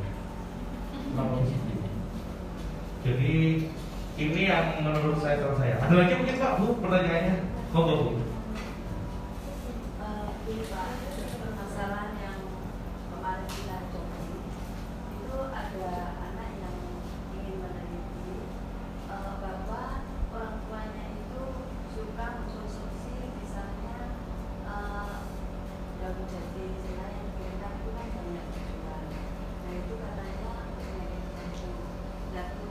Jadi 3.02 3.66
ini 4.20 4.40
yang 4.46 4.78
menurut 4.86 5.18
saya 5.18 5.42
terus 5.42 5.58
saya. 5.58 5.80
Ada 5.82 5.94
lagi 5.98 6.14
mungkin 6.20 6.36
Pak 6.38 6.54
Bu 6.60 6.66
pertanyaannya? 6.78 7.36
Monggo 7.74 7.94
Bu. 7.98 8.08
Eh, 9.98 10.26
ini 10.52 10.64
Pak, 10.70 10.88
permasalahan 11.42 12.12
yang 12.22 12.38
kemarin 13.10 13.48
kita 13.50 13.76
coba 13.90 14.16
itu 15.16 15.36
ada 15.50 15.92
anak 16.14 16.50
yang 16.60 16.76
ingin 17.34 17.56
meneliti 17.58 18.36
eh, 19.10 19.32
bahwa 19.42 20.06
orang 20.30 20.56
tuanya 20.68 21.04
itu 21.16 21.42
suka 21.96 22.24
mengkonsumsi 22.38 23.16
misalnya 23.42 24.14
eh, 24.68 25.14
daun 25.98 26.24
jati 26.30 26.62
istilah 26.70 27.10
yang 27.10 27.30
kita 27.34 27.68
itu 27.80 27.90
kan 27.96 28.08
banyak 28.12 28.46
dijual. 28.54 29.02
Nah 29.66 29.72
itu 29.72 29.94
katanya 29.98 30.52
penyakit 30.78 31.24
jantung. 31.34 31.80
Nah 32.36 32.62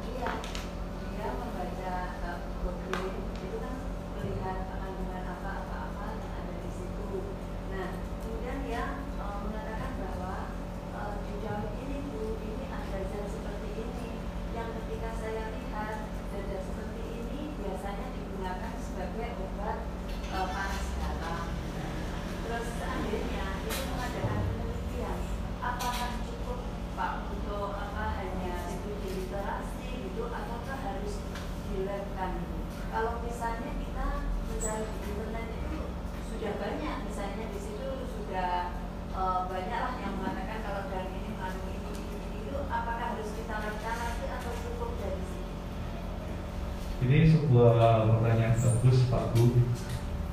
Ini 47.01 47.25
sebuah 47.51 48.07
pertanyaan 48.07 48.55
bagus 48.63 49.11
Pak 49.11 49.35
Bu. 49.35 49.59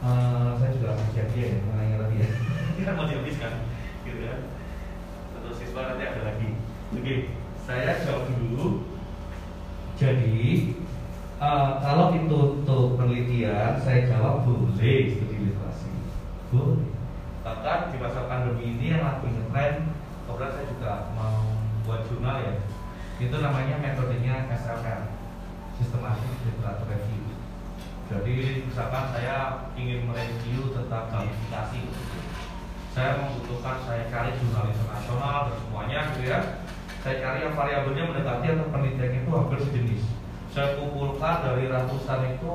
Uh, 0.06 0.54
saya 0.54 0.70
juga 0.70 0.94
ngajar 0.94 1.26
dia 1.34 1.50
ya, 1.50 1.58
menanya 1.66 2.06
tadi 2.06 2.16
ya. 2.22 2.28
Ini 2.78 2.82
kan 2.86 2.94
mau 2.94 3.10
dihabiskan, 3.10 3.52
gitu 4.06 4.22
kan? 4.22 4.40
Atau 5.34 5.50
siswa 5.50 5.82
nanti 5.82 6.06
ada 6.06 6.22
lagi. 6.22 6.54
Oke, 6.94 7.34
saya 7.66 7.98
jawab 8.06 8.30
dulu. 8.38 8.86
Jadi 9.98 10.78
uh, 11.42 11.82
kalau 11.82 12.14
itu 12.14 12.38
untuk 12.62 12.94
penelitian, 12.94 13.82
saya 13.82 14.06
jawab 14.06 14.46
boleh 14.46 15.18
studi 15.18 15.36
literasi, 15.42 15.90
boleh. 16.54 16.86
Bahkan 17.42 17.78
di 17.90 17.96
masa 17.98 18.30
pandemi 18.30 18.78
ini 18.78 18.94
yang 18.94 19.02
lagi 19.02 19.26
ngetren, 19.26 19.90
kemudian 20.22 20.54
saya 20.54 20.70
juga 20.70 21.10
mau 21.18 21.42
buat 21.82 22.06
jurnal 22.06 22.46
ya. 22.46 22.54
Itu 23.18 23.42
namanya 23.42 23.82
metodenya 23.82 24.46
SLM, 24.54 25.18
Systematic 25.78 26.26
Literature 26.42 26.90
Review. 26.90 27.22
Jadi 28.08 28.64
misalkan 28.66 29.14
saya 29.14 29.68
ingin 29.78 30.08
mereview 30.10 30.72
tentang 30.74 31.06
gamifikasi, 31.12 31.82
saya 32.96 33.20
membutuhkan 33.20 33.84
saya 33.84 34.08
cari 34.10 34.32
jurnal 34.40 34.72
internasional 34.72 35.52
dan 35.52 35.56
semuanya 35.60 35.98
gitu 36.16 36.22
ya. 36.26 36.40
Saya 37.04 37.20
cari 37.22 37.38
yang 37.46 37.54
variabelnya 37.54 38.10
mendekati 38.10 38.46
atau 38.58 38.66
penelitian 38.74 39.22
itu 39.22 39.30
hampir 39.30 39.58
sejenis. 39.60 40.02
Saya 40.50 40.80
kumpulkan 40.80 41.36
dari 41.46 41.68
ratusan 41.70 42.20
itu 42.34 42.52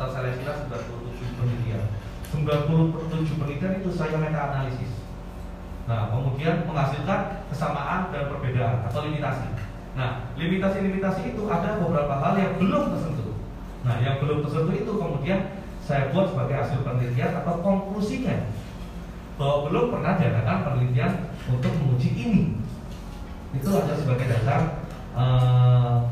terseleksilah 0.00 0.56
97 0.72 1.13
penelitian. 1.38 1.82
97 2.34 3.38
penelitian 3.38 3.72
itu 3.80 3.90
saya 3.94 4.18
meta 4.18 4.52
analisis. 4.52 5.04
Nah, 5.84 6.08
kemudian 6.08 6.64
menghasilkan 6.64 7.44
kesamaan 7.52 8.08
dan 8.08 8.32
perbedaan 8.32 8.88
atau 8.88 9.04
limitasi. 9.04 9.48
Nah, 9.94 10.32
limitasi-limitasi 10.34 11.36
itu 11.36 11.42
ada 11.46 11.78
beberapa 11.78 12.14
hal 12.18 12.34
yang 12.40 12.52
belum 12.58 12.96
tersentuh. 12.96 13.36
Nah, 13.84 14.00
yang 14.00 14.18
belum 14.18 14.42
tersentuh 14.42 14.74
itu 14.74 14.92
kemudian 14.96 15.60
saya 15.84 16.08
buat 16.10 16.32
sebagai 16.32 16.56
hasil 16.56 16.80
penelitian 16.80 17.44
atau 17.44 17.60
konklusinya 17.60 18.48
bahwa 19.36 19.68
belum 19.68 19.84
pernah 19.92 20.16
diadakan 20.16 20.58
penelitian 20.64 21.12
untuk 21.52 21.72
menguji 21.76 22.10
ini. 22.16 22.42
Itu 23.54 23.70
ada 23.70 23.94
sebagai 23.94 24.26
dasar 24.26 24.82
uh, 25.14 26.10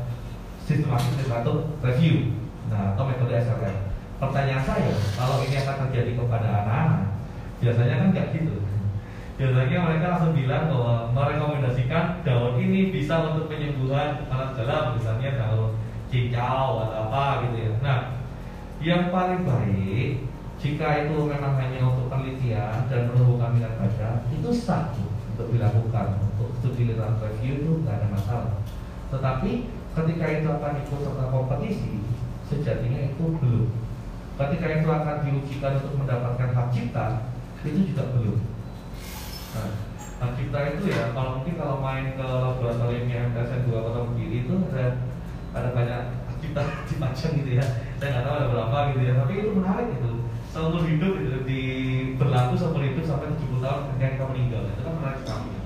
sistematik 0.63 1.19
literatur 1.19 1.67
review, 1.83 2.39
nah 2.71 2.95
atau 2.95 3.03
metode 3.03 3.35
SLM. 3.35 3.92
Pertanyaan 4.21 4.63
saya, 4.63 4.93
kalau 5.17 5.43
ini 5.45 5.55
akan 5.61 5.75
terjadi 5.87 6.11
kepada 6.15 6.47
anak-anak, 6.47 7.01
biasanya 7.61 7.95
kan 7.99 8.07
nggak 8.13 8.27
gitu. 8.33 8.55
Biasanya 9.33 9.77
mereka 9.81 10.05
langsung 10.13 10.33
bilang 10.37 10.69
bahwa 10.69 11.09
merekomendasikan 11.09 12.21
daun 12.21 12.61
ini 12.61 12.93
bisa 12.93 13.33
untuk 13.33 13.49
penyembuhan 13.49 14.29
panas 14.29 14.53
dalam, 14.53 14.93
misalnya 14.93 15.41
daun 15.41 15.73
cincau 16.13 16.85
atau 16.85 16.97
apa 17.09 17.49
gitu 17.49 17.57
ya. 17.65 17.71
Nah, 17.81 17.99
yang 18.77 19.09
paling 19.09 19.41
baik 19.41 20.21
jika 20.61 21.09
itu 21.09 21.15
memang 21.27 21.59
hanya 21.59 21.81
untuk 21.81 22.07
penelitian 22.07 22.87
dan 22.87 23.09
menumbuhkan 23.09 23.57
minat 23.57 23.75
baca, 23.75 24.23
itu 24.29 24.49
sah 24.53 24.93
untuk 25.33 25.49
dilakukan 25.49 26.21
untuk 26.21 26.53
studi 26.61 26.93
literatur 26.93 27.27
review 27.33 27.65
itu 27.65 27.71
nggak 27.81 27.99
ada 27.99 28.07
masalah. 28.13 28.53
Tetapi 29.09 29.51
ketika 29.97 30.25
itu 30.29 30.47
akan 30.47 30.73
ikut 30.85 30.99
serta 31.03 31.25
kompetisi, 31.33 32.05
sejatinya 32.47 33.11
itu 33.11 33.23
belum. 33.41 33.82
Ketika 34.33 34.65
itu 34.65 34.87
akan 34.89 35.17
diujikan 35.21 35.77
untuk 35.77 35.93
mendapatkan 36.01 36.49
hak 36.57 36.67
cipta, 36.73 37.05
itu 37.61 37.93
juga 37.93 38.03
belum. 38.17 38.41
Nah, 39.53 39.69
hak 39.93 40.31
cipta 40.33 40.59
itu 40.73 40.89
ya, 40.89 41.13
kalau 41.13 41.37
mungkin 41.37 41.53
kalau 41.53 41.77
main 41.77 42.17
ke 42.17 42.25
laboratoriumnya 42.25 43.29
MTSN 43.29 43.69
2 43.69 43.85
Kota 43.85 44.01
Kediri 44.09 44.37
itu 44.49 44.55
ada 44.73 44.85
ada 45.53 45.69
banyak 45.77 46.01
kita 46.41 46.61
dipajang 46.89 47.33
gitu 47.45 47.51
ya. 47.61 47.65
Saya 48.01 48.09
nggak 48.09 48.23
tahu 48.25 48.35
ada 48.41 48.47
berapa 48.49 48.77
gitu 48.97 49.01
ya 49.05 49.13
tapi 49.21 49.33
itu 49.37 49.49
menarik 49.53 49.87
itu 50.01 50.11
seumur 50.49 50.81
hidup 50.81 51.13
gitu 51.21 51.37
di 51.45 51.61
berlaku 52.17 52.53
seumur 52.57 52.81
hidup 52.81 53.05
sampai 53.05 53.37
70 53.37 53.61
tahun 53.61 53.81
ketika 53.93 54.07
kita 54.17 54.25
meninggal. 54.33 54.61
Itu 54.73 54.81
kan 54.81 54.93
menarik 54.97 55.19
sekali. 55.21 55.47
Ya. 55.53 55.61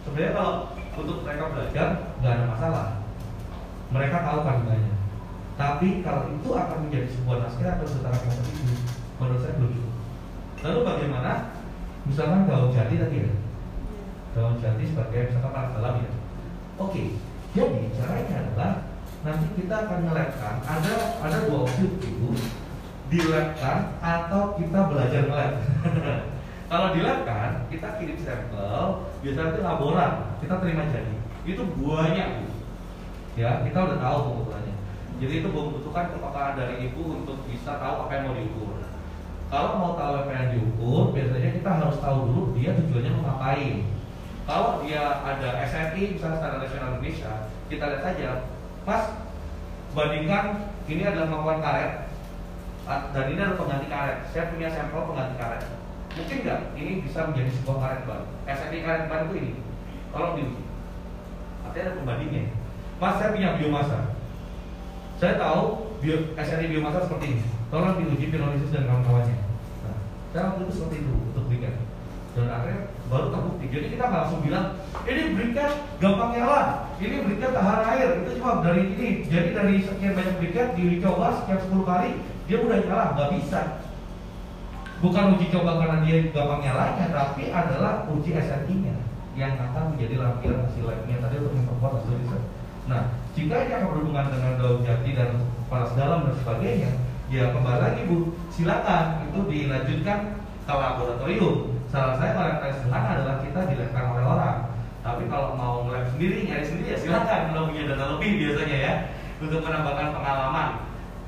sebenarnya 0.00 0.32
kalau 0.36 0.54
untuk 1.00 1.16
mereka 1.24 1.44
belajar 1.56 1.88
nggak 2.20 2.32
ada 2.36 2.44
masalah. 2.52 2.86
Mereka 3.90 4.16
tahu 4.22 4.38
kandungannya 4.44 4.99
tapi 5.60 6.00
kalau 6.00 6.24
itu 6.32 6.48
akan 6.56 6.88
menjadi 6.88 7.08
sebuah 7.12 7.36
naskah 7.44 7.76
atau 7.76 7.84
setara 7.84 8.16
kompetisi 8.16 8.80
menurut 9.20 9.40
saya 9.44 9.52
belum 9.60 9.72
cukup. 9.76 9.94
Lalu 10.64 10.80
bagaimana? 10.88 11.32
Misalkan 12.08 12.48
daun 12.48 12.72
jati 12.72 12.96
tadi 12.96 13.16
ya? 13.28 13.32
Daun 14.32 14.56
jati 14.56 14.88
sebagai 14.88 15.28
misalkan 15.28 15.52
para 15.52 15.68
dalam 15.76 16.00
ya? 16.00 16.10
Oke 16.80 17.20
jadi 17.50 17.90
caranya 17.98 18.34
adalah 18.46 18.72
nanti 19.26 19.46
kita 19.58 19.74
akan 19.74 19.98
ngelabkan 20.06 20.54
ada 20.62 20.94
ada 21.18 21.36
dua 21.50 21.66
opsi 21.66 21.82
itu 21.98 22.30
dilabkan 23.10 23.98
atau 23.98 24.54
kita 24.54 24.78
belajar 24.86 25.22
ngelab. 25.26 25.52
Kalau 26.70 26.94
dilabkan 26.94 27.66
kita 27.66 27.98
kirim 27.98 28.18
sampel 28.22 29.10
biasanya 29.18 29.50
itu 29.50 29.60
laboran 29.66 30.12
kita 30.38 30.54
terima 30.62 30.86
jadi. 30.94 31.14
Itu 31.42 31.62
banyak 31.74 32.28
bu. 32.38 32.46
Ya 33.34 33.66
kita 33.66 33.78
udah 33.82 33.98
tahu 33.98 34.18
kebetulannya 34.30 34.69
jadi 35.20 35.44
itu 35.44 35.48
membutuhkan 35.52 36.16
kepekaan 36.16 36.56
dari 36.56 36.74
ibu 36.88 37.22
untuk 37.22 37.44
bisa 37.46 37.76
tahu 37.76 38.08
apa 38.08 38.12
yang 38.16 38.24
mau 38.26 38.36
diukur 38.40 38.74
kalau 39.52 39.70
mau 39.76 39.92
tahu 39.94 40.12
apa 40.24 40.30
yang 40.32 40.48
diukur 40.56 41.12
biasanya 41.12 41.50
kita 41.60 41.70
harus 41.70 41.96
tahu 42.00 42.18
dulu 42.26 42.42
dia 42.56 42.72
tujuannya 42.74 43.10
mau 43.14 43.24
ngapain 43.28 43.76
kalau 44.48 44.82
dia 44.82 45.22
ada 45.22 45.48
SNI 45.68 46.16
misalnya 46.16 46.38
standar 46.40 46.58
nasional 46.58 46.96
Indonesia 46.96 47.32
kita 47.68 47.84
lihat 47.86 48.02
saja 48.02 48.30
Mas, 48.88 49.04
bandingkan 49.92 50.72
ini 50.88 51.02
adalah 51.04 51.28
melakukan 51.28 51.60
karet 51.60 51.92
dan 52.88 53.24
ini 53.30 53.38
adalah 53.38 53.58
pengganti 53.60 53.86
karet. 53.86 54.18
Saya 54.32 54.50
punya 54.50 54.68
sampel 54.72 55.04
pengganti 55.04 55.34
karet. 55.36 55.62
Mungkin 56.10 56.36
nggak 56.42 56.60
ini 56.74 56.92
bisa 57.06 57.30
menjadi 57.30 57.50
sebuah 57.54 57.78
karet 57.78 58.02
baru? 58.08 58.26
SNI 58.50 58.78
karet 58.82 59.04
baru 59.06 59.24
itu 59.30 59.36
ini. 59.38 59.52
Tolong 60.10 60.34
diuji. 60.34 60.62
Artinya 61.62 61.84
ada 61.86 61.98
pembandingnya. 62.02 62.42
Mas, 62.98 63.14
saya 63.20 63.30
punya 63.30 63.54
biomasa. 63.60 64.00
Saya 65.20 65.36
tahu 65.36 65.92
bio, 66.00 66.32
SNI 66.32 66.66
biomasa 66.72 67.04
seperti 67.04 67.36
ini. 67.36 67.44
Tolong 67.68 68.00
diuji 68.00 68.32
pirolisis 68.32 68.72
dan 68.72 68.88
kawan-kawannya. 68.88 69.36
Nah, 69.84 69.96
saya 70.32 70.42
waktu 70.48 70.64
itu 70.64 70.72
seperti 70.80 70.96
itu 71.04 71.12
untuk 71.12 71.44
berikan. 71.44 71.76
Dan 72.32 72.48
akhirnya 72.48 72.80
baru 73.12 73.26
terbukti. 73.28 73.66
Jadi 73.68 73.86
kita 73.92 74.04
nggak 74.08 74.20
langsung 74.24 74.40
bilang 74.40 74.66
ini 75.04 75.22
berikan 75.36 75.70
gampang 76.00 76.30
nyala, 76.32 76.60
ini 76.96 77.16
berikan 77.20 77.50
tahan 77.52 77.80
air. 77.92 78.08
Itu 78.24 78.30
cuma 78.40 78.64
dari 78.64 78.82
ini. 78.96 79.08
Jadi 79.28 79.48
dari 79.52 79.74
sekian 79.84 80.16
banyak 80.16 80.34
berikan 80.40 80.66
dicoba 80.72 81.26
sekian 81.44 81.60
10 81.68 81.84
kali 81.84 82.10
dia 82.48 82.58
udah 82.64 82.78
nyala, 82.80 83.04
nggak 83.12 83.30
bisa. 83.36 83.60
Bukan 85.04 85.36
uji 85.36 85.46
coba 85.52 85.70
karena 85.84 85.96
dia 86.04 86.16
gampang 86.32 86.60
nyalanya, 86.64 87.06
tapi 87.12 87.52
adalah 87.52 88.08
uji 88.08 88.30
SNI-nya 88.36 88.96
yang 89.36 89.52
akan 89.56 89.96
menjadi 89.96 90.16
lampiran 90.16 90.64
hasil 90.64 90.84
labnya 90.84 91.16
tadi 91.20 91.36
untuk 91.40 91.54
memperkuat 91.60 91.92
hasil 92.00 92.14
riset. 92.24 92.42
Nah, 92.88 93.19
jika 93.40 93.56
akan 93.56 93.88
berhubungan 93.88 94.26
dengan 94.28 94.52
daun 94.60 94.84
jati 94.84 95.10
dan 95.16 95.40
panas 95.72 95.96
dalam 95.96 96.28
dan 96.28 96.36
sebagainya, 96.44 96.92
ya 97.32 97.56
kembali 97.56 97.80
lagi 97.80 98.00
bu, 98.04 98.36
silakan 98.52 99.24
itu 99.32 99.40
dilanjutkan 99.48 100.18
ke 100.68 100.72
laboratorium 100.76 101.80
saran 101.88 102.20
saya 102.20 102.36
yang 102.36 102.60
paling 102.60 102.76
sederhana 102.76 103.08
adalah 103.16 103.36
kita 103.40 103.60
dilakukan 103.72 104.04
oleh 104.12 104.24
orang. 104.28 104.56
Tapi 105.00 105.22
kalau 105.32 105.56
mau 105.56 105.88
ngelab 105.88 106.12
sendiri 106.12 106.44
nyari 106.44 106.64
sendiri 106.68 106.92
ya 106.92 106.98
silakan. 107.00 107.40
Kalau 107.50 107.72
punya 107.72 107.88
data 107.88 108.04
lebih 108.14 108.30
biasanya 108.36 108.76
ya. 108.76 108.92
Untuk 109.40 109.64
menambahkan 109.64 110.12
pengalaman. 110.12 110.68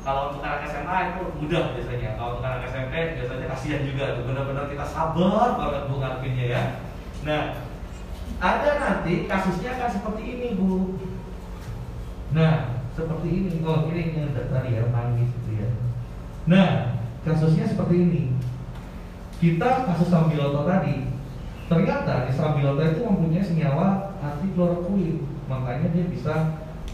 Kalau 0.05 0.23
untuk 0.29 0.45
anak 0.45 0.69
SMA 0.69 0.97
itu 1.09 1.23
mudah 1.41 1.65
biasanya. 1.73 2.11
Kalau 2.21 2.31
untuk 2.37 2.47
anak 2.47 2.69
SMP 2.69 2.95
biasanya 3.17 3.47
kasihan 3.49 3.83
juga 3.89 4.05
benar-benar 4.23 4.65
kita 4.69 4.85
sabar 4.85 5.57
banget 5.57 5.83
bu 5.89 5.95
ngadepinnya 5.99 6.47
ya. 6.47 6.63
Nah 7.25 7.43
ada 8.39 8.71
nanti 8.77 9.25
kasusnya 9.25 9.81
akan 9.81 9.89
seperti 9.89 10.23
ini 10.37 10.47
bu 10.61 11.01
nah 12.33 12.83
seperti 12.93 13.29
ini. 13.29 13.49
Oh 13.65 13.89
ini 13.89 14.13
yang 14.13 14.33
tadi 14.37 14.77
ya 14.77 14.85
nangis 14.93 15.33
gitu 15.33 15.51
ya. 15.57 15.69
Nah 16.49 16.69
kasusnya 17.25 17.65
seperti 17.65 17.95
ini. 17.97 18.23
Kita 19.43 19.91
kasus 19.91 20.13
sambiloto 20.13 20.69
tadi 20.69 21.11
ternyata 21.67 22.29
di 22.29 22.33
sambiloto 22.37 22.85
itu 22.85 23.01
mempunyai 23.01 23.43
senyawa 23.43 24.13
anti 24.21 24.53
kloroquine 24.53 25.25
makanya 25.49 25.89
dia 25.91 26.05
bisa 26.07 26.35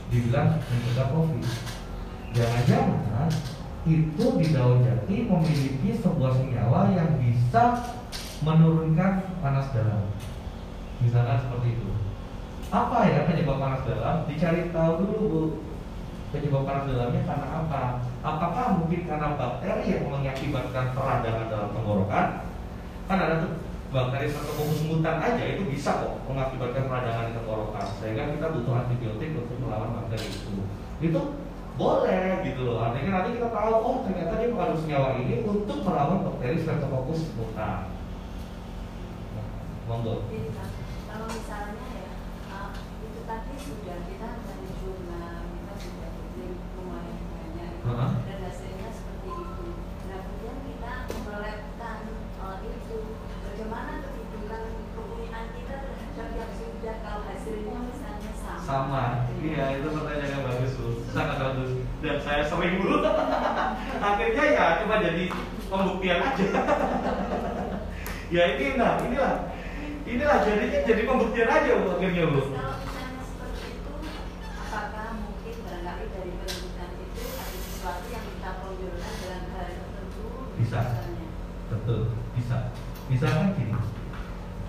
dibilang 0.08 0.56
mencegah 0.56 1.08
covid. 1.12 1.44
Jangan-jangan 2.32 3.28
itu 3.88 4.24
di 4.38 4.46
daun 4.52 4.84
jati 4.84 5.16
memiliki 5.28 5.90
sebuah 5.96 6.32
senyawa 6.36 6.92
yang 6.92 7.20
bisa 7.20 7.94
menurunkan 8.44 9.40
panas 9.44 9.68
dalam. 9.74 10.08
Misalkan 10.98 11.38
seperti 11.42 11.78
itu 11.78 12.07
apa 12.68 12.98
ya 13.08 13.24
penyebab 13.24 13.56
panas 13.56 13.82
dalam 13.88 14.28
dicari 14.28 14.68
tahu 14.68 14.92
dulu 15.00 15.16
bu 15.24 15.42
penyebab 16.28 16.68
panas 16.68 16.84
dalamnya 16.88 17.22
karena 17.24 17.48
apa? 17.64 17.82
Apakah 18.20 18.64
mungkin 18.76 19.08
karena 19.08 19.38
bakteri 19.40 19.84
yang 19.88 20.04
mengakibatkan 20.12 20.92
peradangan 20.92 21.46
dalam 21.48 21.68
tenggorokan? 21.72 22.26
Kan 23.08 23.18
ada 23.24 23.34
tuh 23.40 23.52
bakteri 23.88 24.28
streptococcus 24.28 24.84
mutan 24.84 25.16
aja 25.16 25.44
itu 25.48 25.64
bisa 25.64 26.04
kok 26.04 26.20
mengakibatkan 26.28 26.84
peradangan 26.84 27.28
di 27.32 27.34
tenggorokan. 27.40 27.86
Sehingga 28.04 28.36
kita 28.36 28.46
butuh 28.52 28.74
antibiotik 28.84 29.30
untuk 29.32 29.56
melawan 29.64 29.96
bakteri 29.96 30.28
itu. 30.28 30.52
Itu 31.00 31.20
boleh 31.78 32.42
gitu 32.42 32.60
loh 32.66 32.82
artinya 32.82 33.22
nanti 33.22 33.38
kita 33.38 33.48
tahu 33.54 33.72
oh 33.78 33.96
ternyata 34.02 34.34
dia 34.34 34.50
mengandung 34.50 34.82
senyawa 34.82 35.14
ini 35.22 35.46
untuk 35.46 35.78
melawan 35.86 36.26
bakteri 36.26 36.58
Streptococcus 36.58 37.30
purpura 37.38 37.86
monggo 39.86 40.26
kalau 41.06 41.26
misalnya 41.30 41.86
ya 41.94 42.10
uh, 42.50 42.74
itu 43.06 43.20
tadi 43.22 43.47
sudah 43.58 43.98
kita 44.06 44.28
dari 44.46 44.68
jurnal 44.78 45.36
kita 45.50 45.74
sudah 45.82 46.10
bikin 46.14 46.50
lumayan 46.78 47.18
banyak. 47.28 47.72
Heeh. 47.82 48.10
dan 48.26 48.38
hasilnya 48.46 48.88
seperti 48.94 49.28
itu. 49.34 49.66
Nah 50.08 50.18
kemudian 50.22 50.56
kita 50.64 50.92
melabkan 51.26 51.98
uh, 52.38 52.56
itu. 52.62 52.98
Bagaimana 53.42 53.92
kedudukan 54.06 54.62
kepunyaan 54.94 55.46
kita 55.50 55.74
terhadap 55.82 56.28
yang 56.38 56.52
sudah 56.54 56.94
kalau 57.02 57.22
hasilnya 57.26 57.76
misalnya 57.90 58.32
sama. 58.38 58.62
sama. 58.62 59.04
Iya 59.42 59.64
itu 59.82 59.88
pertanyaan 59.90 60.30
yang 60.30 60.44
bagus 60.46 60.72
bu. 60.78 60.88
Sangat 61.10 61.36
bagus 61.42 61.70
dan 61.98 62.16
saya 62.22 62.42
sering 62.46 62.78
dulu 62.78 63.02
akhirnya 64.08 64.44
ya 64.54 64.64
cuma 64.82 65.02
jadi 65.02 65.24
pembuktian 65.66 66.20
aja. 66.22 66.46
Ya 68.28 68.44
ini 68.60 68.76
nah 68.76 69.00
inilah. 69.00 69.48
Inilah 70.04 70.44
jadinya 70.44 70.80
jadi 70.84 71.02
pembuktian 71.08 71.48
aja 71.48 71.80
bu 71.80 71.96
akhirnya 71.96 72.28
bu 72.28 72.40
Terus 72.44 72.52
kalau 72.60 72.76
misalnya 72.76 73.22
seperti 73.24 73.62
itu, 73.72 73.92
apakah 74.68 75.08
mungkin 75.16 75.54
barangkali 75.64 76.04
dari 76.12 76.32
penelitian 76.36 76.90
itu 77.08 77.22
ada 77.24 77.56
sesuatu 77.56 78.06
yang 78.12 78.24
kita 78.28 78.50
tonjolkan 78.60 79.12
dalam 79.24 79.42
hal 79.48 79.68
tertentu? 79.72 80.24
Bisa. 80.60 80.80
misalnya? 80.80 81.26
betul 81.72 82.00
bisa 82.36 82.58
misalkan 83.08 83.56
gini 83.56 83.74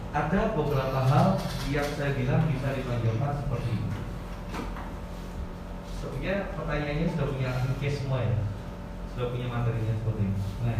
ada 0.09 0.41
beberapa 0.57 0.99
hal 1.05 1.37
yang 1.69 1.85
saya 1.93 2.17
bilang 2.17 2.49
bisa 2.49 2.73
ditonjolkan 2.73 3.45
seperti 3.45 3.69
ini. 3.77 3.89
Sebenarnya 6.01 6.35
pertanyaannya 6.57 7.07
sudah 7.13 7.27
punya 7.29 7.49
case 7.77 7.97
semua 8.01 8.25
ya? 8.25 8.37
Sudah 9.13 9.27
punya 9.29 9.47
materinya 9.53 9.93
seperti 9.93 10.21
ini. 10.25 10.39
Nah 10.65 10.79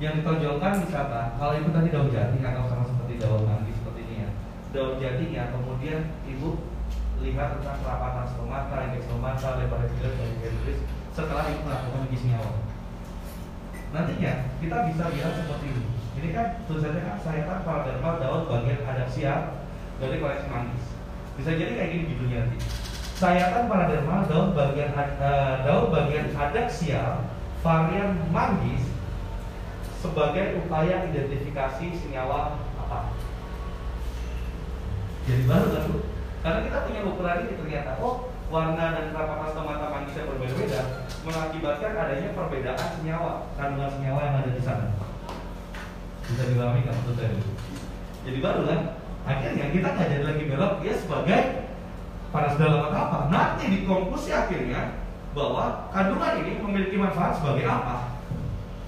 yang 0.00 0.14
ditonjolkan 0.18 0.72
misalkan 0.80 1.36
kalau 1.36 1.54
itu 1.60 1.70
tadi 1.70 1.88
daun 1.92 2.08
jati 2.08 2.38
atau 2.40 2.64
sama 2.66 2.84
seperti 2.88 3.14
daun 3.20 3.44
manggi 3.44 3.72
seperti 3.76 4.00
ini 4.08 4.14
ya. 4.24 4.28
Daun 4.72 4.96
jatinya 4.96 5.42
kemudian 5.52 6.00
ibu 6.24 6.48
lihat 7.20 7.60
tentang 7.60 7.78
kerapatan 7.84 8.26
stomata, 8.26 8.76
indeks 8.90 9.06
stomata, 9.06 9.48
lebar 9.60 9.86
epidural, 9.86 10.12
dan 10.18 10.28
epidural 10.40 10.78
setelah 11.14 11.46
ibu 11.46 11.62
melakukan 11.62 12.10
uji 12.10 12.18
senyawa 12.18 12.52
nantinya 13.94 14.32
kita 14.58 14.76
bisa 14.90 15.04
lihat 15.14 15.32
seperti 15.38 15.66
ini 15.70 15.84
ini 16.14 16.28
kan 16.30 16.62
tulisannya 16.70 17.02
kan 17.02 17.16
sayatan 17.18 17.58
paradermal 17.66 18.14
daun 18.22 18.42
bagian 18.46 18.80
adaksia 18.86 19.34
dari 19.98 20.22
koleksi 20.22 20.46
manggis. 20.46 20.84
Bisa 21.34 21.50
jadi 21.58 21.72
kayak 21.74 21.90
gini 21.90 22.04
judulnya 22.14 22.38
nanti. 22.46 22.58
Sayatan 23.18 23.66
paradermal 23.66 24.20
daun 24.30 24.48
bagian 24.54 24.90
eh, 24.94 25.54
daun 25.66 25.90
bagian 25.90 26.30
adaksia 26.30 27.02
varian 27.66 28.22
manggis 28.30 28.84
sebagai 29.98 30.62
upaya 30.62 31.10
identifikasi 31.10 31.86
senyawa 31.98 32.62
apa? 32.78 33.10
Jadi 35.24 35.42
baru 35.48 35.66
kan 35.72 35.86
karena 36.44 36.60
kita 36.68 36.78
punya 36.84 37.00
ukuran 37.08 37.42
ini 37.48 37.52
ternyata 37.56 37.96
oh 38.04 38.28
warna 38.52 38.92
dan 38.92 39.16
kerapatan 39.16 39.48
stomata 39.56 39.86
mangisnya 39.88 40.28
berbeda-beda 40.28 41.08
mengakibatkan 41.24 41.92
adanya 41.96 42.28
perbedaan 42.36 42.88
senyawa 43.00 43.32
kandungan 43.56 43.90
senyawa 43.96 44.20
yang 44.20 44.36
ada 44.44 44.50
di 44.52 44.60
sana 44.60 45.03
bisa 46.30 46.42
dipahami 46.48 46.84
nggak 46.84 46.96
maksud 46.96 47.14
saya? 47.16 47.30
Bu? 47.36 47.50
jadi 48.24 48.38
baru 48.40 48.62
kan? 48.64 48.80
Akhirnya 49.24 49.66
kita 49.72 49.88
nggak 49.92 50.08
jadi 50.08 50.24
lagi 50.24 50.44
belok 50.48 50.72
dia 50.80 50.94
sebagai 50.96 51.40
panas 52.32 52.54
dalam 52.56 52.80
atau 52.88 52.98
apa? 52.98 53.18
Nanti 53.28 53.64
di 53.68 53.78
konklusi 53.84 54.30
akhirnya 54.32 55.00
bahwa 55.36 55.90
kandungan 55.90 56.40
ini 56.40 56.52
memiliki 56.60 56.96
manfaat 56.96 57.40
sebagai 57.40 57.64
apa? 57.68 58.20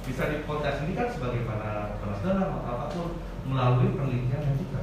Bisa 0.06 0.30
di 0.30 0.44
konteks 0.46 0.86
ini 0.86 0.92
kan 0.94 1.08
sebagai 1.12 1.44
panas 1.44 1.98
panas 1.98 2.18
dalam 2.24 2.48
atau 2.62 2.70
apa 2.70 2.84
pun 2.94 3.08
melalui 3.46 3.92
penelitian 3.92 4.42
yang 4.42 4.56
juga. 4.56 4.82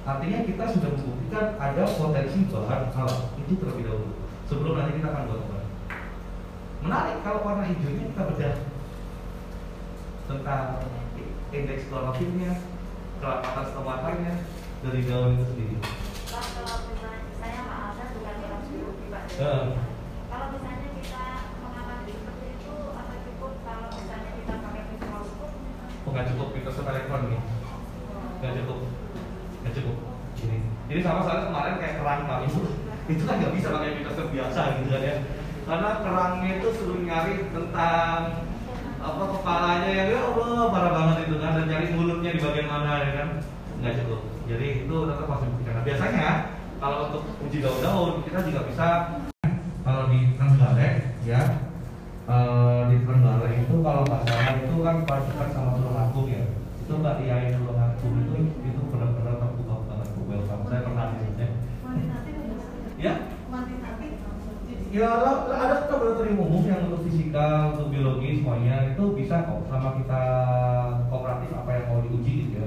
Artinya 0.00 0.38
kita 0.48 0.64
sudah 0.64 0.90
membuktikan 0.96 1.46
ada 1.60 1.84
potensi 1.84 2.38
bahan 2.48 2.88
halal 2.92 3.20
itu 3.36 3.52
terlebih 3.60 3.84
dahulu 3.84 4.20
sebelum 4.50 4.74
nanti 4.74 4.98
kita 4.98 5.08
akan 5.14 5.22
buat 5.30 5.40
obat 5.46 5.64
menarik 6.82 7.16
kalau 7.22 7.46
warna 7.46 7.64
hijaunya 7.70 8.10
kita 8.10 8.22
bedah 8.34 8.56
tentang 10.26 10.64
indeks 11.50 11.90
klorofilnya 11.90 12.62
kerapatan 13.18 13.64
stomatanya 13.74 14.34
dari 14.86 15.02
daun 15.02 15.34
itu 15.34 15.44
sendiri. 15.50 15.76
Pak, 16.30 16.44
kalau 16.54 16.76
misalnya 16.88 17.20
saya 17.42 17.60
maaf 17.66 17.90
saya 17.98 18.08
bukan 18.14 18.34
orang 18.38 18.62
biologi 18.70 19.06
Pak. 19.10 19.22
Eh. 19.34 19.64
Kalau 20.30 20.46
misalnya 20.54 20.88
kita 20.94 21.24
mengamati 21.58 22.12
seperti 22.14 22.46
itu, 22.54 22.74
apa 22.94 23.14
cukup 23.26 23.52
kalau 23.66 23.88
misalnya 23.98 24.30
kita 24.38 24.54
pakai 24.62 24.82
mikroskop? 24.94 25.50
Oh, 26.06 26.10
nggak 26.14 26.26
cukup 26.30 26.48
mikroskop 26.54 26.86
elektron 26.86 27.22
nih. 27.34 27.42
Nggak 28.40 28.52
cukup. 28.62 28.78
Nggak 29.60 29.74
cukup. 29.74 29.96
Ini 30.40 30.56
ini 30.88 31.00
sama 31.02 31.20
soalnya 31.26 31.50
kemarin 31.50 31.74
kayak 31.82 31.96
kerang 31.98 32.20
pak. 32.30 32.38
Itu 32.46 32.60
itu 33.10 33.22
kan 33.26 33.36
nggak 33.42 33.54
bisa 33.58 33.68
pakai 33.74 33.90
mikroskop 33.98 34.28
biasa 34.30 34.60
gitu 34.80 34.88
kan 34.94 35.02
ya. 35.02 35.16
Karena 35.66 35.90
kerangnya 35.98 36.50
itu 36.62 36.68
suruh 36.78 37.00
nyari 37.02 37.34
tentang 37.50 38.18
apa 39.00 39.22
kepalanya 39.32 39.88
yang 39.88 40.08
ya 40.12 40.20
Allah 40.28 40.68
parah 40.68 40.92
banget 40.92 41.16
itu 41.28 41.36
kan. 41.40 41.50
Dan 41.56 41.64
nyari 41.68 41.86
mulutnya 41.96 42.30
di 42.36 42.40
bagian 42.40 42.68
mana 42.68 42.92
ya 43.00 43.10
kan? 43.16 43.28
Nggak 43.80 43.94
cukup. 44.04 44.20
Jadi 44.50 44.66
itu 44.84 44.94
tetap 45.08 45.26
masih 45.30 45.46
buktikan 45.54 45.74
Nah, 45.80 45.84
biasanya 45.86 46.28
kalau 46.82 46.98
untuk 47.08 47.22
uji 47.46 47.58
daun-daun 47.64 48.20
kita 48.26 48.38
juga 48.44 48.60
bisa 48.68 48.86
kalau 49.80 50.02
di 50.12 50.20
Trenggalek 50.36 50.94
ya 51.24 51.40
eh, 52.28 52.80
di 52.90 52.96
Trenggalek 53.06 53.54
itu 53.64 53.74
kalau 53.80 54.02
salah 54.04 54.52
itu 54.58 54.76
kan 54.84 54.96
dekat 55.06 55.48
sama 55.56 55.70
Tulung 55.78 55.96
Agung 55.96 56.28
ya. 56.28 56.44
Itu 56.84 56.92
mbak 57.00 57.24
Iai 57.24 57.56
Tulung 57.56 57.78
Agung 57.78 58.14
itu 58.20 58.38
ya 64.90 65.06
lah- 65.06 65.46
lah 65.46 65.58
ada 65.70 65.76
laboratorium 65.86 66.42
umum 66.42 66.66
yang 66.66 66.90
untuk 66.90 67.06
fisika 67.06 67.70
untuk 67.70 67.94
biologi 67.94 68.42
semuanya 68.42 68.90
itu 68.90 69.04
bisa 69.14 69.46
kok 69.46 69.62
sama 69.70 69.94
kita 70.02 70.22
kooperatif 71.06 71.50
apa 71.54 71.70
yang 71.78 71.84
mau 71.86 72.02
diuji 72.02 72.32
gitu 72.50 72.58
ya. 72.58 72.66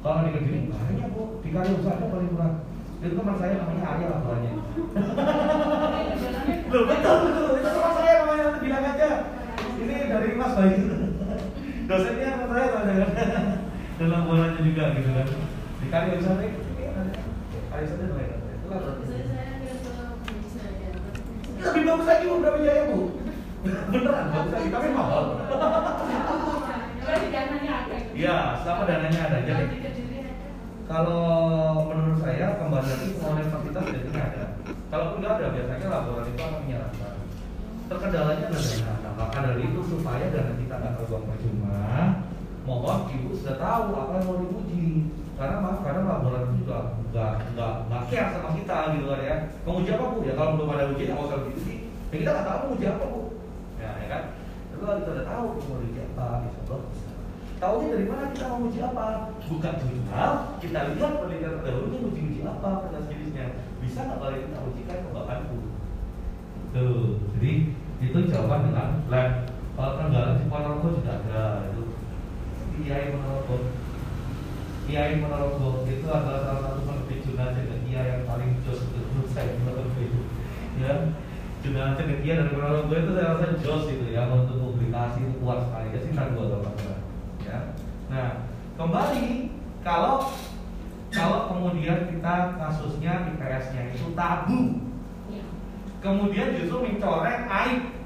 Kalau 0.00 0.24
di 0.24 0.32
Kediri 0.32 0.68
banyak 0.68 1.08
bu 1.12 1.40
di 1.44 1.48
kali 1.52 1.70
usaha 1.76 1.96
paling 2.08 2.30
murah 2.32 2.52
itu 3.04 3.14
teman 3.20 3.36
saya 3.36 3.60
namanya 3.60 3.84
Arya 3.84 4.06
laporannya 4.16 4.52
Loh 6.72 6.84
betul 6.88 7.16
betul. 7.28 7.48
Itu 7.60 7.68
teman 7.68 7.92
saya 7.92 8.12
namanya 8.24 8.46
bilang 8.56 8.84
aja. 8.84 9.08
Ini 9.76 9.96
dari 10.08 10.28
Mas 10.40 10.52
Bayu. 10.56 10.80
Dosennya 11.84 12.28
teman 12.40 12.48
saya 12.48 12.66
saya 12.72 13.06
dalam 14.00 14.20
bulannya 14.24 14.60
juga 14.64 14.84
gitu 14.96 15.10
kan. 15.12 15.28
Di 15.84 15.86
kali 15.92 16.16
usaha 16.16 16.40
ini 16.40 16.56
kali 17.68 17.82
usaha 17.84 18.00
itu 18.00 18.08
itu 18.24 18.66
lah 18.72 18.80
lebih 21.64 21.82
bagus 21.88 22.06
lagi 22.06 22.24
bu 22.28 22.36
berapa 22.44 22.58
jaya 22.60 22.82
bu 22.92 22.98
beneran 23.64 24.26
bagus 24.28 24.52
lagi 24.52 24.68
tapi 24.68 24.88
mahal 24.92 25.24
ya 28.14 28.36
selama 28.60 28.82
dananya 28.84 29.20
ada 29.32 29.38
jadi 29.48 29.64
kalau 30.84 31.24
menurut 31.88 32.20
saya 32.20 32.60
kembali 32.60 32.84
lagi 32.84 33.06
pengelolaan 33.16 33.48
fasilitas 33.48 33.84
biasanya 33.88 34.22
ada 34.28 34.44
kalaupun 34.92 35.16
nggak 35.24 35.32
ada 35.40 35.46
biasanya 35.56 35.86
laboratorium 35.88 36.34
itu 36.36 36.42
akan 36.44 36.60
menyarankan 36.68 37.12
terkendalanya 37.84 38.44
adalah 38.52 38.64
dana 38.68 38.94
nah 39.00 39.12
maka 39.16 39.38
dari 39.40 39.62
itu 39.64 39.80
supaya 39.88 40.26
terbuang 40.98 41.26
percuma 41.28 41.82
mohon 42.64 43.00
ibu 43.12 43.28
sudah 43.36 43.56
tahu 43.60 43.84
apa 43.92 44.12
yang 44.16 44.24
mau 44.24 44.36
diuji 44.40 45.12
karena 45.34 45.56
maaf 45.60 45.78
karena 45.82 46.00
laboratorium 46.06 46.58
juga 46.62 46.78
nggak 47.10 47.32
nggak 47.52 47.72
nggak 47.90 48.02
care 48.08 48.30
sama 48.32 48.50
kita 48.56 48.78
gitu 48.94 49.06
kan 49.10 49.20
ya 49.20 49.36
mau 49.66 49.78
uji 49.82 49.90
apa 49.92 50.04
bu 50.14 50.18
ya 50.24 50.32
kalau 50.38 50.50
belum 50.56 50.72
ada 50.72 50.84
ujian 50.94 51.08
ya 51.10 51.14
nggak 51.14 51.28
usah 51.28 51.40
diuji 51.44 51.74
ya 52.08 52.16
kita 52.22 52.30
nggak 52.30 52.46
tahu 52.46 52.58
mau 52.62 52.72
uji 52.78 52.86
apa 52.86 53.04
bu 53.10 53.20
ya, 53.76 53.90
ya 54.00 54.06
kan 54.08 54.22
tapi 54.70 54.80
kalau 54.80 54.96
kita 55.02 55.10
udah 55.10 55.26
tahu 55.26 55.44
mau 55.60 55.76
uji 55.82 55.98
apa 56.00 56.22
Allah 56.24 56.80
bisa 56.88 57.14
Tahunya 57.54 57.96
dari 57.96 58.06
mana 58.10 58.34
kita 58.34 58.50
mau 58.50 58.66
uji 58.66 58.80
apa? 58.82 59.30
Buka 59.46 59.70
jurnal, 59.78 60.32
kita 60.58 60.78
lihat 60.90 61.12
penelitian 61.22 61.54
terdahulunya 61.62 61.98
uji-uji 62.02 62.40
apa, 62.42 62.70
pada 62.82 62.98
jenisnya. 63.06 63.46
Bisa 63.78 64.04
nggak 64.04 64.18
kalau 64.20 64.36
kita 64.36 64.58
ujikan 64.68 64.98
kembangkanku? 65.06 65.58
Tuh, 66.74 67.08
jadi 67.38 67.52
itu 68.02 68.18
jawaban 68.26 68.68
dengan 68.68 68.88
lab. 69.06 69.30
Kalau 69.78 69.92
Ponorogo 70.54 71.02
juga 71.02 71.18
ada 71.18 71.66
itu. 71.66 71.82
Kiai 72.78 73.10
Ponorogo. 73.10 73.74
Kiai 74.86 75.18
Ponorogo 75.18 75.82
itu 75.90 76.06
adalah 76.06 76.46
salah 76.46 76.60
satu 76.62 76.80
penerbit 76.86 77.26
jurnal 77.26 77.50
cendekia 77.58 78.00
yang 78.06 78.22
paling 78.22 78.62
jos 78.62 78.86
itu 78.86 79.02
menurut 79.02 79.28
saya 79.34 79.58
Ponorogo 79.58 79.98
itu. 79.98 80.20
Ya, 80.78 81.10
jurnal 81.66 81.98
cendekia 81.98 82.38
dari 82.38 82.54
Ponorogo 82.54 82.94
itu 82.94 83.10
saya 83.18 83.34
rasa 83.34 83.58
jos 83.58 83.84
itu 83.90 84.06
ya 84.14 84.30
untuk 84.30 84.62
publikasi 84.62 85.26
itu 85.26 85.34
kuat 85.42 85.58
sekali. 85.66 85.90
Ya 85.90 85.98
sih 86.06 86.12
dua 86.14 86.44
kalau 86.46 86.70
ya. 87.42 87.58
Nah, 88.06 88.30
kembali 88.78 89.50
kalau 89.82 90.30
kalau 91.10 91.50
kemudian 91.50 92.14
kita 92.14 92.34
kasusnya 92.62 93.26
IPS-nya 93.34 93.90
itu 93.90 94.06
tabu. 94.14 94.86
kemudian 96.04 96.52
justru 96.52 96.84
mencoreng 96.84 97.48
aib 97.48 98.03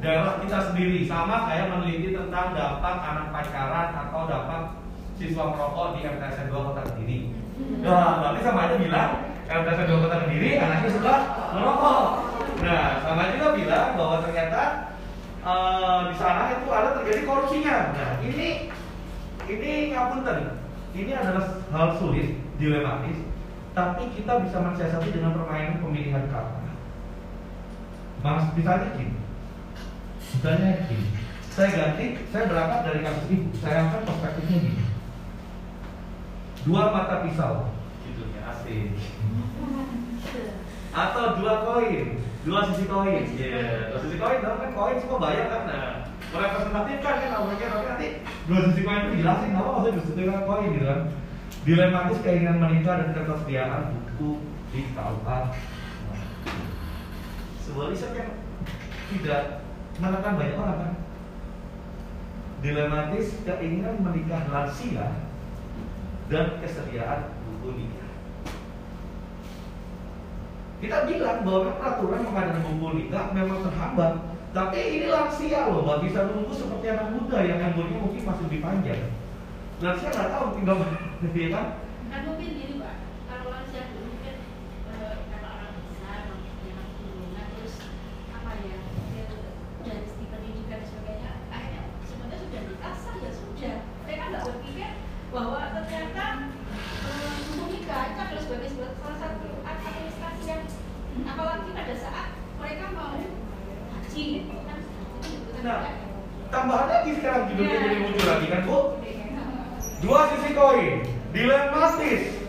daerah 0.00 0.40
kita 0.40 0.58
sendiri 0.72 1.04
sama 1.04 1.44
kayak 1.48 1.76
meneliti 1.76 2.16
tentang 2.16 2.56
dampak 2.56 2.96
anak 3.04 3.26
pacaran 3.28 3.88
atau 3.92 4.20
dampak 4.24 4.62
siswa 5.20 5.52
merokok 5.52 6.00
di 6.00 6.08
MTSN 6.08 6.48
2 6.48 6.66
Kota 6.72 6.82
Kediri. 6.88 7.18
Nah, 7.84 8.24
berarti 8.24 8.40
sama 8.40 8.60
aja 8.64 8.76
bilang 8.80 9.10
MTSN 9.44 9.86
2 9.92 10.02
Kota 10.08 10.16
Kediri 10.24 10.50
anaknya 10.56 10.88
suka 10.88 11.14
merokok. 11.52 12.02
Nah, 12.64 12.86
sama 13.04 13.28
juga 13.36 13.48
bilang 13.52 13.88
bahwa 14.00 14.16
ternyata 14.24 14.62
eh, 15.44 16.00
di 16.08 16.14
sana 16.16 16.42
itu 16.56 16.68
ada 16.72 16.88
terjadi 16.96 17.20
korupsinya. 17.28 17.76
Nah, 17.92 18.10
ini 18.24 18.72
ini 19.52 19.72
ngapunten. 19.92 20.56
Ini 20.90 21.12
adalah 21.14 21.62
hal 21.70 21.88
sulit, 22.02 22.34
dilematis, 22.58 23.22
tapi 23.78 24.10
kita 24.10 24.42
bisa 24.42 24.58
mensiasati 24.58 25.14
dengan 25.14 25.38
permainan 25.38 25.78
pemilihan 25.78 26.26
kata. 26.26 26.66
Mas, 28.26 28.50
misalnya 28.58 28.90
gini, 28.98 29.19
misalnya 30.36 30.70
gini, 30.86 31.06
saya 31.50 31.68
ganti, 31.74 32.04
saya 32.30 32.44
berangkat 32.46 32.80
dari 32.86 33.00
kasus 33.02 33.26
ibu, 33.30 33.48
saya 33.58 33.76
angkat 33.86 34.00
perspektifnya 34.06 34.58
gini. 34.62 34.84
Dua 36.60 36.82
mata 36.92 37.24
pisau, 37.24 37.72
judulnya 38.04 38.40
asik. 38.52 38.94
Atau 40.90 41.24
dua 41.40 41.54
koin, 41.64 42.06
dua 42.44 42.60
sisi 42.70 42.84
koin. 42.84 43.24
Iya, 43.34 43.94
dua 43.94 44.00
sisi 44.04 44.16
koin, 44.20 44.38
tahu 44.44 44.56
kan 44.60 44.70
koin 44.76 44.96
semua 45.00 45.18
bayar 45.22 45.46
kan? 45.48 45.62
Nah, 45.66 45.88
merepresentatifkan 46.30 47.14
kan 47.26 47.30
namanya 47.34 47.66
tapi 47.66 47.84
nanti 47.88 48.08
dua 48.46 48.60
sisi 48.70 48.80
koin 48.86 49.02
itu 49.08 49.14
jelasin 49.22 49.56
apa 49.56 49.68
maksudnya 49.70 49.96
dua 49.96 50.06
sisi 50.06 50.22
koin 50.46 50.68
gitu 50.76 50.86
kan. 50.86 51.00
Dilematis 51.60 52.24
keinginan 52.24 52.56
menikah 52.56 52.94
dan 53.04 53.12
ketersediaan 53.12 53.82
buku 53.92 54.40
di 54.72 54.80
KUA. 54.96 55.38
Sebuah 57.66 57.86
riset 57.92 58.12
yang 58.16 58.30
tidak 59.12 59.42
menekan 60.00 60.34
banyak 60.36 60.56
orang 60.56 60.78
kan. 60.80 60.94
Dilematis 62.60 63.26
keinginan 63.44 64.04
menikah 64.04 64.42
lansia 64.48 65.06
dan 66.28 66.46
kesediaan 66.60 67.32
buku 67.44 67.68
nikah. 67.76 68.10
Kita 70.80 71.04
bilang 71.04 71.44
bahwa 71.44 71.76
peraturan 71.76 72.24
pengadaan 72.24 72.64
buku 72.64 72.88
nikah 72.96 73.24
memang 73.32 73.60
terhambat, 73.64 74.12
tapi 74.50 74.80
ini 74.80 75.06
lansia 75.08 75.68
loh, 75.68 75.84
nggak 75.84 76.00
bisa 76.08 76.18
nunggu 76.24 76.52
seperti 76.52 76.86
anak 76.88 77.08
muda 77.12 77.38
yang 77.44 77.60
umurnya 77.72 77.96
mungkin 78.00 78.22
masih 78.24 78.44
lebih 78.48 78.60
panjang. 78.64 79.02
Lansia 79.80 80.08
nggak 80.08 80.30
tahu 80.32 80.46
tinggal 80.56 80.76
ya 81.36 81.48
kan? 81.52 81.66
kan 82.10 82.26
mungkin 82.26 82.48
gini 82.58 82.74
pak 82.82 82.96
kalau 83.30 83.54
lansia 83.54 83.86
dulu 83.94 84.18
kan 84.18 84.36
eh, 84.90 85.14
kalau 85.30 85.48
orang 85.54 85.72
besar 85.78 86.18
yang 86.66 86.82
turunan 86.98 87.46
terus 87.54 87.74
apa 88.34 88.50
ya 88.66 88.76
ya, 89.14 89.24
dari 89.86 90.02
segi 90.10 90.26
pendidikan 90.26 90.68
dan 90.74 90.82
sebagainya 90.90 91.32
akhirnya 91.48 91.82
sebenarnya 92.02 92.38
sudah 92.42 92.62
dikasah 92.66 93.14
ya 93.22 93.30
sudah 93.30 93.74
mereka 94.02 94.24
nggak 94.26 94.42
berpikir 94.42 94.90
bahwa 95.30 95.60
ternyata 95.70 96.24
eh, 97.06 97.34
buku 97.46 97.64
nikah 97.70 98.02
itu 98.10 98.18
adalah 98.18 98.42
sebagai 98.42 98.68
sebuah 98.74 98.90
salah 98.98 99.18
satu 99.22 99.48
administrasi 99.62 100.42
yang 100.50 100.62
apalagi 101.30 101.68
pada 101.70 101.94
saat 101.94 102.28
mereka 102.58 102.84
mau 102.90 103.14
haji 103.14 104.22
gitu 104.34 104.54
kan 104.66 104.78
itu 104.82 105.26
juga 105.30 105.58
Nah, 105.62 105.78
kan 105.78 105.94
tambahan 106.50 106.86
lagi 106.90 107.10
sekarang 107.22 107.42
judulnya 107.54 107.70
Iya. 107.70 107.82
jadi 107.86 107.98
muncul 108.02 108.26
lagi 108.26 108.46
kan 108.50 108.62
bu? 108.66 108.78
Dua 110.00 110.32
sisi 110.32 110.56
koin, 110.56 111.04
dilematis 111.36 112.40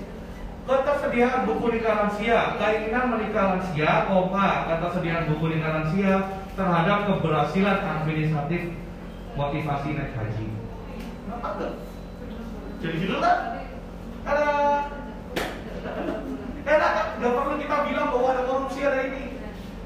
ketersediaan 0.64 1.44
buku 1.44 1.76
nikah 1.76 1.96
lansia, 2.00 2.56
keinginan 2.56 3.12
menikah 3.12 3.44
lansia, 3.52 4.08
koma 4.08 4.72
ketersediaan 4.72 5.28
buku 5.28 5.52
nikah 5.52 5.84
lansia 5.84 6.14
keberhasilan 7.52 7.84
administratif 7.84 8.62
motivasi 9.36 9.90
naik 9.92 10.16
haji. 10.16 10.48
Kenapa 11.28 11.48
enggak? 11.60 11.74
Jadi 12.80 12.96
judul 13.04 13.20
kan? 13.20 13.38
Ada 14.24 14.48
enak 16.64 16.92
kan? 16.96 17.08
Gak 17.20 17.34
perlu 17.36 17.56
kita 17.60 17.76
bilang 17.92 18.08
bahwa 18.16 18.28
ada 18.32 18.42
korupsi 18.48 18.80
ada 18.88 19.00
ini. 19.04 19.36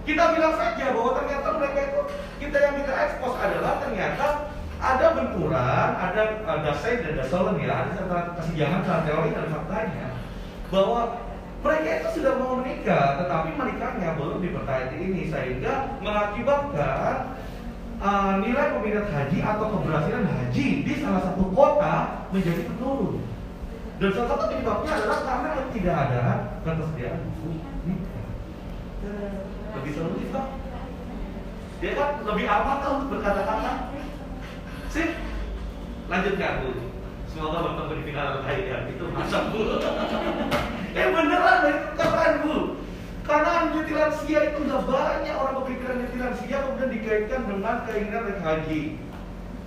Kita 0.05 0.23
bilang 0.37 0.53
saja 0.61 0.85
bahwa 0.93 1.11
ternyata 1.17 1.47
mereka 1.57 1.79
itu 1.89 2.01
kita 2.45 2.57
yang 2.61 2.75
kita 2.85 2.93
ekspos 2.93 3.33
adalah 3.41 3.73
ternyata 3.81 4.27
ada 4.77 5.07
benturan, 5.17 5.89
ada 5.97 6.21
ada 6.45 6.71
say 6.77 7.01
dan 7.01 7.17
ada 7.17 7.25
solen 7.25 7.57
ya, 7.57 7.73
ada 7.73 7.91
antara 7.97 8.23
kesenjangan 8.37 8.85
antara 8.85 9.01
teori 9.09 9.29
dan 9.33 9.49
faktanya 9.49 10.07
bahwa 10.69 11.01
mereka 11.65 11.89
itu 11.97 12.09
sudah 12.21 12.33
mau 12.37 12.61
menikah, 12.61 13.25
tetapi 13.25 13.49
menikahnya 13.57 14.13
belum 14.13 14.37
dipercayai 14.45 14.93
ini 15.01 15.33
sehingga 15.33 15.97
mengakibatkan 16.05 17.33
uh, 18.01 18.37
haji 19.09 19.37
atau 19.41 19.65
keberhasilan 19.77 20.25
haji 20.25 20.67
di 20.85 20.93
salah 21.01 21.21
satu 21.21 21.43
kota 21.53 22.27
menjadi 22.31 22.61
menurun. 22.69 23.21
Dan 23.95 24.09
salah 24.11 24.29
satu 24.35 24.43
penyebabnya 24.51 24.91
adalah 24.99 25.19
karena 25.23 25.51
tidak 25.71 25.95
ada 25.95 26.23
ketersediaan 26.67 27.19
buku 27.23 27.49
nikah. 27.87 28.27
Lebih 29.75 29.91
solutif 29.95 30.27
kan? 30.35 30.45
Dia 31.83 31.91
kan 31.95 32.09
lebih 32.23 32.45
aman 32.47 32.77
kan 32.81 32.91
untuk 32.99 33.09
berkata-kata. 33.19 33.71
Sip, 34.91 35.09
lanjutkan 36.07 36.63
bu. 36.63 36.69
Semoga 37.27 37.67
bertemu 37.67 37.93
di 37.99 38.03
final 38.07 38.27
kalian 38.47 38.81
itu 38.95 39.05
masa 39.11 39.51
bu. 39.51 39.59
eh 40.99 41.07
beneran 41.11 41.59
itu 41.67 41.83
keren 41.99 42.33
bu. 42.43 42.55
Karena 43.25 43.51
anjuti 43.65 43.91
lansia 43.97 44.39
itu 44.53 44.57
udah 44.69 44.81
banyak 44.85 45.33
orang 45.33 45.55
berpikiran 45.57 45.97
anjuti 45.97 46.17
lansia 46.21 46.57
kemudian 46.61 46.93
dikaitkan 46.93 47.41
dengan 47.49 47.75
keinginan 47.89 48.21
naik 48.29 48.41
haji. 48.45 48.81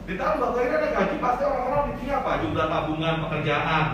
Ditambah 0.07 0.49
keinginan 0.55 0.81
naik 0.87 0.95
haji 0.95 1.17
pasti 1.19 1.43
orang-orang 1.43 1.83
mikirnya 1.91 2.15
apa? 2.23 2.31
Jumlah 2.39 2.67
tabungan, 2.71 3.15
pekerjaan, 3.27 3.85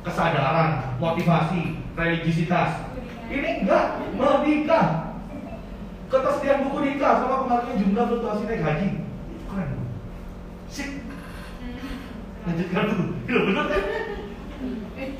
kesadaran, 0.00 0.68
motivasi, 0.96 1.62
religiositas. 1.92 2.70
Ini 3.28 3.68
enggak 3.68 3.84
menikah. 4.16 4.86
Ketersediaan 6.08 6.68
buku 6.68 6.78
nikah 6.84 7.12
sama 7.24 7.36
kemarin 7.44 7.80
jumlah 7.84 8.04
fluktuasi 8.08 8.42
naik 8.48 8.64
haji. 8.64 8.88
Keren. 9.48 9.70
Sip. 10.72 10.88
Lanjutkan 12.48 12.84
dulu. 12.88 13.06
Ya 13.28 13.40
bener 13.44 13.64
kan? 13.68 13.82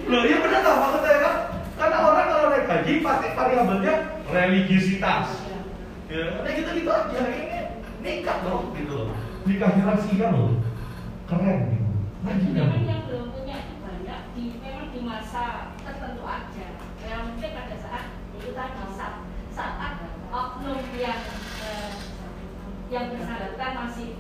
Loh 0.08 0.22
iya 0.24 0.36
bener 0.40 0.60
tau 0.64 0.76
maksudnya 0.80 1.11
kan? 1.11 1.11
Haji 2.82 2.98
pasti 2.98 3.28
variabelnya 3.38 3.94
religiositas. 4.26 5.26
Ya, 6.10 6.42
nah 6.42 6.50
gitu 6.50 6.70
gitu 6.82 6.90
aja. 6.90 7.18
Ini 7.30 7.60
nikah 8.02 8.38
dong 8.42 8.74
gitu 8.74 9.06
loh. 9.06 9.14
Nikah 9.46 9.70
lansia 9.86 10.26
loh. 10.34 10.58
Keren 11.30 11.58
gitu. 11.70 11.86
Lanjutkan. 12.26 12.58
Memang 12.58 12.82
yang 12.90 13.02
belum 13.06 13.26
punya 13.30 13.56
itu 13.62 13.74
banyak 13.78 14.20
di 14.34 14.44
memang 14.58 14.90
di 14.90 15.00
masa 15.06 15.70
tertentu 15.86 16.26
aja. 16.26 16.66
Yang 17.06 17.22
mungkin 17.30 17.50
pada 17.54 17.76
saat 17.78 18.06
itu 18.34 18.50
tadi 18.50 18.82
saat 18.98 19.14
saat 19.54 19.94
oknum 20.34 20.82
yang 20.98 21.22
eh, 21.62 21.90
yang 22.90 23.14
bersangkutan 23.14 23.72
masih. 23.78 24.10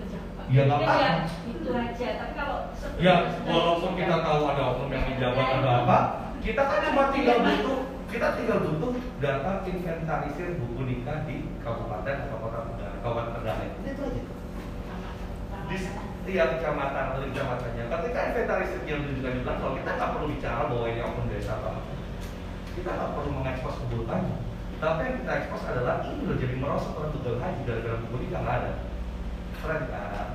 Ya, 0.52 0.68
nggak 0.68 0.84
apa-apa. 0.84 1.00
ya, 1.00 1.12
itu 1.48 1.70
aja. 1.72 2.08
Tapi 2.20 2.32
kalau 2.36 2.58
Ya, 3.00 3.14
walaupun 3.42 3.92
kita 3.98 4.16
tahu 4.22 4.40
ada 4.46 4.62
oknum 4.70 4.90
yang 4.94 5.04
menjabat 5.10 5.46
ada 5.58 5.70
apa, 5.82 5.98
kita 6.44 6.62
kan 6.62 6.78
cuma 6.86 7.04
tinggal 7.14 7.38
butuh 7.40 7.91
kita 8.12 8.36
tinggal 8.36 8.60
butuh 8.60 8.92
data 9.24 9.64
inventarisir 9.64 10.60
buku 10.60 10.80
nikah 10.84 11.24
di 11.24 11.48
kabupaten 11.64 12.28
atau 12.28 12.38
kota 12.44 12.58
kabupaten 13.00 13.32
Kendari. 13.40 13.68
Itu 13.88 14.02
aja. 14.04 14.22
Di 15.72 15.76
setiap 15.80 16.48
kecamatan 16.60 17.04
atau 17.08 17.20
di 17.24 17.28
kecamatannya. 17.32 17.84
Ketika 17.88 18.20
inventarisir 18.28 18.80
yang 18.84 19.00
ditunjukkan 19.00 19.40
bilang 19.40 19.58
kalau 19.64 19.72
kita 19.80 19.90
nggak 19.96 20.10
perlu 20.12 20.26
bicara 20.28 20.68
bahwa 20.68 20.86
ini 20.92 21.00
oknum 21.00 21.32
desa 21.32 21.52
apa, 21.56 21.70
kita 22.76 22.90
nggak 22.92 23.12
perlu 23.16 23.30
mengekspos 23.40 23.80
keburukannya. 23.80 24.36
Tapi 24.82 25.00
yang 25.06 25.16
kita 25.24 25.32
ekspos 25.32 25.62
adalah 25.64 25.96
ini 26.04 26.22
loh 26.28 26.36
jadi 26.36 26.54
merosot 26.58 26.92
orang 26.98 27.12
tunggal 27.16 27.40
haji 27.40 27.60
gara-gara 27.64 27.96
buku 28.04 28.16
nikah 28.28 28.40
nggak 28.44 28.56
ada. 28.60 28.72
Keren 29.64 29.82
kan? 29.88 30.28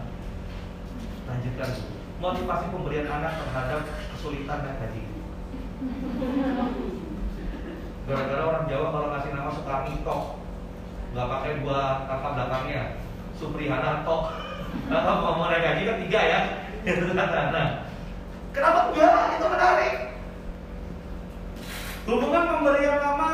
Lanjutkan. 1.29 1.69
Motivasi 2.17 2.65
pemberian 2.73 3.05
anak 3.05 3.37
terhadap 3.37 3.85
kesulitan 4.17 4.65
naik 4.65 4.81
haji. 4.81 5.03
Gara-gara 8.07 8.43
orang 8.47 8.71
Jawa 8.71 8.87
kalau 8.95 9.07
ngasih 9.11 9.31
nama 9.35 9.51
Sukarni 9.51 9.99
tok, 10.07 10.39
nggak 11.11 11.27
pakai 11.27 11.51
dua 11.59 12.07
kata 12.07 12.27
belakangnya. 12.39 12.83
Suprihana 13.35 14.07
tok. 14.07 14.31
Nah, 14.87 15.03
kalau 15.03 15.35
mau 15.35 15.51
naik 15.51 15.67
haji 15.67 15.83
kan 15.83 15.97
tiga 16.07 16.21
ya. 16.23 16.39
Itu 16.87 17.11
kata. 17.11 17.51
Nah, 17.51 17.67
kenapa 18.55 18.79
enggak? 18.95 19.35
Itu 19.35 19.45
menarik. 19.51 19.95
Hubungan 22.07 22.43
pemberian 22.47 23.03
nama 23.03 23.29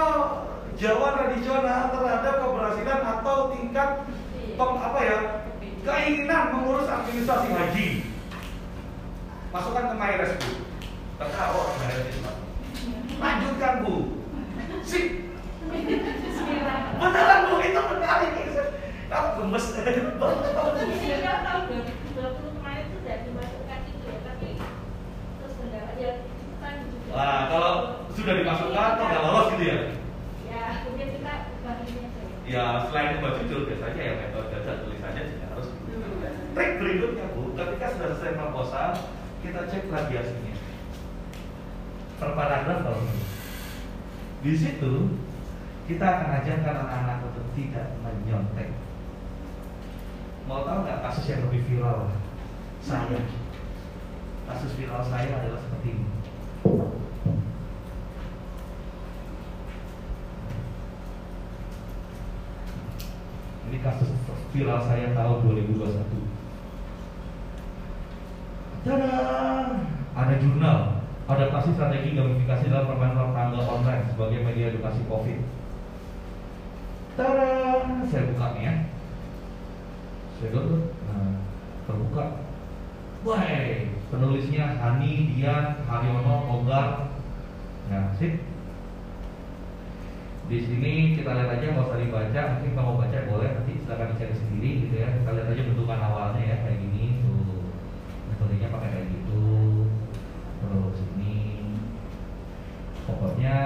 Jawa 0.74 1.08
tradisional 1.22 1.94
terhadap 1.94 2.36
keberhasilan 2.42 3.02
atau 3.06 3.38
tingkat 3.54 3.90
pem, 4.58 4.72
apa 4.82 5.00
ya 5.06 5.18
keinginan 5.86 6.50
mengurus 6.50 6.90
administrasi 6.90 7.54
haji. 7.54 7.88
Masukkan 9.54 9.94
ke 9.94 9.96
MyRes 10.02 10.34
bu. 10.42 10.50
Tertawa 11.22 11.54
orang 11.62 11.78
MyRes 11.78 12.10
itu. 12.10 12.20
Pak. 12.26 12.36
Lanjutkan 13.22 13.74
bu. 13.86 14.23
Bismillah. 14.84 16.80
Beneran 17.00 17.40
bu 17.48 17.56
lemes. 19.44 19.66
Tahun 19.70 21.62
2020 21.70 22.58
kemarin 22.58 22.90
itu 22.90 22.98
sudah 23.04 23.18
dimasukkan 23.22 23.80
itu 23.86 24.06
ya, 24.10 24.18
tapi 24.26 24.58
terus 25.38 25.54
mendapat 25.62 25.96
ya 26.02 26.26
itu 26.26 26.56
kan 26.58 26.74
juga. 26.90 27.14
Wah, 27.14 27.46
kalau 27.54 27.74
sudah 28.18 28.34
dimasukkan 28.42 28.98
kok 28.98 29.06
nggak 29.06 29.22
lolos 29.22 29.54
gitu 29.54 29.70
ya? 29.70 29.78
Ya, 30.50 30.82
mungkin 30.90 31.14
kita 31.14 31.30
aja 31.30 31.94
ya. 32.50 32.66
Selain 32.90 33.22
ubah 33.22 33.38
judul 33.38 33.70
biasanya 33.70 34.02
ya 34.02 34.18
metode 34.18 34.58
dan 34.66 34.82
tulisannya 34.82 35.30
juga 35.30 35.46
harus 35.54 35.70
Trik 36.54 36.78
berikutnya 36.78 37.34
bu, 37.34 37.58
ketika 37.58 37.98
sudah 37.98 38.14
selesai 38.14 38.38
proposal, 38.38 38.94
kita 39.42 39.66
cek 39.70 39.90
plagiasinya. 39.90 40.54
Per 42.22 42.30
paragraf 42.38 42.78
kalau. 42.86 43.02
Di 44.44 44.52
situ 44.60 45.08
kita 45.88 46.04
akan 46.04 46.44
ajarkan 46.44 46.76
anak-anak 46.84 47.32
untuk 47.32 47.48
tidak 47.56 47.96
menyontek. 48.04 48.76
Mau 50.44 50.68
tahu 50.68 50.84
nggak 50.84 51.00
kasus 51.00 51.32
yang 51.32 51.48
lebih 51.48 51.64
viral? 51.64 52.12
Saya. 52.84 53.24
Kasus 54.44 54.76
viral 54.76 55.00
saya 55.08 55.32
adalah 55.40 55.64
seperti 55.64 55.96
ini. 55.96 56.08
Ini 63.72 63.78
kasus 63.80 64.12
viral 64.52 64.84
saya 64.84 65.16
tahun 65.16 65.38
2021. 65.72 65.88
Tada! 68.84 69.16
Ada 70.14 70.36
jurnal 70.44 71.03
adaptasi 71.24 71.70
strategi 71.76 72.20
gamifikasi 72.20 72.68
dalam 72.68 72.90
permainan 72.92 73.32
tangga 73.32 73.62
online 73.64 74.04
sebagai 74.12 74.40
media 74.44 74.72
edukasi 74.76 75.02
COVID. 75.08 75.40
Tada! 77.16 77.54
Saya 78.10 78.28
buka 78.34 78.48
nih 78.58 78.64
ya. 78.66 78.74
Saya 80.42 80.50
download. 80.52 80.84
Nah, 81.08 81.34
terbuka. 81.86 82.26
Wah, 83.24 83.40
penulisnya 84.12 84.76
Hani, 84.84 85.32
Dian, 85.32 85.80
Haryono, 85.88 86.36
Ogar. 86.60 87.16
Nah, 87.88 88.12
sip. 88.20 88.44
Di 90.52 90.60
sini 90.60 91.16
kita 91.16 91.32
lihat 91.32 91.56
aja 91.56 91.72
nggak 91.72 91.88
usah 91.88 92.04
dibaca, 92.04 92.42
mungkin 92.52 92.76
kalau 92.76 92.88
mau 92.94 93.00
baca 93.00 93.16
boleh 93.32 93.50
nanti 93.56 93.80
silakan 93.80 94.12
dicari 94.12 94.36
sendiri 94.36 94.70
gitu 94.84 94.96
ya. 95.00 95.08
Kita 95.16 95.30
lihat 95.40 95.48
aja 95.56 95.62
bentukan 95.72 96.00
awalnya 96.04 96.44
ya 96.44 96.56
kayak 96.68 96.84
gini 96.84 97.24
tuh. 97.24 97.72
Metodenya 98.28 98.68
pakai 98.68 98.90
kayak 98.92 99.08
gitu. 99.08 99.44
Terus 100.60 100.98
ini 101.16 101.36
pokoknya 103.08 103.58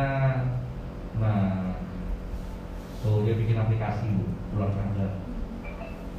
nah 1.18 1.74
tuh 3.02 3.26
dia 3.26 3.42
bikin 3.58 3.66
aplikasi 3.66 4.06
bu, 4.14 4.26
ulang 4.54 4.70
tangga 4.78 5.18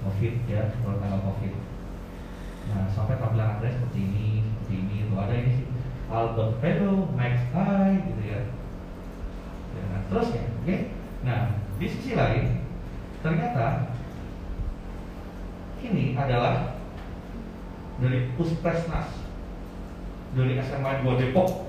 COVID 0.03 0.35
ya, 0.51 0.75
ulang 0.83 0.99
tangga 0.99 1.19
COVID. 1.23 1.55
Nah 2.67 2.83
sampai 2.91 3.23
tampilan 3.23 3.63
adres 3.63 3.79
seperti 3.79 4.01
ini, 4.03 4.29
seperti 4.43 4.75
ini 4.75 4.97
tuh 5.07 5.19
ada 5.23 5.35
ini 5.39 5.51
sih 5.55 5.67
Albert 6.11 6.59
Pedro, 6.59 7.07
Max 7.15 7.39
I 7.55 8.03
gitu 8.11 8.23
ya. 8.27 8.43
Ya, 9.71 9.83
nah, 9.87 10.01
terus 10.11 10.35
ya, 10.35 10.43
oke. 10.51 10.77
Nah, 11.23 11.41
di 11.79 11.87
sisi 11.87 12.19
lain, 12.19 12.67
ternyata 13.23 13.95
ini 15.85 16.19
adalah 16.19 16.75
dari 18.03 18.35
Puspesnas 18.35 19.15
dari 20.35 20.59
SMA 20.59 21.07
2 21.07 21.21
Depok. 21.23 21.68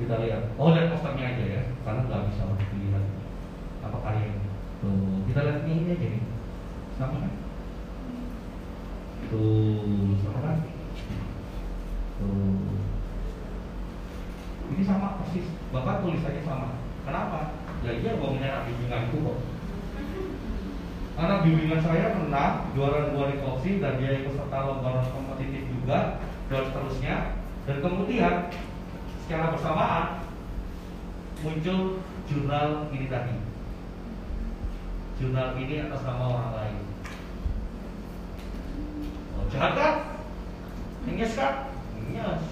Kita 0.00 0.14
lihat. 0.24 0.42
Oh, 0.56 0.72
lihat 0.72 0.88
posternya 0.94 1.36
aja 1.36 1.44
ya, 1.44 1.62
karena 1.84 2.00
nggak 2.08 2.24
bisa 2.32 2.42
dilihat 2.72 3.04
apa 3.84 3.98
karya 4.00 4.24
ini. 4.32 4.48
Tuh, 4.80 5.20
kita 5.28 5.40
lihat 5.44 5.60
ini, 5.68 5.92
aja 5.92 6.06
nih. 6.08 6.24
Sama 6.96 7.16
kan? 7.20 7.32
Tuh, 9.28 10.16
sama 10.24 10.38
kan? 10.40 10.56
Tuh. 12.18 12.72
Ini 14.72 14.82
sama 14.88 15.20
persis, 15.20 15.46
bahkan 15.68 16.00
tulisannya 16.00 16.42
sama. 16.48 16.80
Kenapa? 17.04 17.60
Ya 17.82 17.92
iya 17.98 18.16
ngomongin 18.16 18.46
anak 18.46 18.70
bimbinganku 18.70 19.16
kok. 19.20 19.38
Anak 21.20 21.44
bimbingan 21.44 21.82
saya 21.84 22.16
menang 22.16 22.72
juara 22.72 23.12
dua 23.12 23.28
di 23.28 23.36
dan 23.82 24.00
dia 24.00 24.22
ikut 24.22 24.32
serta 24.32 24.58
lomba 24.64 25.04
kompetitif 25.12 25.68
juga 25.68 26.24
dan 26.48 26.62
seterusnya. 26.72 27.16
Dan 27.68 27.76
kemudian 27.84 28.48
secara 29.32 29.56
bersamaan 29.56 30.04
muncul 31.40 32.04
jurnal 32.28 32.92
ini 32.92 33.08
tadi. 33.08 33.32
Jurnal 35.16 35.56
ini 35.56 35.88
atas 35.88 36.04
nama 36.04 36.36
orang 36.36 36.52
lain. 36.52 36.76
Oh, 39.40 39.48
jahat 39.48 39.72
kan? 39.72 39.94
Nyes 41.08 41.32
kan? 41.32 41.72
Nyes. 42.12 42.44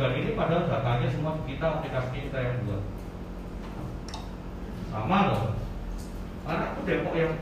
Dan 0.00 0.16
ini 0.16 0.32
padahal 0.32 0.64
datanya 0.72 1.12
semua 1.12 1.36
kita 1.44 1.66
aplikasi 1.68 2.24
kita 2.24 2.38
yang 2.40 2.64
buat. 2.64 2.82
Sama 4.88 5.18
loh. 5.28 5.60
Anakku 6.48 6.88
Depok 6.88 7.12
yang 7.20 7.36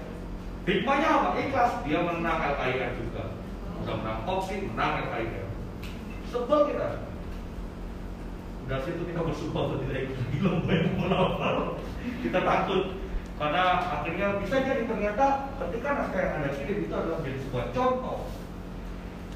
hikmahnya 0.67 1.07
apa? 1.07 1.39
Ikhlas 1.39 1.87
dia 1.87 2.03
menang 2.03 2.43
LKIR 2.51 2.99
juga. 2.99 3.39
Udah 3.79 3.95
menang 4.03 4.27
Oxy, 4.27 4.67
menang 4.67 5.07
LKIR. 5.07 5.46
Sebel 6.31 6.61
kita. 6.73 6.89
Dari 8.67 8.83
situ 8.83 9.03
kita 9.07 9.21
bersumpah 9.23 9.63
untuk 9.71 9.79
tidak 9.87 10.11
ikut 10.11 10.19
di 10.35 10.39
lomba 10.43 10.73
yang. 10.75 10.95
Kita 12.23 12.41
takut 12.43 12.83
karena 13.37 13.65
akhirnya 14.01 14.27
bisa 14.43 14.57
jadi 14.65 14.83
ternyata 14.89 15.55
ketika 15.61 15.89
naskah 15.93 16.19
yang 16.19 16.35
anda 16.41 16.51
kirim 16.57 16.79
itu 16.89 16.95
adalah 16.97 17.21
menjadi 17.23 17.39
sebuah 17.47 17.67
contoh 17.71 18.19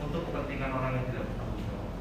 untuk 0.00 0.22
kepentingan 0.26 0.70
orang 0.72 0.92
yang 0.98 1.06
tidak 1.12 1.24
bertanggung 1.30 1.62
jawab. 1.62 1.92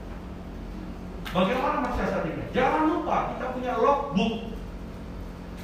Bagaimana 1.30 1.78
mensiasatinya? 1.86 2.46
Jangan 2.56 2.84
lupa 2.88 3.18
kita 3.36 3.46
punya 3.54 3.72
logbook. 3.78 4.36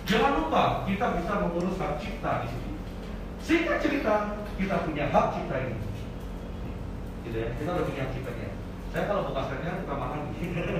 Jangan 0.06 0.31
lupa 0.38 0.64
kita 0.85 1.06
bisa 1.18 1.34
mengurus 1.41 1.76
hak 1.81 1.93
cipta 1.97 2.31
di 2.45 2.47
sini. 2.53 2.72
Singkat 3.41 3.77
cerita, 3.81 4.14
kita 4.61 4.85
punya 4.85 5.10
hak 5.10 5.26
cipta 5.34 5.56
ini. 5.65 5.77
Gitu 7.26 7.38
ya, 7.41 7.49
kita 7.57 7.69
udah 7.73 7.85
punya 7.89 8.02
hak 8.06 8.14
ciptanya. 8.14 8.49
Saya 8.96 9.12
kalau 9.12 9.28
buka 9.28 9.52
setnya 9.52 9.84
kita 9.84 9.92
makan 9.92 10.20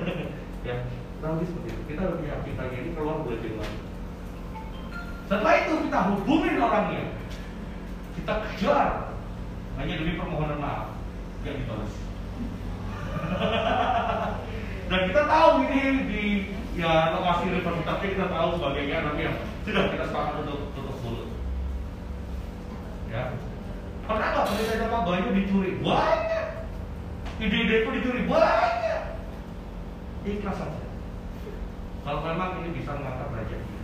ya, 0.72 0.76
kurang 1.20 1.36
lebih 1.36 1.52
seperti 1.52 1.68
itu. 1.68 1.82
Kita 1.92 2.16
punya 2.16 2.32
hak 2.32 2.42
ciptanya 2.48 2.78
ini 2.80 2.90
keluar 2.96 3.20
boleh 3.28 3.40
keluar. 3.44 3.72
Setelah 5.28 5.54
itu 5.60 5.74
kita 5.84 6.00
hubungin 6.08 6.56
orangnya, 6.64 7.04
kita 8.16 8.34
kejar 8.40 8.88
hanya 9.76 9.94
demi 10.00 10.16
permohonan 10.16 10.64
maaf 10.64 10.96
yang 11.44 11.60
dibalas. 11.60 11.92
Dan 14.88 15.00
kita 15.12 15.22
tahu 15.28 15.52
ini 15.68 15.82
di 16.08 16.24
ya 16.80 17.20
lokasi 17.20 17.52
universitasnya 17.52 18.14
kita 18.16 18.26
tahu 18.32 18.48
sebagainya 18.56 18.98
tapi 19.12 19.28
ya 19.28 19.32
sudah 19.68 19.84
kita 19.92 20.06
sepakat 20.08 20.36
untuk 20.48 20.72
tutup 20.72 20.98
mulut. 21.04 21.28
Ya. 23.12 23.36
Pernah 24.08 24.28
nggak 24.32 24.46
penelitian 24.48 24.88
Pak 24.88 25.02
Bayu 25.04 25.28
dicuri? 25.36 25.72
Banyak. 25.84 26.35
Ide-ide 27.36 27.76
itu 27.84 27.90
dicuri 28.00 28.22
banyak. 28.28 29.04
Ikhlas 30.24 30.58
saja. 30.58 30.86
Kalau 32.06 32.22
memang 32.24 32.64
ini 32.64 32.70
bisa 32.78 32.96
mengangkat 32.96 33.28
derajat 33.34 33.62
kita. 33.62 33.84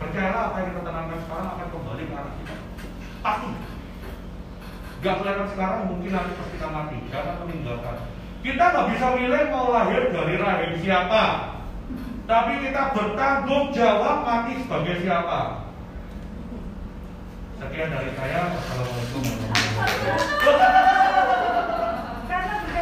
Percayalah 0.00 0.42
apa 0.48 0.56
yang 0.60 0.68
kita 0.72 0.80
tanamkan 0.86 1.18
sekarang 1.24 1.48
akan 1.56 1.68
kembali 1.72 2.02
ke 2.04 2.14
anak 2.14 2.34
kita. 2.40 2.54
Pasti. 3.20 3.50
Gak 5.00 5.16
kelihatan 5.16 5.48
sekarang 5.56 5.80
mungkin 5.88 6.10
nanti 6.12 6.32
pas 6.36 6.48
kita 6.52 6.68
mati, 6.68 6.98
akan 7.08 7.36
meninggalkan. 7.48 7.96
Kita 8.40 8.64
nggak 8.72 8.88
bisa 8.96 9.06
milih 9.16 9.44
mau 9.52 9.68
lahir 9.72 10.02
dari 10.12 10.34
rahim 10.40 10.72
siapa. 10.80 11.24
Tapi 12.24 12.52
kita 12.64 12.82
bertanggung 12.96 13.72
jawab 13.76 14.24
mati 14.24 14.60
sebagai 14.60 15.00
siapa. 15.04 15.68
Sekian 17.60 17.92
dari 17.92 18.12
saya. 18.16 18.40
Wassalamualaikum 18.56 19.20
warahmatullahi 19.20 19.72
wabarakatuh. 19.76 19.90
Aku 19.90 20.06
nih 20.08 20.20
sekali. 20.24 20.48
Oh, 20.48 20.56
siap, 20.56 20.72
siap, 20.72 20.92
siap, 22.24 22.42
siap, 22.48 22.60
siap. 22.64 22.79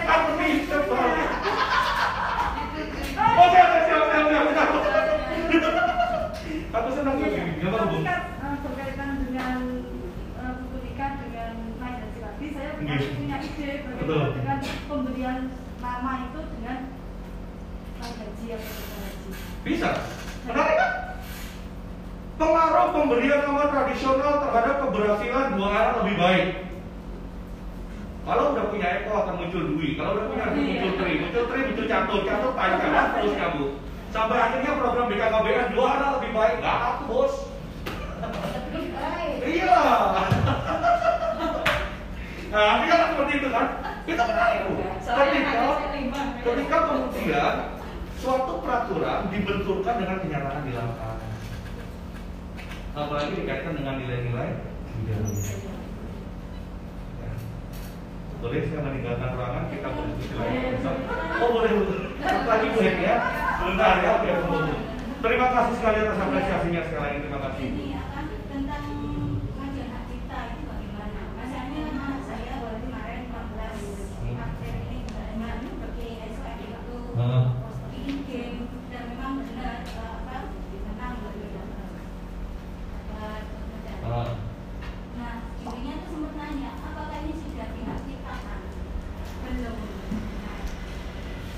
Aku 6.69 6.89
senang 6.95 7.17
Iya, 7.19 7.27
ini. 7.27 7.53
iya. 7.59 7.69
Bu? 7.69 7.75
Tapi 7.75 7.99
kan 8.05 8.21
eh, 8.39 8.57
berkaitan 8.63 9.11
dengan 9.25 9.57
eh, 10.39 10.53
buku 10.63 10.77
nikah 10.85 11.13
dengan 11.19 11.53
dan 11.81 12.09
saya 12.39 12.71
Iya. 12.79 12.97
punya 13.19 13.37
ide 13.43 13.71
bagaimana 13.83 14.31
dengan 14.37 14.59
pemberian 14.87 15.39
nama 15.83 16.13
itu 16.23 16.41
dengan 16.55 16.79
atau. 17.99 18.27
Bisa. 19.67 19.91
Menarik 20.47 20.77
kan? 20.79 20.93
Pengaruh 22.39 22.89
pemberian 22.95 23.41
nama 23.43 23.65
tradisional 23.67 24.35
terhadap 24.39 24.75
keberhasilan 24.87 25.47
dua 25.59 25.69
anak 25.69 25.95
lebih 26.01 26.17
baik. 26.17 26.47
Kalau 28.29 28.53
udah 28.53 28.69
punya 28.69 28.89
Eko 29.01 29.25
akan 29.25 29.35
muncul 29.41 29.63
Dwi, 29.73 29.97
kalau 29.97 30.21
udah 30.21 30.27
punya 30.29 30.53
Dwi 30.53 30.77
muncul 30.77 30.93
Tri, 31.01 31.13
muncul 31.17 31.45
Tri 31.49 31.61
muncul 31.65 31.87
Catur, 31.89 32.21
Catur 32.29 32.53
panjang 32.53 33.09
terus 33.17 33.33
kamu. 33.41 33.65
Sampai 34.13 34.37
akhirnya 34.37 34.77
program 34.77 35.09
BKKBN 35.09 35.67
juara 35.73 36.07
lebih 36.21 36.31
baik. 36.37 36.55
Nggak 36.61 36.77
aku 36.77 37.03
bos. 37.09 37.35
Iya. 39.49 39.81
Nah, 42.49 42.81
ini 42.81 42.89
kan 42.89 43.13
seperti 43.13 43.33
itu 43.45 43.49
kan. 43.53 43.67
Kita 44.09 44.25
itu. 44.25 44.73
Ketika, 45.05 46.21
ketika 46.41 46.77
kemudian 46.89 47.55
suatu 48.17 48.53
peraturan 48.65 49.29
dibenturkan 49.29 49.95
dengan 50.01 50.17
kenyataan 50.25 50.65
di 50.65 50.73
lapangan. 50.73 51.21
Apalagi 52.97 53.37
dikaitkan 53.37 53.77
dengan 53.77 54.01
nilai-nilai 54.01 54.49
budaya. 54.97 55.29
Ya. 55.29 55.78
Boleh 58.39 58.63
saya 58.71 58.81
meninggalkan 58.81 59.35
ruangan 59.35 59.65
kita 59.67 59.89
berdiskusi 59.91 60.35
lagi. 60.39 60.59
Oh 61.43 61.49
boleh 61.51 61.73
lagi 62.23 62.69
Hek, 62.79 62.97
ya. 63.03 63.17
Sebentar 63.59 63.95
ya. 63.99 64.11
Oke. 64.17 64.31
Terima 65.19 65.47
kasih 65.51 65.75
sekali 65.75 65.99
atas 66.07 66.23
apresiasinya 66.23 66.83
sekali 66.87 67.03
lagi. 67.03 67.19
Terima 67.27 67.41
kasih. 67.43 67.67
Ini 67.67 67.87
akan 67.99 68.25
tentang 68.47 68.85
pengajian 69.59 69.89
hak 69.91 70.03
cipta 70.07 70.39
itu 70.55 70.63
bagaimana? 70.63 71.21
Misalnya 71.35 71.81
anak 71.91 72.21
saya 72.23 72.55
baru 72.63 72.79
kemarin 72.79 73.21
14 73.27 73.83
April 74.39 74.75
ini 74.87 74.99
dengan 75.03 75.57
pergi 75.83 76.09
SOM 76.31 76.59
itu 76.63 76.97
Hmm. 77.19 77.45
bikin 77.91 78.19
game 78.31 78.59
dan 78.95 79.03
memang 79.11 79.43
benar 79.43 79.83
eh, 79.83 80.11
apa 80.23 80.37
menang 80.87 81.15
gitu. 81.19 81.61
Dapat 83.11 83.43
medali. 83.43 84.07
Ah. 84.07 84.31
Nah, 85.19 85.35
ibunya 85.59 85.95
tuh 85.99 86.09
sempat 86.15 86.33
nanya, 86.39 86.71
apakah 86.79 87.19
ini 87.27 87.35
sudah 87.35 87.67
dihak 87.75 87.99
ciptakan? 88.07 88.61
Belum. 89.43 89.77
Nah, 90.47 90.59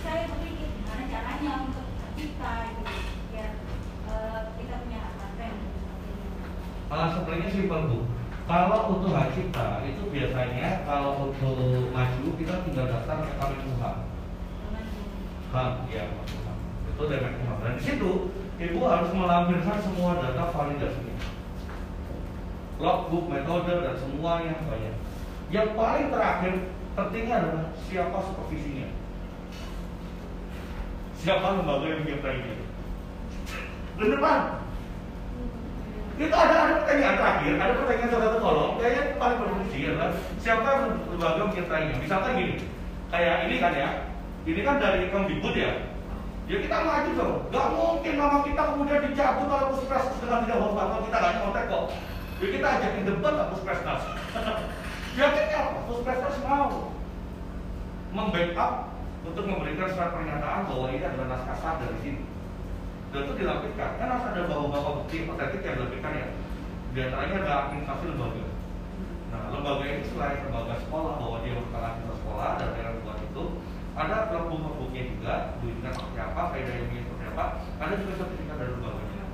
saya 0.00 0.22
berpikir 0.32 0.68
gimana 0.72 1.04
caranya 1.04 1.52
untuk 1.68 1.86
hak 1.92 2.10
cipta 2.16 2.52
itu 2.64 2.82
biar 3.30 3.50
eh, 4.08 4.40
kita 4.56 4.74
punya 4.80 4.98
hak 5.04 5.14
paten. 5.20 5.54
Ah, 6.88 7.06
sebenarnya 7.12 7.48
simpel 7.52 7.80
bu. 7.84 7.98
Kalau 8.48 8.80
untuk 8.90 9.12
hak 9.12 9.28
cipta 9.36 9.84
itu 9.84 10.02
biasanya 10.08 10.88
kalau 10.88 11.28
untuk 11.28 11.60
maju 11.92 12.26
kita 12.34 12.54
tinggal 12.64 12.86
daftar 12.88 13.16
ke 13.20 13.32
Kemenkumham. 13.36 13.96
Ham, 15.50 15.82
ya 15.86 16.02
Kemenkumham. 16.08 16.56
Itu 16.88 17.02
dari 17.06 17.20
Kemenkumham. 17.22 17.58
Dan 17.60 17.72
di 17.74 17.82
situ 17.84 18.10
ibu 18.56 18.80
harus 18.86 19.10
melampirkan 19.50 19.82
semua 19.82 20.10
data 20.22 20.44
validasinya. 20.54 21.16
Logbook, 22.80 23.26
metode 23.28 23.74
dan 23.82 23.94
semuanya 23.98 24.54
banyak. 24.64 24.94
Yang 25.50 25.68
paling 25.74 26.06
terakhir 26.14 26.54
pentingnya 26.94 27.34
adalah 27.42 27.66
siapa 27.90 28.18
supervisinya. 28.22 28.88
Siapa 31.20 31.46
lembaga 31.60 31.84
yang 31.84 32.00
menyertainya. 32.06 32.54
Bener 33.98 34.18
Pak? 34.22 34.38
Itu 36.20 36.36
ada 36.36 36.54
ada 36.56 36.72
pertanyaan 36.84 37.16
terakhir, 37.16 37.52
ada 37.58 37.72
pertanyaan 37.76 38.10
satu 38.12 38.38
kolom. 38.40 38.70
Kayaknya 38.80 39.02
paling 39.18 39.38
berfungsi 39.44 39.78
adalah 39.90 40.10
siapa 40.40 40.66
yang 40.70 40.84
lembaga 41.10 41.42
menyertainya. 41.52 41.94
Misalkan 42.00 42.32
gini, 42.38 42.54
kayak 43.12 43.36
ini 43.50 43.56
kan 43.60 43.72
ya, 43.76 43.90
ini 44.46 44.60
kan 44.64 44.76
dari 44.80 45.10
Kemdikbud 45.12 45.56
ya. 45.58 45.89
Ya 46.50 46.56
kita 46.58 46.76
maju 46.82 47.10
dong. 47.14 47.36
Gak 47.54 47.68
mungkin 47.78 48.14
nama 48.18 48.42
kita 48.42 48.62
kemudian 48.74 49.06
dicabut 49.06 49.46
oleh 49.46 49.66
puspres 49.70 50.04
dengan 50.18 50.42
tidak 50.42 50.58
hormat. 50.58 50.86
Kalau 50.90 51.02
kita 51.06 51.18
nggak 51.22 51.34
nyontek 51.38 51.64
kok. 51.70 51.84
Ya 52.42 52.46
kita 52.50 52.66
ajakin 52.66 53.06
debat 53.06 53.34
lah 53.38 53.46
puspresnas. 53.54 54.02
Yakinnya 55.18 55.58
apa? 55.62 55.78
Puspresnas 55.86 56.36
mau 56.42 56.90
membackup 58.10 58.90
untuk 59.22 59.44
memberikan 59.46 59.88
surat 59.94 60.10
pernyataan 60.10 60.66
bahwa 60.66 60.86
ini 60.90 61.04
adalah 61.06 61.38
naskah 61.38 61.56
sah 61.62 61.78
dari 61.78 61.98
sini 62.02 62.22
dan 63.10 63.26
itu 63.26 63.32
dilampirkan 63.42 63.90
kan 63.98 64.06
harus 64.06 64.26
ada 64.30 64.42
bawa-bawa 64.46 65.02
bukti 65.02 65.26
otentik 65.26 65.66
yang 65.66 65.74
dilampirkan 65.82 66.12
ya 66.14 66.26
di 66.90 66.98
antaranya 67.06 67.36
ada 67.42 67.52
administrasi 67.66 68.04
lembaga 68.06 68.44
nah 69.30 69.42
lembaga 69.50 69.82
ini 69.86 70.02
selain 70.06 70.38
lembaga 70.46 70.74
sekolah 70.82 71.12
bahwa 71.18 71.36
dia 71.42 71.58
siswa 71.58 72.14
sekolah 72.22 72.50
dan 72.58 72.68
daerah 72.74 72.92
buat 73.02 73.18
itu 73.18 73.44
ada 74.00 74.48
buknya 74.48 75.02
juga 75.12 75.34
duitnya 75.60 75.90
seperti 75.92 76.18
apa 76.24 76.40
faedah 76.56 76.74
ilmiah 76.80 77.02
seperti 77.04 77.24
apa 77.28 77.44
ada 77.76 77.94
juga 78.00 78.12
sertifikat 78.16 78.56
dari 78.56 78.72
lembaganya 78.72 79.24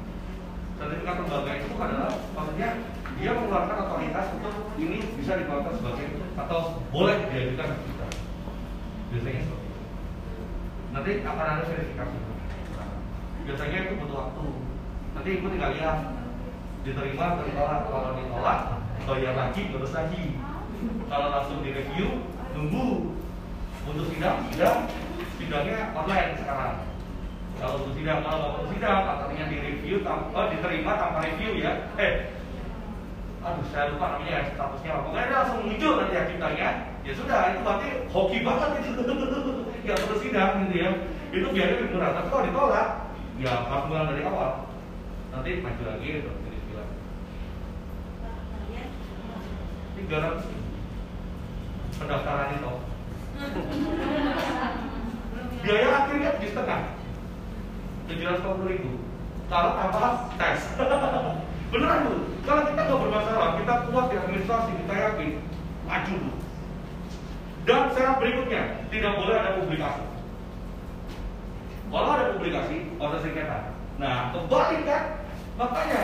sertifikat 0.76 1.14
lembaga 1.24 1.52
itu 1.56 1.74
adalah 1.80 2.12
maksudnya 2.36 2.68
dia 3.16 3.30
mengeluarkan 3.32 3.76
otoritas 3.88 4.26
untuk 4.36 4.54
ini 4.76 5.00
bisa 5.16 5.40
dikeluarkan 5.40 5.74
sebagai 5.80 6.08
atau 6.36 6.84
boleh 6.92 7.16
diajukan 7.32 7.72
ke 7.72 7.78
kita. 7.88 8.06
Biasanya 9.08 9.40
seperti 9.40 9.66
itu. 9.72 9.84
Nanti 10.92 11.10
akan 11.24 11.46
ada 11.48 11.64
verifikasi. 11.64 12.16
Biasanya 13.48 13.78
itu 13.88 13.94
butuh 14.04 14.16
waktu. 14.20 14.46
Nanti 15.16 15.28
ibu 15.32 15.46
tinggal 15.48 15.72
lihat 15.80 15.98
diterima 16.84 17.24
atau 17.34 17.44
ditolak 17.48 17.80
kalau 17.88 18.10
ditolak 18.20 18.60
bayar 19.08 19.34
lagi 19.34 19.62
terus 19.72 19.92
lagi. 19.96 20.24
Kalau 21.08 21.26
langsung 21.32 21.64
direview 21.64 22.20
nunggu 22.52 23.15
untuk 23.86 24.06
sidang 24.10 24.36
sidang 24.50 24.78
sidangnya 25.38 25.94
online 25.94 26.32
sekarang. 26.42 26.74
Kalau 27.56 27.74
untuk 27.80 27.94
sidang 27.96 28.20
kalau 28.20 28.36
nggak 28.36 28.52
untuk 28.58 28.68
sidang 28.76 29.00
artinya 29.06 29.44
direview 29.48 29.96
tanpa 30.04 30.34
oh, 30.34 30.46
diterima 30.50 30.92
tanpa 30.98 31.18
review 31.24 31.50
ya. 31.62 31.72
Eh 31.96 32.12
aduh 33.46 33.62
saya 33.70 33.94
lupa 33.94 34.18
namanya 34.18 34.42
ya, 34.42 34.42
statusnya. 34.58 34.90
Apa 34.90 35.02
pokoknya 35.06 35.30
langsung 35.30 35.60
muncul 35.62 35.92
nanti 36.02 36.14
akhirnya 36.18 36.70
ya 37.06 37.12
sudah 37.14 37.40
itu 37.54 37.60
berarti 37.62 37.88
hoki 38.10 38.38
banget 38.42 38.70
itu. 38.82 38.90
Nggak 39.86 39.98
perlu 40.02 40.16
sidang 40.18 40.50
gitu 40.66 40.74
ya. 40.82 40.90
Itu 41.30 41.46
biarnya 41.54 41.74
lebih 41.78 41.90
murah. 41.94 42.10
Tapi 42.10 42.28
kalau 42.28 42.46
ditolak 42.50 42.88
ya 43.38 43.52
harus 43.70 43.86
mulai 43.86 44.08
dari 44.10 44.22
awal. 44.26 44.52
Nanti 45.30 45.50
maju 45.62 45.82
lagi 45.86 46.08
terus 46.26 46.38
jadi 46.42 46.58
bilang 46.66 46.90
tiga 49.94 50.16
ratus. 50.20 50.44
Pendaftaran 51.96 52.60
itu 52.60 52.72
biaya 55.66 55.88
akhirnya 55.90 56.30
di 56.38 56.46
setengah. 56.50 56.80
Tujuh 58.06 58.26
ratus 58.30 58.66
ribu. 58.70 58.90
Kalau 59.50 59.70
tanpa 59.74 60.30
tes. 60.38 60.60
Beneran 61.74 62.06
bu. 62.06 62.14
Kalau 62.46 62.62
kita 62.70 62.80
nggak 62.86 63.00
bermasalah 63.02 63.48
kita 63.58 63.74
kuat 63.90 64.06
di 64.10 64.16
administrasi 64.22 64.70
kita 64.86 64.94
yakin. 64.94 65.30
Maju 65.90 66.14
bu. 66.22 66.30
Dan 67.66 67.82
syarat 67.90 68.16
berikutnya 68.22 68.62
tidak 68.94 69.12
boleh 69.18 69.34
ada 69.34 69.58
publikasi. 69.58 70.04
Kalau 71.86 72.10
ada 72.14 72.34
publikasi 72.34 72.76
ada 72.98 73.18
sengketa 73.22 73.58
nah 73.96 74.28
kembali 74.28 74.84
kan? 74.84 75.04
Makanya 75.56 76.00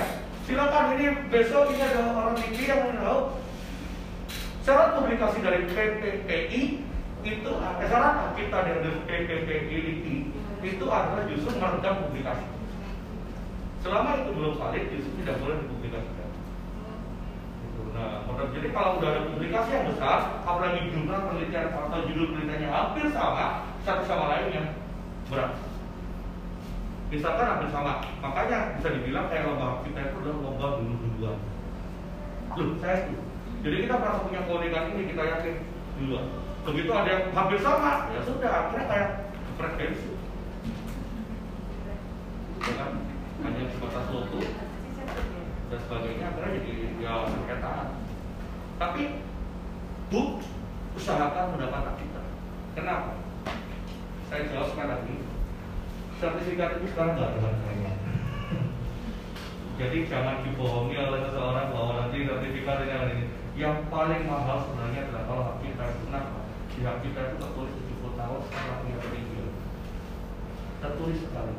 silakan 0.49 0.97
ini 0.97 1.07
besok 1.29 1.71
ini 1.77 1.83
ada 1.85 2.01
orang 2.17 2.35
TV 2.41 2.57
yang 2.65 2.89
mau 2.99 3.37
syarat 4.65 4.97
publikasi 4.97 5.39
dari 5.45 5.61
PPPI 5.69 6.63
itu 7.23 7.51
eh, 7.51 7.87
syarat 7.87 8.35
kita 8.35 8.59
dari 8.67 8.91
PPPI 9.07 9.81
itu 10.63 10.87
adalah 10.87 11.27
justru 11.27 11.51
meredam 11.59 11.95
publikasi 12.07 12.47
selama 13.83 14.11
itu 14.23 14.31
belum 14.31 14.55
valid 14.59 14.85
justru 14.95 15.11
tidak 15.23 15.43
boleh 15.43 15.57
dipublikasikan 15.59 16.23
Gitu. 17.63 17.83
Nah, 17.97 18.21
jadi 18.53 18.69
kalau 18.75 18.91
udah 19.01 19.09
ada 19.09 19.23
publikasi 19.33 19.71
yang 19.73 19.87
besar, 19.89 20.19
apalagi 20.45 20.93
jumlah 20.93 21.19
penelitian 21.25 21.73
atau 21.73 22.01
judul 22.05 22.27
penelitiannya 22.37 22.69
hampir 22.69 23.07
sama 23.15 23.47
satu 23.87 24.03
sama 24.05 24.25
lainnya, 24.29 24.77
berat. 25.31 25.57
Misalkan 27.13 27.45
hampir 27.49 27.69
sama, 27.69 28.05
makanya 28.25 28.77
bisa 28.81 28.89
dibilang 28.93 29.29
kayak 29.29 29.45
lomba 29.49 29.85
kita 29.85 30.01
itu 30.01 30.17
adalah 30.21 30.39
lomba 30.41 30.67
dulu-duluan. 30.81 31.39
Loh, 32.57 32.69
saya 32.81 32.97
itu. 33.09 33.17
Jadi 33.63 33.77
kita 33.87 33.95
merasa 34.01 34.27
punya 34.27 34.41
keunikan 34.45 34.85
ini, 34.93 35.03
kita 35.13 35.23
yakin 35.23 35.55
duluan. 36.01 36.27
Begitu 36.63 36.91
ada 36.95 37.11
yang 37.11 37.25
hampir 37.35 37.59
sama, 37.59 38.07
ya 38.15 38.21
sudah, 38.23 38.51
akhirnya 38.51 38.87
kayak 38.87 39.11
frekuensi. 39.59 40.11
Ya 42.63 42.73
kan? 42.79 42.91
Hanya 43.43 43.67
sebatas 43.75 44.07
logo, 44.15 44.39
dan 45.67 45.79
sebagainya 45.83 46.31
akhirnya 46.31 46.63
jadi 46.63 46.73
ya 47.03 47.27
sengketaan. 47.27 47.89
Tapi 48.79 49.03
bu 50.15 50.39
usahakan 50.95 51.59
mendapat 51.59 51.81
hak 51.83 51.95
cipta. 51.99 52.23
Kenapa? 52.79 53.19
Saya 54.31 54.47
jawab 54.55 54.71
sekali 54.71 54.89
lagi. 54.95 55.17
Sertifikat 56.23 56.79
itu 56.79 56.87
sekarang 56.95 57.19
nggak 57.19 57.31
ada 57.35 57.41
harganya. 57.43 57.93
Jadi 59.81 59.99
jangan 60.07 60.47
dibohongi 60.47 60.95
oleh 60.95 61.21
seseorang 61.27 61.75
bahwa 61.75 61.93
nanti 61.99 62.23
sertifikat 62.23 62.87
ini 62.87 62.95
ini. 63.19 63.27
Yang 63.59 63.77
paling 63.91 64.23
mahal 64.31 64.63
sebenarnya 64.63 65.11
adalah 65.11 65.25
kalau 65.27 65.45
itu 65.59 66.07
kenapa? 66.07 66.42
Di 66.83 66.91
hak 66.91 66.99
cipta 66.99 67.31
itu 67.31 67.39
tertulis 67.39 67.75
70 67.79 68.19
tahun 68.19 68.41
setelah 68.43 68.77
punya 68.83 68.99
penelitian. 68.99 69.55
Tertulis 70.83 71.19
sekali. 71.23 71.55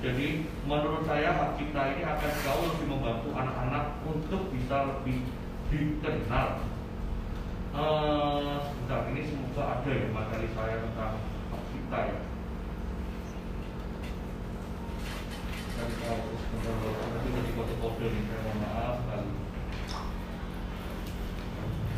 Jadi 0.00 0.28
menurut 0.64 1.04
saya 1.04 1.36
hak 1.36 1.60
cipta 1.60 1.82
ini 1.92 2.00
akan 2.00 2.32
jauh 2.40 2.64
lebih 2.64 2.96
membantu 2.96 3.28
anak-anak 3.36 4.00
untuk 4.08 4.48
bisa 4.56 4.88
lebih 4.88 5.20
dikenal. 5.68 6.64
Eh, 7.76 8.56
sebentar 8.64 9.04
ini 9.12 9.20
semoga 9.20 9.84
ada 9.84 9.90
ya 9.92 10.08
materi 10.08 10.48
saya 10.56 10.80
tentang 10.80 11.20
hak 11.52 11.62
cipta 11.76 11.98
ya. 12.08 12.18
Oh, 16.08 16.20
Tapi 17.04 17.28
tadi 17.36 17.50
kode-kode 17.52 18.06
nih, 18.16 18.22
saya 18.32 18.40
mohon 18.48 18.58
maaf 18.64 18.96
sekali. 18.96 19.28
Ah, 19.92 20.08
nggak 21.52 21.64
ada 21.68 21.76
dong. 21.76 21.96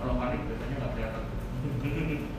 Kalau 0.00 0.14
panik 0.16 0.40
biasanya 0.48 0.74
nggak 0.80 0.90
kelihatan. 0.96 1.24